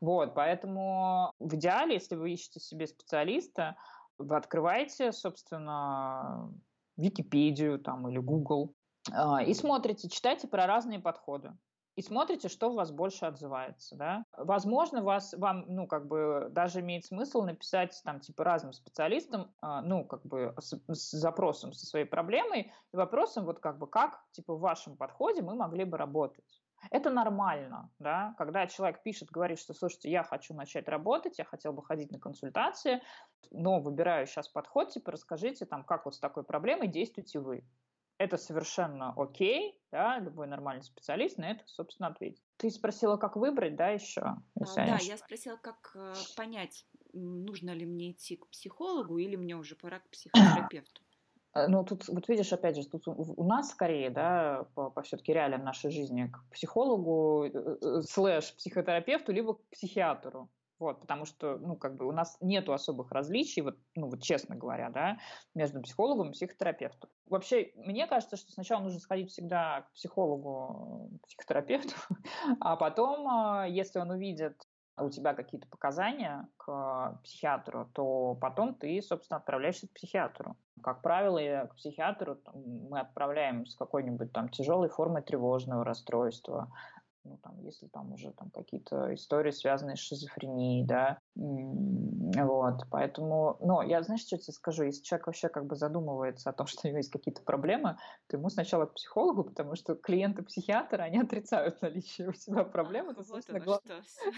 Вот, 0.00 0.34
поэтому 0.34 1.32
в 1.38 1.54
идеале, 1.54 1.94
если 1.94 2.14
вы 2.14 2.32
ищете 2.32 2.60
себе 2.60 2.86
специалиста, 2.86 3.76
вы 4.18 4.36
открываете, 4.36 5.12
собственно, 5.12 6.52
Википедию 6.96 7.78
там, 7.78 8.08
или 8.08 8.18
Google 8.18 8.74
а, 9.12 9.42
и 9.42 9.54
смотрите, 9.54 10.08
читайте 10.08 10.48
про 10.48 10.66
разные 10.66 10.98
подходы 10.98 11.52
и 11.96 12.02
смотрите, 12.02 12.48
что 12.48 12.70
у 12.70 12.74
вас 12.74 12.92
больше 12.92 13.24
отзывается, 13.24 13.96
да. 13.96 14.24
Возможно, 14.36 15.02
вас, 15.02 15.32
вам, 15.32 15.64
ну, 15.66 15.86
как 15.86 16.06
бы, 16.06 16.48
даже 16.50 16.80
имеет 16.80 17.06
смысл 17.06 17.42
написать, 17.42 17.98
там, 18.04 18.20
типа, 18.20 18.44
разным 18.44 18.74
специалистам, 18.74 19.54
э, 19.62 19.80
ну, 19.82 20.04
как 20.04 20.24
бы, 20.26 20.54
с, 20.58 20.78
с 20.88 21.10
запросом, 21.12 21.72
со 21.72 21.86
своей 21.86 22.04
проблемой, 22.04 22.72
и 22.92 22.96
вопросом, 22.96 23.46
вот, 23.46 23.60
как 23.60 23.78
бы, 23.78 23.86
как, 23.86 24.22
типа, 24.32 24.54
в 24.54 24.60
вашем 24.60 24.98
подходе 24.98 25.40
мы 25.40 25.54
могли 25.54 25.84
бы 25.84 25.96
работать. 25.96 26.62
Это 26.90 27.08
нормально, 27.08 27.90
да, 27.98 28.34
когда 28.36 28.66
человек 28.66 29.02
пишет, 29.02 29.30
говорит, 29.30 29.58
что, 29.58 29.72
слушайте, 29.72 30.10
я 30.10 30.22
хочу 30.22 30.52
начать 30.54 30.88
работать, 30.88 31.38
я 31.38 31.44
хотел 31.44 31.72
бы 31.72 31.82
ходить 31.82 32.12
на 32.12 32.20
консультации, 32.20 33.02
но 33.50 33.80
выбираю 33.80 34.26
сейчас 34.26 34.48
подход, 34.48 34.90
типа, 34.90 35.12
расскажите, 35.12 35.64
там, 35.64 35.82
как 35.82 36.04
вот 36.04 36.14
с 36.14 36.20
такой 36.20 36.44
проблемой 36.44 36.88
действуете 36.88 37.40
вы 37.40 37.64
это 38.18 38.36
совершенно 38.36 39.12
окей, 39.16 39.78
да, 39.90 40.18
любой 40.18 40.46
нормальный 40.46 40.82
специалист 40.82 41.38
на 41.38 41.50
это, 41.50 41.62
собственно, 41.66 42.08
ответит. 42.08 42.42
Ты 42.56 42.70
спросила, 42.70 43.16
как 43.16 43.36
выбрать, 43.36 43.76
да, 43.76 43.88
еще? 43.88 44.20
А, 44.20 44.40
да, 44.74 44.98
я 45.00 45.16
спросила, 45.16 45.56
как 45.56 45.92
э, 45.94 46.14
понять, 46.36 46.86
нужно 47.12 47.70
ли 47.70 47.84
мне 47.84 48.12
идти 48.12 48.36
к 48.36 48.48
психологу 48.48 49.18
или 49.18 49.36
мне 49.36 49.56
уже 49.56 49.76
пора 49.76 50.00
к 50.00 50.08
психотерапевту. 50.10 51.02
Э, 51.54 51.66
ну, 51.68 51.84
тут, 51.84 52.08
вот 52.08 52.28
видишь, 52.28 52.52
опять 52.52 52.76
же, 52.76 52.86
тут 52.86 53.06
у 53.08 53.44
нас 53.44 53.70
скорее, 53.70 54.10
да, 54.10 54.66
по, 54.74 54.90
по 54.90 55.02
все-таки 55.02 55.32
реалиям 55.32 55.64
нашей 55.64 55.90
жизни, 55.90 56.26
к 56.32 56.52
психологу, 56.52 57.44
э, 57.44 57.78
э, 57.82 58.02
слэш 58.02 58.54
психотерапевту, 58.54 59.32
либо 59.32 59.54
к 59.54 59.62
психиатру. 59.70 60.48
Вот, 60.78 61.00
потому 61.00 61.24
что, 61.24 61.56
ну, 61.56 61.76
как 61.76 61.96
бы 61.96 62.06
у 62.06 62.12
нас 62.12 62.36
нету 62.40 62.72
особых 62.72 63.10
различий, 63.10 63.62
вот, 63.62 63.76
ну, 63.94 64.08
вот 64.08 64.22
честно 64.22 64.56
говоря, 64.56 64.90
да, 64.90 65.18
между 65.54 65.80
психологом 65.80 66.30
и 66.30 66.32
психотерапевтом. 66.32 67.08
Вообще, 67.26 67.72
мне 67.76 68.06
кажется, 68.06 68.36
что 68.36 68.52
сначала 68.52 68.82
нужно 68.82 69.00
сходить 69.00 69.30
всегда 69.30 69.82
к 69.82 69.92
психологу, 69.92 71.10
психотерапевту, 71.26 71.94
а 72.60 72.76
потом, 72.76 73.26
а, 73.26 73.66
если 73.66 73.98
он 73.98 74.10
увидит 74.10 74.66
у 74.98 75.10
тебя 75.10 75.34
какие-то 75.34 75.68
показания 75.68 76.48
к 76.56 77.20
психиатру, 77.22 77.90
то 77.92 78.34
потом 78.40 78.74
ты, 78.74 79.00
собственно, 79.02 79.38
отправляешься 79.38 79.88
к 79.88 79.92
психиатру. 79.92 80.56
Как 80.82 81.02
правило, 81.02 81.66
к 81.66 81.76
психиатру 81.76 82.38
мы 82.54 83.00
отправляем 83.00 83.66
с 83.66 83.74
какой-нибудь 83.74 84.32
там 84.32 84.48
тяжелой 84.48 84.88
формой 84.88 85.22
тревожного 85.22 85.84
расстройства, 85.84 86.72
ну, 87.28 87.38
там, 87.42 87.58
если 87.60 87.86
там 87.88 88.12
уже 88.12 88.32
там 88.32 88.50
какие-то 88.50 89.14
истории, 89.14 89.50
связанные 89.50 89.96
с 89.96 90.00
шизофренией, 90.00 90.84
да, 90.84 91.18
вот, 91.34 92.82
поэтому, 92.90 93.56
но 93.60 93.82
я, 93.82 94.02
знаешь, 94.02 94.22
что 94.22 94.38
тебе 94.38 94.52
скажу, 94.52 94.84
если 94.84 95.02
человек 95.02 95.26
вообще 95.26 95.48
как 95.48 95.66
бы 95.66 95.76
задумывается 95.76 96.50
о 96.50 96.52
том, 96.52 96.66
что 96.66 96.80
у 96.84 96.88
него 96.88 96.98
есть 96.98 97.10
какие-то 97.10 97.42
проблемы, 97.42 97.96
то 98.26 98.36
ему 98.36 98.48
сначала 98.48 98.86
к 98.86 98.94
психологу, 98.94 99.44
потому 99.44 99.76
что 99.76 99.94
клиенты 99.94 100.42
психиатра, 100.42 101.02
они 101.02 101.20
отрицают 101.20 101.82
наличие 101.82 102.28
у 102.28 102.32
себя 102.32 102.64
проблемы, 102.64 103.12
это, 103.16 103.24
собственно, 103.24 103.60
глав... 103.60 103.80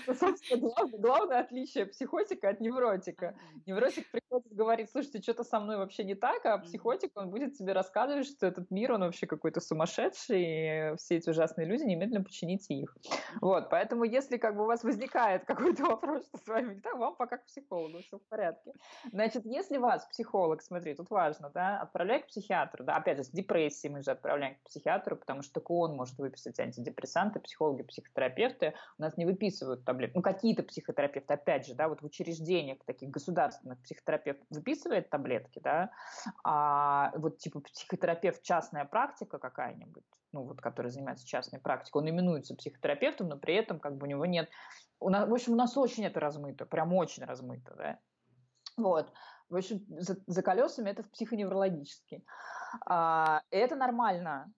собственно 0.06 0.60
главное, 0.60 0.98
главное 0.98 1.40
отличие 1.40 1.86
психотика 1.86 2.50
от 2.50 2.60
невротика. 2.60 3.36
Невротик 3.66 4.10
приходит, 4.10 4.52
говорит, 4.52 4.90
слушайте, 4.90 5.22
что-то 5.22 5.44
со 5.44 5.60
мной 5.60 5.76
вообще 5.76 6.04
не 6.04 6.14
так, 6.14 6.44
а 6.46 6.58
психотик, 6.58 7.12
он 7.16 7.30
будет 7.30 7.56
тебе 7.56 7.72
рассказывать, 7.72 8.26
что 8.26 8.46
этот 8.46 8.70
мир, 8.70 8.92
он 8.92 9.00
вообще 9.00 9.26
какой-то 9.26 9.60
сумасшедший, 9.60 10.92
и 10.92 10.96
все 10.96 11.16
эти 11.16 11.30
ужасные 11.30 11.66
люди, 11.66 11.84
немедленно 11.84 12.24
почините 12.24 12.74
их. 12.82 12.96
Вот, 13.40 13.70
поэтому 13.70 14.04
если 14.04 14.36
как 14.36 14.56
бы 14.56 14.64
у 14.64 14.66
вас 14.66 14.84
возникает 14.84 15.44
какой-то 15.44 15.84
вопрос, 15.86 16.26
что 16.26 16.38
с 16.38 16.46
вами 16.46 16.74
не 16.74 16.80
так, 16.80 16.96
вам 16.96 17.16
пока 17.16 17.38
к 17.38 17.46
психологу, 17.46 17.98
все 17.98 18.18
в 18.18 18.22
порядке. 18.28 18.72
Значит, 19.12 19.44
если 19.44 19.78
вас 19.78 20.06
психолог, 20.06 20.62
смотри, 20.62 20.94
тут 20.94 21.10
важно, 21.10 21.50
да, 21.50 21.80
отправляй 21.80 22.22
к 22.22 22.26
психиатру, 22.26 22.84
да, 22.84 22.96
опять 22.96 23.18
же, 23.18 23.24
с 23.24 23.30
депрессией 23.30 23.92
мы 23.92 24.02
же 24.02 24.10
отправляем 24.10 24.56
к 24.56 24.68
психиатру, 24.68 25.16
потому 25.16 25.42
что 25.42 25.54
только 25.54 25.72
он 25.72 25.96
может 25.96 26.18
выписать 26.18 26.58
антидепрессанты, 26.58 27.40
психологи, 27.40 27.82
психотерапевты 27.82 28.74
у 28.98 29.02
нас 29.02 29.16
не 29.16 29.26
выписывают 29.26 29.84
таблетки. 29.84 30.16
Ну, 30.16 30.22
какие-то 30.22 30.62
психотерапевты, 30.62 31.34
опять 31.34 31.66
же, 31.66 31.74
да, 31.74 31.88
вот 31.88 32.02
в 32.02 32.04
учреждениях 32.04 32.78
таких 32.84 33.10
государственных 33.10 33.80
психотерапевт 33.82 34.40
выписывает 34.50 35.10
таблетки, 35.10 35.60
да, 35.62 35.90
а 36.44 37.12
вот 37.16 37.38
типа 37.38 37.60
психотерапевт 37.60 38.42
частная 38.42 38.84
практика 38.84 39.38
какая-нибудь, 39.38 40.04
ну 40.32 40.44
вот, 40.44 40.60
который 40.60 40.90
занимается 40.90 41.26
частной 41.26 41.60
практикой, 41.60 42.02
он 42.02 42.10
именуется 42.10 42.54
психотерапевтом, 42.54 43.28
но 43.28 43.38
при 43.38 43.54
этом 43.54 43.80
как 43.80 43.96
бы 43.96 44.06
у 44.06 44.10
него 44.10 44.26
нет... 44.26 44.48
У 45.00 45.10
нас, 45.10 45.28
в 45.28 45.32
общем, 45.32 45.52
у 45.52 45.56
нас 45.56 45.76
очень 45.76 46.04
это 46.04 46.20
размыто, 46.20 46.66
прям 46.66 46.92
очень 46.92 47.24
размыто, 47.24 47.74
да. 47.76 47.98
Вот. 48.76 49.12
В 49.48 49.56
общем, 49.56 49.84
за, 49.88 50.16
за 50.26 50.42
колесами 50.42 50.90
это 50.90 51.02
психоневрологический. 51.04 52.24
А, 52.86 53.42
это 53.50 53.76
нормально. 53.76 54.52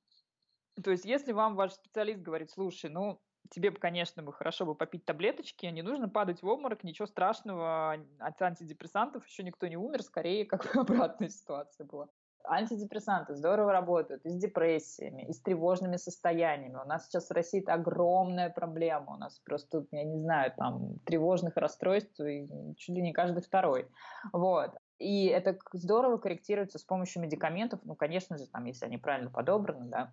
То 0.82 0.90
есть, 0.90 1.04
если 1.04 1.32
вам 1.32 1.56
ваш 1.56 1.72
специалист 1.72 2.20
говорит, 2.20 2.50
слушай, 2.50 2.90
ну, 2.90 3.20
тебе 3.50 3.70
конечно, 3.70 4.22
бы 4.22 4.32
хорошо 4.32 4.66
бы 4.66 4.74
попить 4.74 5.04
таблеточки, 5.04 5.66
не 5.66 5.82
нужно 5.82 6.08
падать 6.08 6.42
в 6.42 6.46
обморок, 6.46 6.84
ничего 6.84 7.06
страшного, 7.06 7.96
от 8.18 8.42
антидепрессантов 8.42 9.26
еще 9.26 9.42
никто 9.42 9.66
не 9.66 9.76
умер, 9.76 10.02
скорее, 10.02 10.44
как 10.44 10.64
бы 10.64 10.70
обратная 10.80 11.28
ситуация 11.28 11.86
была. 11.86 12.08
Антидепрессанты 12.44 13.34
здорово 13.34 13.72
работают 13.72 14.24
и 14.24 14.30
с 14.30 14.36
депрессиями, 14.36 15.22
и 15.22 15.32
с 15.32 15.40
тревожными 15.40 15.96
состояниями. 15.96 16.78
У 16.82 16.86
нас 16.86 17.06
сейчас 17.06 17.28
в 17.28 17.32
России 17.32 17.60
это 17.60 17.74
огромная 17.74 18.50
проблема. 18.50 19.14
У 19.14 19.16
нас 19.16 19.38
просто, 19.40 19.86
я 19.90 20.04
не 20.04 20.18
знаю, 20.18 20.52
там 20.56 20.98
тревожных 21.06 21.56
расстройств 21.56 22.16
чуть 22.16 22.94
ли 22.94 23.02
не 23.02 23.12
каждый 23.12 23.42
второй. 23.42 23.88
Вот. 24.32 24.72
И 24.98 25.26
это 25.26 25.58
здорово 25.72 26.18
корректируется 26.18 26.78
с 26.78 26.84
помощью 26.84 27.22
медикаментов, 27.22 27.80
ну, 27.84 27.94
конечно 27.94 28.36
же, 28.36 28.46
там, 28.46 28.64
если 28.64 28.84
они 28.84 28.98
правильно 28.98 29.30
подобраны, 29.30 29.86
да, 29.86 30.12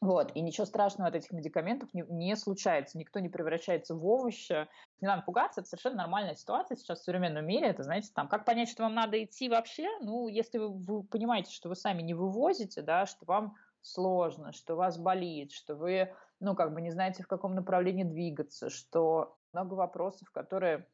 вот. 0.00 0.32
И 0.34 0.40
ничего 0.40 0.66
страшного 0.66 1.08
от 1.08 1.14
этих 1.14 1.30
медикаментов 1.32 1.92
не, 1.94 2.04
не 2.08 2.36
случается. 2.36 2.98
Никто 2.98 3.20
не 3.20 3.28
превращается 3.28 3.94
в 3.94 4.06
овощи. 4.06 4.68
Не 5.00 5.08
надо 5.08 5.22
пугаться, 5.22 5.60
это 5.60 5.68
совершенно 5.68 5.96
нормальная 5.96 6.34
ситуация 6.34 6.76
сейчас 6.76 7.00
в 7.00 7.04
современном 7.04 7.46
мире. 7.46 7.68
Это, 7.68 7.82
знаете, 7.82 8.10
там, 8.14 8.28
как 8.28 8.44
понять, 8.44 8.68
что 8.68 8.82
вам 8.82 8.94
надо 8.94 9.22
идти 9.22 9.48
вообще? 9.48 9.88
Ну, 10.00 10.28
если 10.28 10.58
вы, 10.58 10.68
вы 10.68 11.02
понимаете, 11.04 11.52
что 11.52 11.68
вы 11.68 11.76
сами 11.76 12.02
не 12.02 12.14
вывозите, 12.14 12.82
да, 12.82 13.06
что 13.06 13.24
вам 13.24 13.56
сложно, 13.80 14.52
что 14.52 14.76
вас 14.76 14.98
болит, 14.98 15.52
что 15.52 15.74
вы, 15.74 16.14
ну, 16.40 16.54
как 16.54 16.72
бы 16.72 16.80
не 16.80 16.90
знаете, 16.90 17.22
в 17.22 17.28
каком 17.28 17.54
направлении 17.54 18.04
двигаться, 18.04 18.70
что 18.70 19.36
много 19.52 19.74
вопросов, 19.74 20.30
которые 20.30 20.86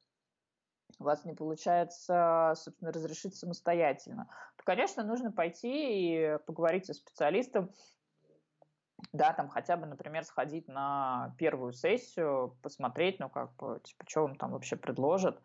у 0.98 1.04
вас 1.04 1.24
не 1.24 1.34
получается, 1.34 2.52
собственно, 2.56 2.92
разрешить 2.92 3.36
самостоятельно, 3.36 4.28
то, 4.56 4.64
конечно, 4.64 5.04
нужно 5.04 5.30
пойти 5.30 6.34
и 6.34 6.38
поговорить 6.46 6.86
со 6.86 6.94
специалистом, 6.94 7.70
да, 9.12 9.32
там 9.32 9.48
хотя 9.48 9.76
бы, 9.76 9.86
например, 9.86 10.24
сходить 10.24 10.68
на 10.68 11.34
первую 11.38 11.72
сессию, 11.72 12.56
посмотреть, 12.62 13.18
ну, 13.20 13.28
как 13.28 13.54
бы, 13.56 13.80
типа, 13.82 14.04
что 14.08 14.24
он 14.24 14.36
там 14.36 14.52
вообще 14.52 14.76
предложит, 14.76 15.40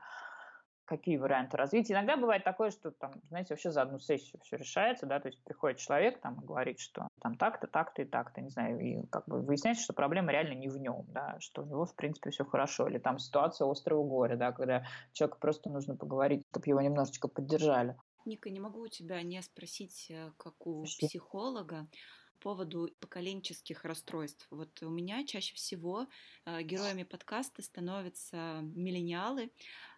какие 0.85 1.17
варианты 1.17 1.57
развития. 1.57 1.93
Иногда 1.93 2.15
бывает 2.15 2.43
такое, 2.43 2.69
что 2.69 2.91
там, 2.91 3.13
знаете, 3.29 3.53
вообще 3.53 3.71
за 3.71 3.81
одну 3.81 3.99
сессию 3.99 4.39
все 4.43 4.57
решается, 4.57 5.05
да, 5.05 5.19
то 5.19 5.27
есть 5.27 5.43
приходит 5.43 5.79
человек 5.79 6.21
там 6.21 6.39
и 6.39 6.45
говорит, 6.45 6.79
что 6.79 7.07
там 7.21 7.35
так-то, 7.35 7.67
так-то 7.67 8.03
и 8.03 8.05
так-то, 8.05 8.41
не 8.41 8.49
знаю, 8.49 8.79
и 8.79 9.05
как 9.07 9.25
бы 9.27 9.41
выясняется, 9.41 9.83
что 9.83 9.93
проблема 9.93 10.31
реально 10.31 10.53
не 10.53 10.69
в 10.69 10.77
нем, 10.77 11.05
да, 11.09 11.37
что 11.39 11.63
у 11.63 11.65
него, 11.65 11.85
в 11.85 11.95
принципе, 11.95 12.29
все 12.29 12.45
хорошо, 12.45 12.87
или 12.87 12.99
там 12.99 13.17
ситуация 13.17 13.69
острого 13.69 14.03
горя, 14.03 14.37
да, 14.37 14.51
когда 14.51 14.85
человеку 15.13 15.39
просто 15.39 15.69
нужно 15.69 15.95
поговорить, 15.95 16.43
чтобы 16.51 16.67
его 16.67 16.81
немножечко 16.81 17.27
поддержали. 17.27 17.97
Ника, 18.25 18.49
не 18.49 18.59
могу 18.59 18.81
у 18.81 18.87
тебя 18.87 19.21
не 19.21 19.41
спросить, 19.41 20.07
э, 20.09 20.31
как 20.37 20.65
у 20.65 20.83
психолога, 20.83 21.87
поводу 22.35 22.89
поколенческих 22.99 23.85
расстройств. 23.85 24.47
Вот 24.49 24.81
у 24.81 24.89
меня 24.89 25.25
чаще 25.25 25.55
всего 25.55 26.07
э, 26.45 26.61
героями 26.63 27.03
подкаста 27.03 27.61
становятся 27.61 28.61
миллениалы. 28.75 29.51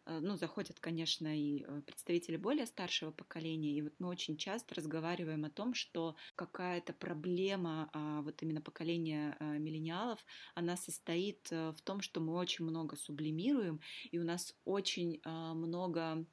Э, 0.05 0.19
ну, 0.21 0.35
заходят, 0.35 0.79
конечно, 0.79 1.27
и 1.27 1.63
э, 1.63 1.81
представители 1.85 2.37
более 2.37 2.65
старшего 2.65 3.11
поколения. 3.11 3.71
И 3.71 3.81
вот 3.81 3.93
мы 3.99 4.07
очень 4.07 4.37
часто 4.37 4.75
разговариваем 4.75 5.45
о 5.45 5.49
том, 5.49 5.73
что 5.73 6.15
какая-то 6.35 6.93
проблема 6.93 7.89
а, 7.93 8.21
вот 8.21 8.41
именно 8.41 8.61
поколения 8.61 9.37
миллениалов, 9.39 10.25
она 10.55 10.77
состоит 10.77 11.49
в 11.49 11.77
том, 11.83 12.01
что 12.01 12.19
мы 12.19 12.33
очень 12.33 12.65
много 12.65 12.95
сублимируем, 12.95 13.81
и 14.11 14.19
у 14.19 14.23
нас 14.23 14.55
очень 14.65 15.21
много 15.25 16.25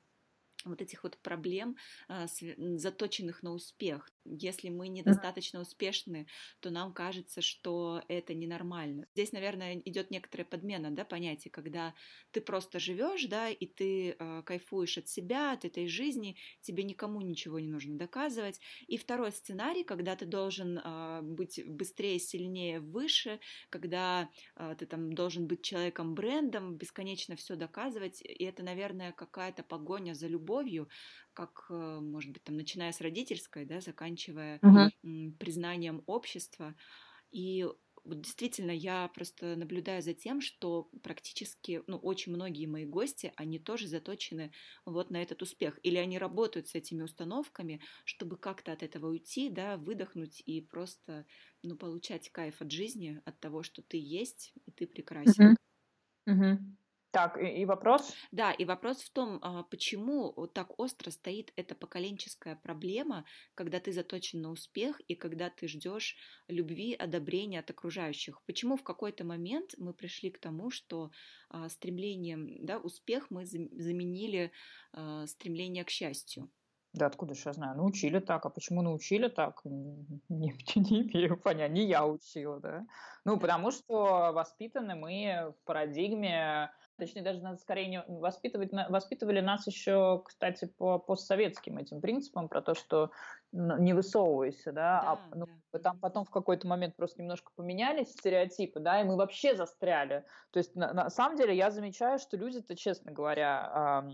вот 0.64 0.80
этих 0.80 1.02
вот 1.02 1.16
проблем, 1.18 1.76
заточенных 2.08 3.42
на 3.42 3.52
успех. 3.52 4.10
Если 4.24 4.70
мы 4.70 4.88
недостаточно 4.88 5.60
успешны, 5.60 6.26
то 6.60 6.70
нам 6.70 6.92
кажется, 6.92 7.42
что 7.42 8.02
это 8.08 8.34
ненормально. 8.34 9.06
Здесь, 9.14 9.32
наверное, 9.32 9.80
идет 9.84 10.10
некоторая 10.10 10.46
подмена, 10.46 10.90
да, 10.90 11.04
понятия, 11.04 11.50
когда 11.50 11.94
ты 12.30 12.40
просто 12.40 12.78
живешь, 12.78 13.26
да, 13.26 13.50
и 13.50 13.66
ты 13.66 14.16
э, 14.18 14.42
кайфуешь 14.44 14.98
от 14.98 15.08
себя, 15.08 15.52
от 15.52 15.64
этой 15.64 15.86
жизни, 15.86 16.36
тебе 16.60 16.84
никому 16.84 17.20
ничего 17.20 17.60
не 17.60 17.68
нужно 17.68 17.96
доказывать. 17.98 18.60
И 18.86 18.96
второй 18.96 19.32
сценарий, 19.32 19.84
когда 19.84 20.16
ты 20.16 20.26
должен 20.26 20.78
э, 20.78 21.20
быть 21.22 21.60
быстрее, 21.66 22.18
сильнее, 22.18 22.80
выше, 22.80 23.40
когда 23.68 24.30
э, 24.56 24.74
ты 24.78 24.86
там 24.86 25.12
должен 25.12 25.46
быть 25.46 25.62
человеком 25.62 26.14
брендом, 26.14 26.76
бесконечно 26.76 27.36
все 27.36 27.56
доказывать, 27.56 28.22
и 28.22 28.44
это, 28.44 28.62
наверное, 28.62 29.12
какая-то 29.12 29.62
погоня 29.62 30.14
за 30.14 30.28
любовью, 30.28 30.53
как, 31.32 31.66
э, 31.70 31.98
может 32.00 32.32
быть, 32.32 32.44
там, 32.44 32.56
начиная 32.56 32.92
с 32.92 33.00
родительской, 33.00 33.64
да, 33.64 33.80
заканчивая 33.80 34.60
uh-huh. 34.62 34.90
признанием 35.38 36.02
общества. 36.06 36.74
И 37.30 37.66
вот 38.04 38.20
действительно, 38.20 38.70
я 38.70 39.08
просто 39.08 39.56
наблюдаю 39.56 40.02
за 40.02 40.14
тем, 40.14 40.40
что 40.40 40.90
практически, 41.02 41.82
ну, 41.86 41.96
очень 41.98 42.32
многие 42.34 42.66
мои 42.66 42.84
гости, 42.84 43.32
они 43.36 43.58
тоже 43.58 43.88
заточены 43.88 44.52
вот 44.84 45.10
на 45.10 45.22
этот 45.22 45.42
успех. 45.42 45.80
Или 45.82 45.96
они 45.96 46.18
работают 46.18 46.68
с 46.68 46.74
этими 46.74 47.02
установками, 47.02 47.80
чтобы 48.04 48.36
как-то 48.36 48.72
от 48.72 48.82
этого 48.82 49.08
уйти, 49.08 49.48
да, 49.48 49.76
выдохнуть 49.78 50.42
и 50.44 50.60
просто, 50.60 51.26
ну, 51.62 51.76
получать 51.76 52.30
кайф 52.30 52.60
от 52.60 52.70
жизни, 52.70 53.22
от 53.24 53.40
того, 53.40 53.62
что 53.62 53.82
ты 53.82 53.96
есть, 53.98 54.52
и 54.66 54.70
ты 54.70 54.86
прекрасен. 54.86 55.48
Uh-huh. 55.48 55.56
Uh-huh. 56.28 56.58
Так, 57.14 57.40
и, 57.40 57.46
и 57.46 57.64
вопрос? 57.64 58.12
Да, 58.32 58.50
и 58.50 58.64
вопрос 58.64 59.00
в 59.02 59.10
том, 59.12 59.38
а, 59.40 59.62
почему 59.62 60.32
так 60.52 60.76
остро 60.80 61.12
стоит 61.12 61.52
эта 61.54 61.76
поколенческая 61.76 62.56
проблема, 62.56 63.24
когда 63.54 63.78
ты 63.78 63.92
заточен 63.92 64.42
на 64.42 64.50
успех 64.50 65.00
и 65.06 65.14
когда 65.14 65.48
ты 65.48 65.68
ждешь 65.68 66.16
любви, 66.48 66.92
одобрения 66.92 67.60
от 67.60 67.70
окружающих. 67.70 68.42
Почему 68.46 68.76
в 68.76 68.82
какой-то 68.82 69.24
момент 69.24 69.74
мы 69.78 69.94
пришли 69.94 70.32
к 70.32 70.40
тому, 70.40 70.70
что 70.70 71.12
а, 71.50 71.68
стремлением, 71.68 72.56
да, 72.66 72.78
успех 72.78 73.30
мы 73.30 73.46
заменили 73.46 74.50
а, 74.92 75.28
стремление 75.28 75.84
к 75.84 75.90
счастью? 75.90 76.50
Да 76.94 77.06
откуда 77.06 77.34
же 77.34 77.42
я 77.46 77.52
знаю? 77.52 77.76
Научили 77.76 78.20
так. 78.20 78.46
А 78.46 78.50
почему 78.50 78.80
научили 78.82 79.28
так? 79.28 79.60
Не, 79.64 80.06
не 80.76 81.02
имею 81.02 81.36
понятия. 81.36 81.72
Не 81.72 81.86
я 81.86 82.06
учила, 82.06 82.60
да? 82.60 82.86
Ну, 83.24 83.38
потому 83.38 83.72
что 83.72 84.32
воспитаны 84.32 84.94
мы 84.94 85.52
в 85.56 85.64
парадигме 85.64 86.70
Точнее, 86.96 87.22
даже 87.22 87.42
надо 87.42 87.56
скорее 87.56 87.88
не 87.88 88.02
воспитывать, 88.06 88.70
воспитывали 88.88 89.40
нас 89.40 89.66
еще, 89.66 90.22
кстати, 90.24 90.66
по 90.66 90.98
постсоветским 90.98 91.78
этим 91.78 92.00
принципам, 92.00 92.48
про 92.48 92.62
то, 92.62 92.74
что 92.74 93.10
не 93.52 93.92
высовывайся, 93.92 94.72
да, 94.72 95.00
да 95.02 95.12
а 95.12 95.34
ну, 95.34 95.46
да. 95.72 95.78
там 95.80 95.98
потом 95.98 96.24
в 96.24 96.30
какой-то 96.30 96.68
момент 96.68 96.96
просто 96.96 97.20
немножко 97.20 97.50
поменялись 97.56 98.12
стереотипы, 98.12 98.80
да, 98.80 99.00
и 99.00 99.04
мы 99.04 99.16
вообще 99.16 99.56
застряли. 99.56 100.24
То 100.50 100.58
есть 100.58 100.76
на, 100.76 100.92
на 100.92 101.10
самом 101.10 101.36
деле 101.36 101.56
я 101.56 101.70
замечаю, 101.70 102.18
что 102.18 102.36
люди-то, 102.36 102.76
честно 102.76 103.12
говоря, 103.12 104.04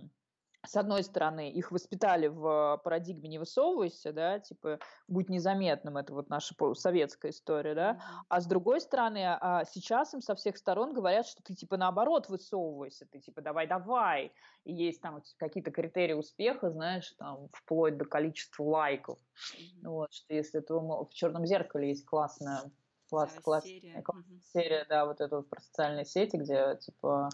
с 0.67 0.77
одной 0.77 1.03
стороны, 1.03 1.51
их 1.51 1.73
воспитали 1.73 2.27
в 2.27 2.81
парадигме 2.85 3.29
«не 3.29 3.39
высовывайся», 3.39 4.13
да, 4.13 4.39
типа 4.39 4.79
«будь 5.09 5.31
незаметным», 5.31 5.97
это 5.97 6.13
вот 6.13 6.29
наша 6.29 6.55
советская 6.75 7.31
история, 7.31 7.75
да, 7.75 8.01
а 8.29 8.41
с 8.41 8.47
другой 8.47 8.81
стороны, 8.81 9.25
а, 9.27 9.65
сейчас 9.65 10.13
им 10.13 10.21
со 10.21 10.35
всех 10.35 10.59
сторон 10.59 10.93
говорят, 10.93 11.27
что 11.27 11.43
ты 11.43 11.55
типа 11.55 11.77
наоборот 11.77 12.29
высовывайся, 12.29 13.07
ты 13.07 13.21
типа 13.21 13.41
давай-давай, 13.41 14.33
и 14.65 14.73
есть 14.75 15.01
там 15.01 15.23
какие-то 15.39 15.71
критерии 15.71 16.15
успеха, 16.15 16.71
знаешь, 16.71 17.11
там 17.19 17.49
вплоть 17.53 17.97
до 17.97 18.05
количества 18.05 18.65
лайков, 18.65 19.19
mm-hmm. 19.57 19.89
вот, 19.89 20.13
что 20.13 20.35
если 20.35 20.61
ты 20.61 20.75
в 20.75 21.09
«Черном 21.13 21.47
зеркале» 21.47 21.89
есть 21.89 22.05
классная, 22.05 22.71
класс, 23.09 23.33
да, 23.35 23.41
класс, 23.41 23.65
серия. 23.65 24.05
Серия, 24.53 24.87
да, 24.89 25.07
вот 25.07 25.21
эта 25.21 25.37
вот 25.39 25.49
про 25.49 25.61
социальные 25.61 26.05
сети, 26.05 26.37
где 26.37 26.77
типа 26.81 27.31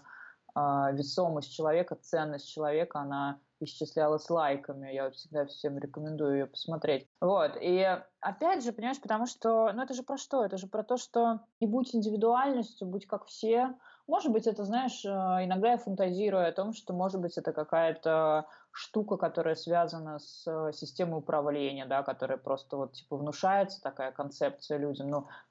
весомость 0.93 1.53
человека, 1.53 1.95
ценность 1.95 2.49
человека, 2.49 2.99
она 2.99 3.39
исчислялась 3.59 4.29
лайками. 4.29 4.93
Я 4.93 5.09
всегда 5.11 5.45
всем 5.45 5.77
рекомендую 5.77 6.33
ее 6.33 6.45
посмотреть. 6.45 7.07
Вот. 7.21 7.57
И 7.59 7.85
опять 8.19 8.63
же, 8.63 8.71
понимаешь, 8.71 9.01
потому 9.01 9.25
что, 9.25 9.71
ну 9.73 9.83
это 9.83 9.93
же 9.93 10.03
про 10.03 10.17
что? 10.17 10.43
Это 10.43 10.57
же 10.57 10.67
про 10.67 10.83
то, 10.83 10.97
что 10.97 11.41
не 11.59 11.67
будь 11.67 11.95
индивидуальностью, 11.95 12.87
будь 12.87 13.07
как 13.07 13.25
все. 13.25 13.75
Может 14.07 14.31
быть, 14.31 14.47
это, 14.47 14.63
знаешь, 14.63 15.03
э, 15.03 15.09
иногда 15.09 15.71
я 15.71 15.77
фантазирую 15.77 16.47
о 16.47 16.51
том, 16.51 16.73
что, 16.73 16.93
может 16.93 17.19
быть, 17.19 17.37
это 17.37 17.51
какая-то 17.51 18.45
штука, 18.71 19.17
которая 19.17 19.55
связана 19.55 20.19
с 20.19 20.71
системой 20.71 21.19
управления, 21.19 21.85
да, 21.85 22.03
которая 22.03 22.37
просто 22.37 22.77
вот, 22.77 22.93
типа, 22.93 23.17
внушается, 23.17 23.81
такая 23.81 24.11
концепция 24.11 24.77
людям. 24.77 25.09
Ну, 25.09 25.17
а, 25.17 25.46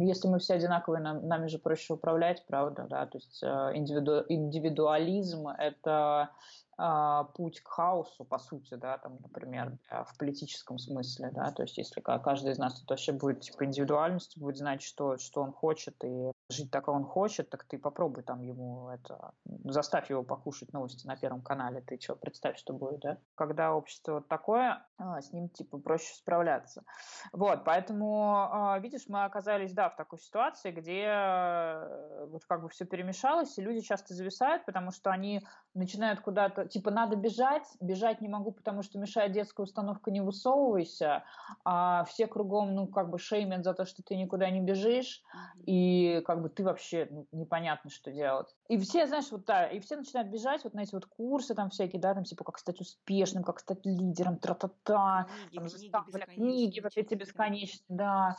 если 0.00 0.28
мы 0.28 0.38
все 0.38 0.54
одинаковые, 0.54 1.02
нам, 1.02 1.26
нами 1.26 1.46
же 1.46 1.58
проще 1.58 1.94
управлять, 1.94 2.44
правда, 2.46 2.86
да, 2.88 3.06
то 3.06 3.18
есть 3.18 3.42
э, 3.42 3.46
индивиду, 3.74 4.24
индивидуализм– 4.28 5.48
это 5.58 6.30
э, 6.78 7.24
путь 7.34 7.60
к 7.60 7.68
хаосу, 7.68 8.24
по 8.24 8.38
сути, 8.38 8.74
да, 8.74 8.98
там, 8.98 9.18
например, 9.20 9.76
в 9.90 10.16
политическом 10.18 10.78
смысле, 10.78 11.30
да, 11.34 11.50
то 11.50 11.62
есть 11.62 11.76
если 11.76 12.00
каждый 12.00 12.52
из 12.52 12.58
нас 12.58 12.80
тут 12.80 12.90
вообще 12.90 13.12
будет 13.12 13.40
типа 13.40 13.64
индивидуальностью, 13.64 14.40
будет 14.40 14.56
знать, 14.56 14.82
что, 14.82 15.18
что 15.18 15.42
он 15.42 15.52
хочет 15.52 16.02
и 16.02 16.32
жить 16.52 16.70
так, 16.70 16.84
как 16.84 16.94
он 16.94 17.04
хочет, 17.04 17.50
так 17.50 17.64
ты 17.64 17.78
попробуй 17.78 18.22
там 18.22 18.40
ему 18.40 18.88
это, 18.88 19.32
заставь 19.64 20.10
его 20.10 20.22
покушать 20.22 20.72
новости 20.72 21.06
на 21.06 21.16
Первом 21.16 21.42
канале, 21.42 21.80
ты 21.80 21.98
что, 22.00 22.16
представь, 22.16 22.58
что 22.58 22.72
будет, 22.72 23.00
да? 23.00 23.18
Когда 23.34 23.74
общество 23.74 24.20
такое, 24.22 24.84
а, 24.98 25.20
с 25.20 25.32
ним 25.32 25.48
типа 25.48 25.78
проще 25.78 26.14
справляться. 26.14 26.84
Вот, 27.32 27.64
поэтому, 27.64 28.48
а, 28.50 28.78
видишь, 28.78 29.04
мы 29.08 29.24
оказались, 29.24 29.72
да, 29.72 29.88
в 29.88 29.96
такой 29.96 30.18
ситуации, 30.18 30.70
где 30.70 31.04
э, 31.06 32.26
вот 32.28 32.44
как 32.44 32.62
бы 32.62 32.68
все 32.68 32.84
перемешалось, 32.84 33.56
и 33.58 33.62
люди 33.62 33.80
часто 33.80 34.14
зависают, 34.14 34.64
потому 34.64 34.90
что 34.90 35.10
они 35.10 35.46
начинают 35.74 36.20
куда-то, 36.20 36.66
типа, 36.66 36.90
надо 36.90 37.16
бежать, 37.16 37.66
бежать 37.80 38.20
не 38.20 38.28
могу, 38.28 38.52
потому 38.52 38.82
что 38.82 38.98
мешает 38.98 39.32
детская 39.32 39.62
установка, 39.62 40.10
не 40.10 40.20
высовывайся, 40.20 41.24
а 41.64 42.04
все 42.04 42.26
кругом, 42.26 42.74
ну, 42.74 42.86
как 42.86 43.10
бы 43.10 43.18
шеймят 43.18 43.64
за 43.64 43.74
то, 43.74 43.84
что 43.84 44.02
ты 44.02 44.16
никуда 44.16 44.50
не 44.50 44.60
бежишь, 44.60 45.22
и 45.66 46.22
как 46.26 46.41
бы 46.42 46.48
ты 46.48 46.64
вообще 46.64 47.08
ну, 47.10 47.26
непонятно, 47.32 47.90
что 47.90 48.12
делать. 48.12 48.54
И 48.68 48.78
все, 48.78 49.06
знаешь, 49.06 49.30
вот 49.30 49.44
да, 49.44 49.66
и 49.66 49.80
все 49.80 49.96
начинают 49.96 50.30
бежать 50.30 50.64
вот 50.64 50.74
на 50.74 50.80
эти 50.80 50.94
вот 50.94 51.06
курсы 51.06 51.54
там 51.54 51.70
всякие, 51.70 52.00
да, 52.00 52.14
там 52.14 52.24
типа 52.24 52.44
как 52.44 52.58
стать 52.58 52.80
успешным, 52.80 53.44
как 53.44 53.60
стать 53.60 53.84
лидером, 53.84 54.38
тра-та-та, 54.38 55.26
книги, 55.50 55.90
там, 55.90 56.04
книги, 56.04 56.34
книги 56.34 56.80
вот 56.80 56.92
эти 56.96 57.14
бесконечные, 57.14 57.84
да. 57.88 58.36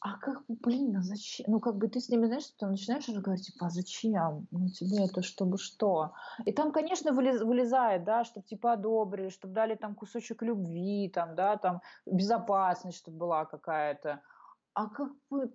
А 0.00 0.18
как 0.18 0.42
блин, 0.48 0.96
а 0.96 1.02
зачем? 1.02 1.46
Ну, 1.48 1.60
как 1.60 1.76
бы 1.76 1.88
ты 1.88 2.00
с 2.00 2.08
ними, 2.08 2.26
знаешь, 2.26 2.44
ты 2.58 2.66
начинаешь 2.66 3.08
уже 3.08 3.20
говорить, 3.20 3.46
типа, 3.46 3.66
а 3.66 3.70
зачем? 3.70 4.46
Ну, 4.50 4.68
тебе 4.68 5.04
это 5.06 5.22
чтобы 5.22 5.58
что? 5.58 6.12
И 6.44 6.52
там, 6.52 6.72
конечно, 6.72 7.12
вылез, 7.12 7.40
вылезает, 7.40 8.04
да, 8.04 8.24
чтобы 8.24 8.46
типа 8.46 8.74
одобрили, 8.74 9.30
чтобы 9.30 9.54
дали 9.54 9.74
там 9.74 9.94
кусочек 9.94 10.42
любви, 10.42 11.08
там, 11.08 11.34
да, 11.34 11.56
там 11.56 11.80
безопасность, 12.04 12.98
чтобы 12.98 13.18
была 13.18 13.44
какая-то. 13.46 14.20
А 14.74 14.88
как 14.88 15.10
бы 15.30 15.50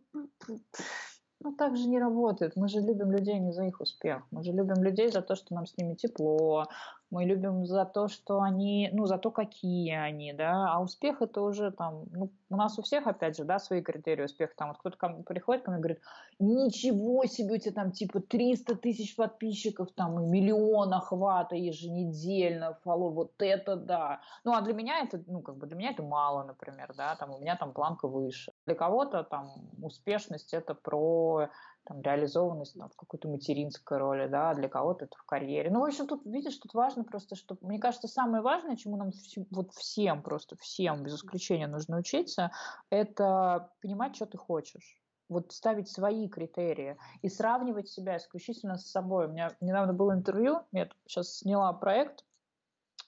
ну, 1.44 1.54
так 1.54 1.76
же 1.76 1.88
не 1.88 2.00
работает. 2.00 2.56
Мы 2.56 2.68
же 2.68 2.80
любим 2.80 3.12
людей 3.12 3.40
не 3.40 3.52
за 3.52 3.66
их 3.66 3.82
успех. 3.82 4.24
Мы 4.32 4.44
же 4.44 4.52
любим 4.52 4.84
людей 4.84 5.10
за 5.12 5.22
то, 5.22 5.36
что 5.36 5.56
нам 5.56 5.66
с 5.66 5.76
ними 5.78 5.96
тепло. 5.96 6.68
Мы 7.12 7.26
любим 7.26 7.66
за 7.66 7.86
то, 7.86 8.08
что 8.08 8.42
они, 8.42 8.90
ну, 8.94 9.06
за 9.06 9.18
то, 9.18 9.32
какие 9.32 9.94
они, 9.94 10.32
да. 10.32 10.74
А 10.74 10.82
успех 10.82 11.22
это 11.22 11.42
уже 11.42 11.72
там, 11.72 12.06
ну, 12.12 12.32
у 12.50 12.56
нас 12.56 12.80
у 12.80 12.82
всех, 12.82 13.06
опять 13.06 13.36
же, 13.38 13.44
да, 13.44 13.60
свои 13.60 13.82
критерии 13.82 14.24
успеха. 14.24 14.54
Там 14.56 14.70
вот 14.70 14.78
кто-то 14.78 14.98
ко 14.98 15.10
мне 15.10 15.24
приходит 15.24 15.64
ко 15.64 15.72
мне 15.72 15.80
и 15.80 15.82
говорит, 15.82 16.02
ничего 16.40 17.26
себе, 17.26 17.56
у 17.56 17.58
тебя 17.58 17.74
там 17.74 17.92
типа 17.92 18.22
300 18.22 18.76
тысяч 18.78 19.16
подписчиков, 19.18 19.92
там, 19.94 20.22
и 20.22 20.26
миллион 20.26 20.94
охвата 20.94 21.56
еженедельно, 21.56 22.78
фоллоу, 22.84 23.12
вот 23.12 23.34
это 23.40 23.76
да. 23.76 24.22
Ну, 24.46 24.54
а 24.54 24.62
для 24.62 24.74
меня 24.74 25.02
это, 25.02 25.22
ну, 25.28 25.42
как 25.42 25.58
бы 25.58 25.68
для 25.68 25.76
меня 25.76 25.92
это 25.92 26.04
мало, 26.04 26.44
например, 26.44 26.94
да, 26.96 27.16
там 27.16 27.36
у 27.36 27.40
меня 27.40 27.58
там 27.58 27.74
планка 27.74 28.08
выше. 28.08 28.54
Для 28.66 28.76
кого-то 28.76 29.24
там 29.24 29.52
успешность 29.82 30.54
это 30.54 30.76
про 30.76 31.50
там, 31.86 32.02
реализованность 32.02 32.78
там, 32.78 32.90
в 32.90 32.96
какой-то 32.96 33.28
материнской 33.28 33.98
роли, 33.98 34.28
да, 34.28 34.54
для 34.54 34.70
кого-то 34.70 35.06
это 35.06 35.18
в 35.18 35.24
карьере. 35.24 35.70
Ну, 35.72 35.82
в 35.82 35.86
общем, 35.86 36.08
тут, 36.08 36.26
видишь, 36.26 36.58
тут 36.58 36.74
важно 36.74 37.04
просто, 37.04 37.36
что, 37.36 37.58
мне 37.62 37.80
кажется, 37.80 38.08
самое 38.08 38.44
важное, 38.44 38.76
чему 38.76 38.98
нам 38.98 39.12
вот 39.50 39.74
всем, 39.74 40.22
просто 40.22 40.56
всем, 40.58 41.04
без 41.04 41.16
исключения, 41.16 41.68
нужно 41.68 41.98
учиться, 41.98 42.52
это 42.90 43.72
понимать, 43.82 44.16
что 44.16 44.26
ты 44.26 44.38
хочешь 44.38 44.98
вот 45.30 45.54
ставить 45.54 45.90
свои 45.90 46.28
критерии 46.28 46.98
и 47.22 47.30
сравнивать 47.30 47.88
себя 47.88 48.18
исключительно 48.18 48.78
с 48.78 48.92
собой. 48.92 49.28
У 49.28 49.32
меня 49.32 49.56
недавно 49.62 49.94
было 49.94 50.14
интервью, 50.14 50.60
я 50.74 50.90
сейчас 51.08 51.38
сняла 51.38 51.72
проект 51.72 52.26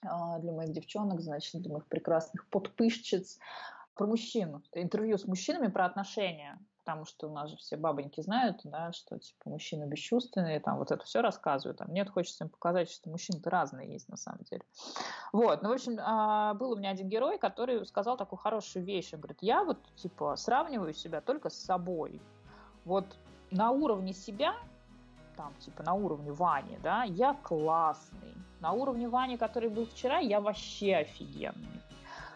а, 0.02 0.38
для 0.38 0.52
моих 0.52 0.72
девчонок, 0.72 1.20
значит, 1.20 1.60
для 1.60 1.70
моих 1.70 1.86
прекрасных 1.86 2.48
подписчиц 2.48 3.38
про 3.94 4.06
мужчин. 4.06 4.62
Интервью 4.72 5.18
с 5.18 5.26
мужчинами 5.26 5.66
про 5.66 5.84
отношения 5.84 6.58
потому 6.84 7.06
что 7.06 7.28
у 7.28 7.32
нас 7.32 7.50
же 7.50 7.56
все 7.56 7.76
бабоньки 7.76 8.20
знают, 8.20 8.60
да, 8.64 8.92
что 8.92 9.18
типа 9.18 9.48
мужчины 9.48 9.84
бесчувственные, 9.84 10.60
там 10.60 10.78
вот 10.78 10.92
это 10.92 11.02
все 11.04 11.22
рассказывают. 11.22 11.80
А 11.80 11.86
мне 11.86 12.04
хочется 12.04 12.44
им 12.44 12.50
показать, 12.50 12.90
что 12.90 13.08
мужчины-то 13.08 13.48
разные 13.48 13.90
есть 13.90 14.08
на 14.10 14.18
самом 14.18 14.40
деле. 14.44 14.62
Вот, 15.32 15.62
ну, 15.62 15.70
в 15.70 15.72
общем, 15.72 15.98
а, 15.98 16.52
был 16.54 16.72
у 16.72 16.76
меня 16.76 16.90
один 16.90 17.08
герой, 17.08 17.38
который 17.38 17.86
сказал 17.86 18.18
такую 18.18 18.38
хорошую 18.38 18.84
вещь. 18.84 19.14
Он 19.14 19.20
говорит, 19.20 19.38
я 19.40 19.64
вот, 19.64 19.78
типа, 19.96 20.36
сравниваю 20.36 20.92
себя 20.92 21.22
только 21.22 21.48
с 21.48 21.54
собой. 21.54 22.20
Вот 22.84 23.06
на 23.50 23.70
уровне 23.70 24.12
себя 24.12 24.54
там, 25.36 25.54
типа, 25.58 25.82
на 25.82 25.94
уровне 25.94 26.32
Вани, 26.32 26.78
да, 26.82 27.04
я 27.04 27.34
классный. 27.34 28.34
На 28.60 28.72
уровне 28.72 29.08
Вани, 29.08 29.36
который 29.36 29.68
был 29.68 29.86
вчера, 29.86 30.18
я 30.18 30.40
вообще 30.40 30.96
офигенный. 30.96 31.80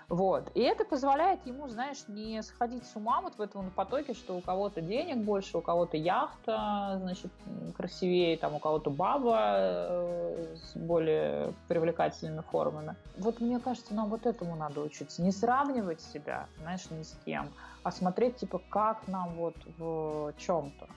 Вот. 0.09 0.51
И 0.55 0.61
это 0.61 0.87
позволяет 0.87 1.45
ему, 1.47 1.69
знаешь, 1.69 1.99
не 2.09 2.43
сходить 2.43 2.87
с 2.87 2.97
ума 2.97 3.21
вот 3.21 3.35
в 3.37 3.43
этом 3.43 3.71
потоке, 3.71 4.15
что 4.15 4.37
у 4.37 4.41
кого-то 4.41 4.81
денег 4.81 5.19
больше, 5.19 5.59
у 5.59 5.61
кого-то 5.61 5.99
яхта, 5.99 6.99
значит, 7.03 7.31
красивее, 7.77 8.39
там 8.39 8.55
у 8.55 8.59
кого-то 8.59 8.89
баба 8.89 9.39
э, 9.39 10.57
с 10.57 10.77
более 10.79 11.53
привлекательными 11.69 12.41
формами. 12.41 12.97
Вот 13.19 13.41
мне 13.41 13.61
кажется, 13.61 13.95
нам 13.95 14.09
вот 14.09 14.25
этому 14.25 14.57
надо 14.57 14.81
учиться. 14.81 15.21
Не 15.21 15.31
сравнивать 15.31 16.01
себя, 16.01 16.47
знаешь, 16.63 16.91
ни 16.91 17.03
с 17.03 17.15
кем, 17.27 17.51
а 17.83 17.93
смотреть, 17.93 18.37
типа, 18.37 18.63
как 18.71 19.07
нам 19.09 19.35
вот 19.35 19.57
в 19.77 20.33
чем-то. 20.39 20.89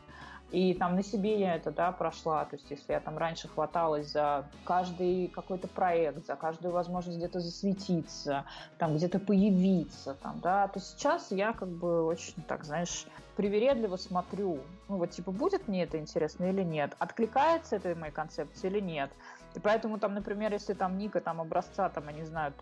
И 0.52 0.74
там 0.74 0.95
на 0.95 1.04
себе 1.04 1.39
я 1.39 1.56
это, 1.56 1.72
да, 1.72 1.91
прошла. 1.93 2.43
То 2.45 2.58
есть, 2.58 2.70
если 2.70 2.91
я 2.91 2.99
там 2.99 3.18
раньше 3.18 3.47
хваталась 3.47 4.12
за 4.12 4.49
каждый 4.66 5.28
какой-то 5.30 5.68
проект, 5.70 6.26
за 6.26 6.36
каждую 6.36 6.74
возможность 6.74 7.18
где-то 7.18 7.39
засветиться, 7.39 8.45
там 8.78 8.95
где-то 8.95 9.20
появиться, 9.20 10.14
там, 10.16 10.41
да, 10.41 10.68
то 10.68 10.80
сейчас 10.80 11.32
я 11.32 11.54
как 11.54 11.70
бы 11.70 12.04
очень, 12.04 12.43
так, 12.47 12.66
знаешь, 12.66 13.06
привередливо 13.38 13.95
смотрю, 13.95 14.60
ну 14.89 14.97
вот 14.97 15.12
типа 15.12 15.32
будет 15.32 15.68
мне 15.68 15.84
это 15.84 15.97
интересно 15.97 16.45
или 16.45 16.64
нет, 16.64 16.95
откликается 16.99 17.78
этой 17.78 17.95
моей 17.95 18.14
концепции 18.14 18.68
или 18.68 18.80
нет. 18.80 19.10
И 19.56 19.60
поэтому 19.60 19.99
там, 19.99 20.14
например, 20.14 20.52
если 20.52 20.74
там 20.74 20.97
Ника 20.97 21.22
там 21.22 21.39
образца, 21.39 21.89
там, 21.89 22.08
я 22.08 22.14
не 22.14 22.26
знаю, 22.26 22.54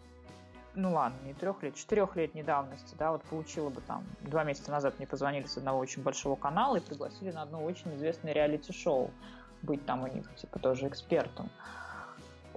ну 0.79 0.93
ладно, 0.93 1.17
не 1.25 1.33
трех 1.33 1.61
лет, 1.63 1.75
четырехлетней 1.75 2.43
давности, 2.43 2.95
да, 2.95 3.11
вот 3.11 3.23
получила 3.23 3.69
бы 3.69 3.81
там, 3.81 4.03
два 4.21 4.43
месяца 4.43 4.71
назад 4.71 4.95
мне 4.97 5.07
позвонили 5.07 5.45
с 5.45 5.57
одного 5.57 5.79
очень 5.79 6.01
большого 6.01 6.35
канала 6.35 6.77
и 6.77 6.79
пригласили 6.79 7.31
на 7.31 7.43
одно 7.43 7.63
очень 7.63 7.95
известное 7.95 8.33
реалити-шоу 8.33 9.11
быть 9.61 9.85
там 9.85 10.03
у 10.03 10.07
них, 10.07 10.33
типа, 10.35 10.59
тоже 10.59 10.87
экспертом. 10.87 11.49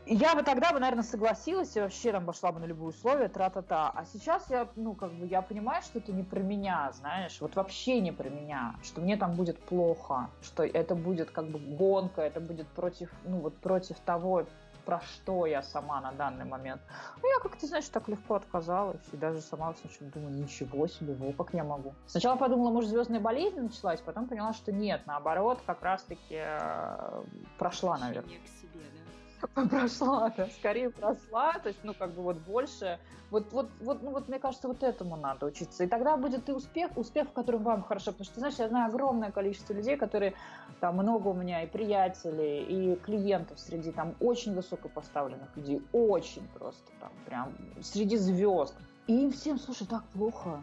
Я 0.05 0.35
бы 0.35 0.43
тогда 0.43 0.73
бы, 0.73 0.81
наверное, 0.81 1.05
согласилась 1.05 1.77
и 1.77 1.81
вообще 1.81 2.11
там 2.11 2.27
пошла 2.27 2.51
бы 2.51 2.59
на 2.59 2.65
любые 2.65 2.89
условия, 2.89 3.29
тра-та-та. 3.29 3.93
А 3.95 4.05
сейчас 4.05 4.51
я, 4.51 4.69
ну, 4.75 4.95
как 4.95 5.13
бы, 5.13 5.27
я 5.27 5.43
понимаю, 5.43 5.81
что 5.83 6.01
это 6.01 6.13
не 6.13 6.25
про 6.25 6.41
меня, 6.41 6.91
знаешь, 6.93 7.41
вот 7.41 7.55
вообще 7.55 8.01
не 8.01 8.11
про 8.11 8.29
меня, 8.29 8.75
что 8.83 9.01
мне 9.01 9.17
там 9.17 9.35
будет 9.37 9.61
плохо, 9.61 10.29
что 10.43 10.65
это 10.65 10.97
будет 10.97 11.31
как 11.31 11.49
бы 11.49 11.61
гонка, 11.61 12.23
это 12.23 12.41
будет 12.41 12.67
против, 12.69 13.13
ну, 13.25 13.39
вот 13.39 13.57
против 13.59 13.99
того, 14.01 14.45
про 14.85 15.01
что 15.01 15.47
я 15.47 15.63
сама 15.63 16.01
на 16.01 16.13
данный 16.13 16.45
момент. 16.45 16.81
Ну, 17.23 17.29
я 17.29 17.41
как-то, 17.41 17.67
знаешь, 17.67 17.89
так 17.89 18.09
легко 18.09 18.35
отказалась. 18.35 19.03
И 19.13 19.17
даже 19.17 19.41
сама 19.41 19.75
сначала 19.75 20.11
думаю, 20.11 20.35
ничего 20.35 20.87
себе, 20.87 21.15
во, 21.15 21.33
как 21.33 21.55
я 21.55 21.65
могу. 21.65 21.95
Сначала 22.07 22.37
подумала, 22.37 22.71
может, 22.71 22.91
звездная 22.91 23.21
болезнь 23.21 23.61
началась, 23.61 24.01
потом 24.01 24.29
поняла, 24.29 24.53
что 24.53 24.73
нет, 24.73 25.03
наоборот, 25.07 25.61
как 25.67 25.83
раз-таки 25.83 26.37
э, 26.37 27.23
прошла, 27.59 27.99
наверное. 27.99 28.39
к 28.39 28.49
себе, 28.61 28.81
да? 28.81 29.02
Прошла, 29.49 30.33
да, 30.37 30.49
скорее 30.59 30.91
прошла, 30.91 31.53
то 31.55 31.69
есть, 31.69 31.81
ну, 31.83 31.95
как 31.95 32.13
бы 32.13 32.23
вот 32.23 32.39
больше, 32.39 32.99
вот, 33.31 33.53
вот, 33.53 33.71
вот, 33.81 34.03
ну, 34.03 34.11
вот, 34.11 34.29
мне 34.29 34.39
кажется, 34.39 34.69
вот 34.69 34.83
этому 34.83 35.17
надо 35.17 35.47
учиться, 35.47 35.85
и 35.85 35.87
тогда 35.87 36.17
будет 36.17 36.49
и 36.49 36.53
успех, 36.53 36.97
успех, 36.97 37.29
в 37.29 37.33
котором 37.33 37.63
вам 37.63 37.83
хорошо, 37.83 38.13
потому 38.13 38.25
что, 38.25 38.39
знаешь, 38.41 38.57
я 38.57 38.69
знаю 38.69 38.89
огромное 38.89 39.31
количество 39.31 39.73
людей, 39.73 39.97
которые, 39.97 40.35
там, 40.81 40.97
много 40.97 41.29
у 41.29 41.35
меня 41.35 41.63
и 41.63 41.67
приятелей, 41.67 42.63
и 42.63 42.97
клиентов 42.97 43.59
среди, 43.61 43.93
там, 43.93 44.15
очень 44.21 44.55
высокопоставленных 44.55 45.57
людей, 45.57 45.83
очень 45.93 46.47
просто, 46.55 46.91
там, 47.01 47.11
прям, 47.27 47.53
среди 47.81 48.17
звезд, 48.17 48.75
и 49.07 49.25
им 49.25 49.33
всем, 49.33 49.59
слушай, 49.59 49.87
так 49.87 50.05
плохо, 50.15 50.63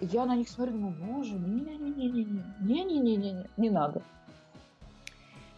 я 0.00 0.26
на 0.26 0.36
них 0.36 0.48
смотрю, 0.48 0.74
думаю, 0.74 0.94
боже, 1.00 1.34
не-не-не-не-не, 1.34 2.44
не-не-не-не, 2.60 3.50
не 3.56 3.70
надо. 3.70 4.02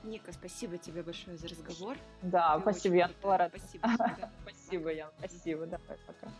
Ника, 0.03 0.33
спасибо 0.33 0.79
тебе 0.79 1.03
большое 1.03 1.37
за 1.37 1.49
разговор. 1.49 1.97
Да, 2.23 2.57
Ты 2.57 2.63
спасибо, 2.63 2.95
Ян. 2.97 3.11
Спасибо. 3.21 3.89
Спасибо, 4.43 4.93
Ян. 4.93 5.11
Спасибо. 5.19 5.67
Давай, 5.67 5.99
пока. 6.07 6.33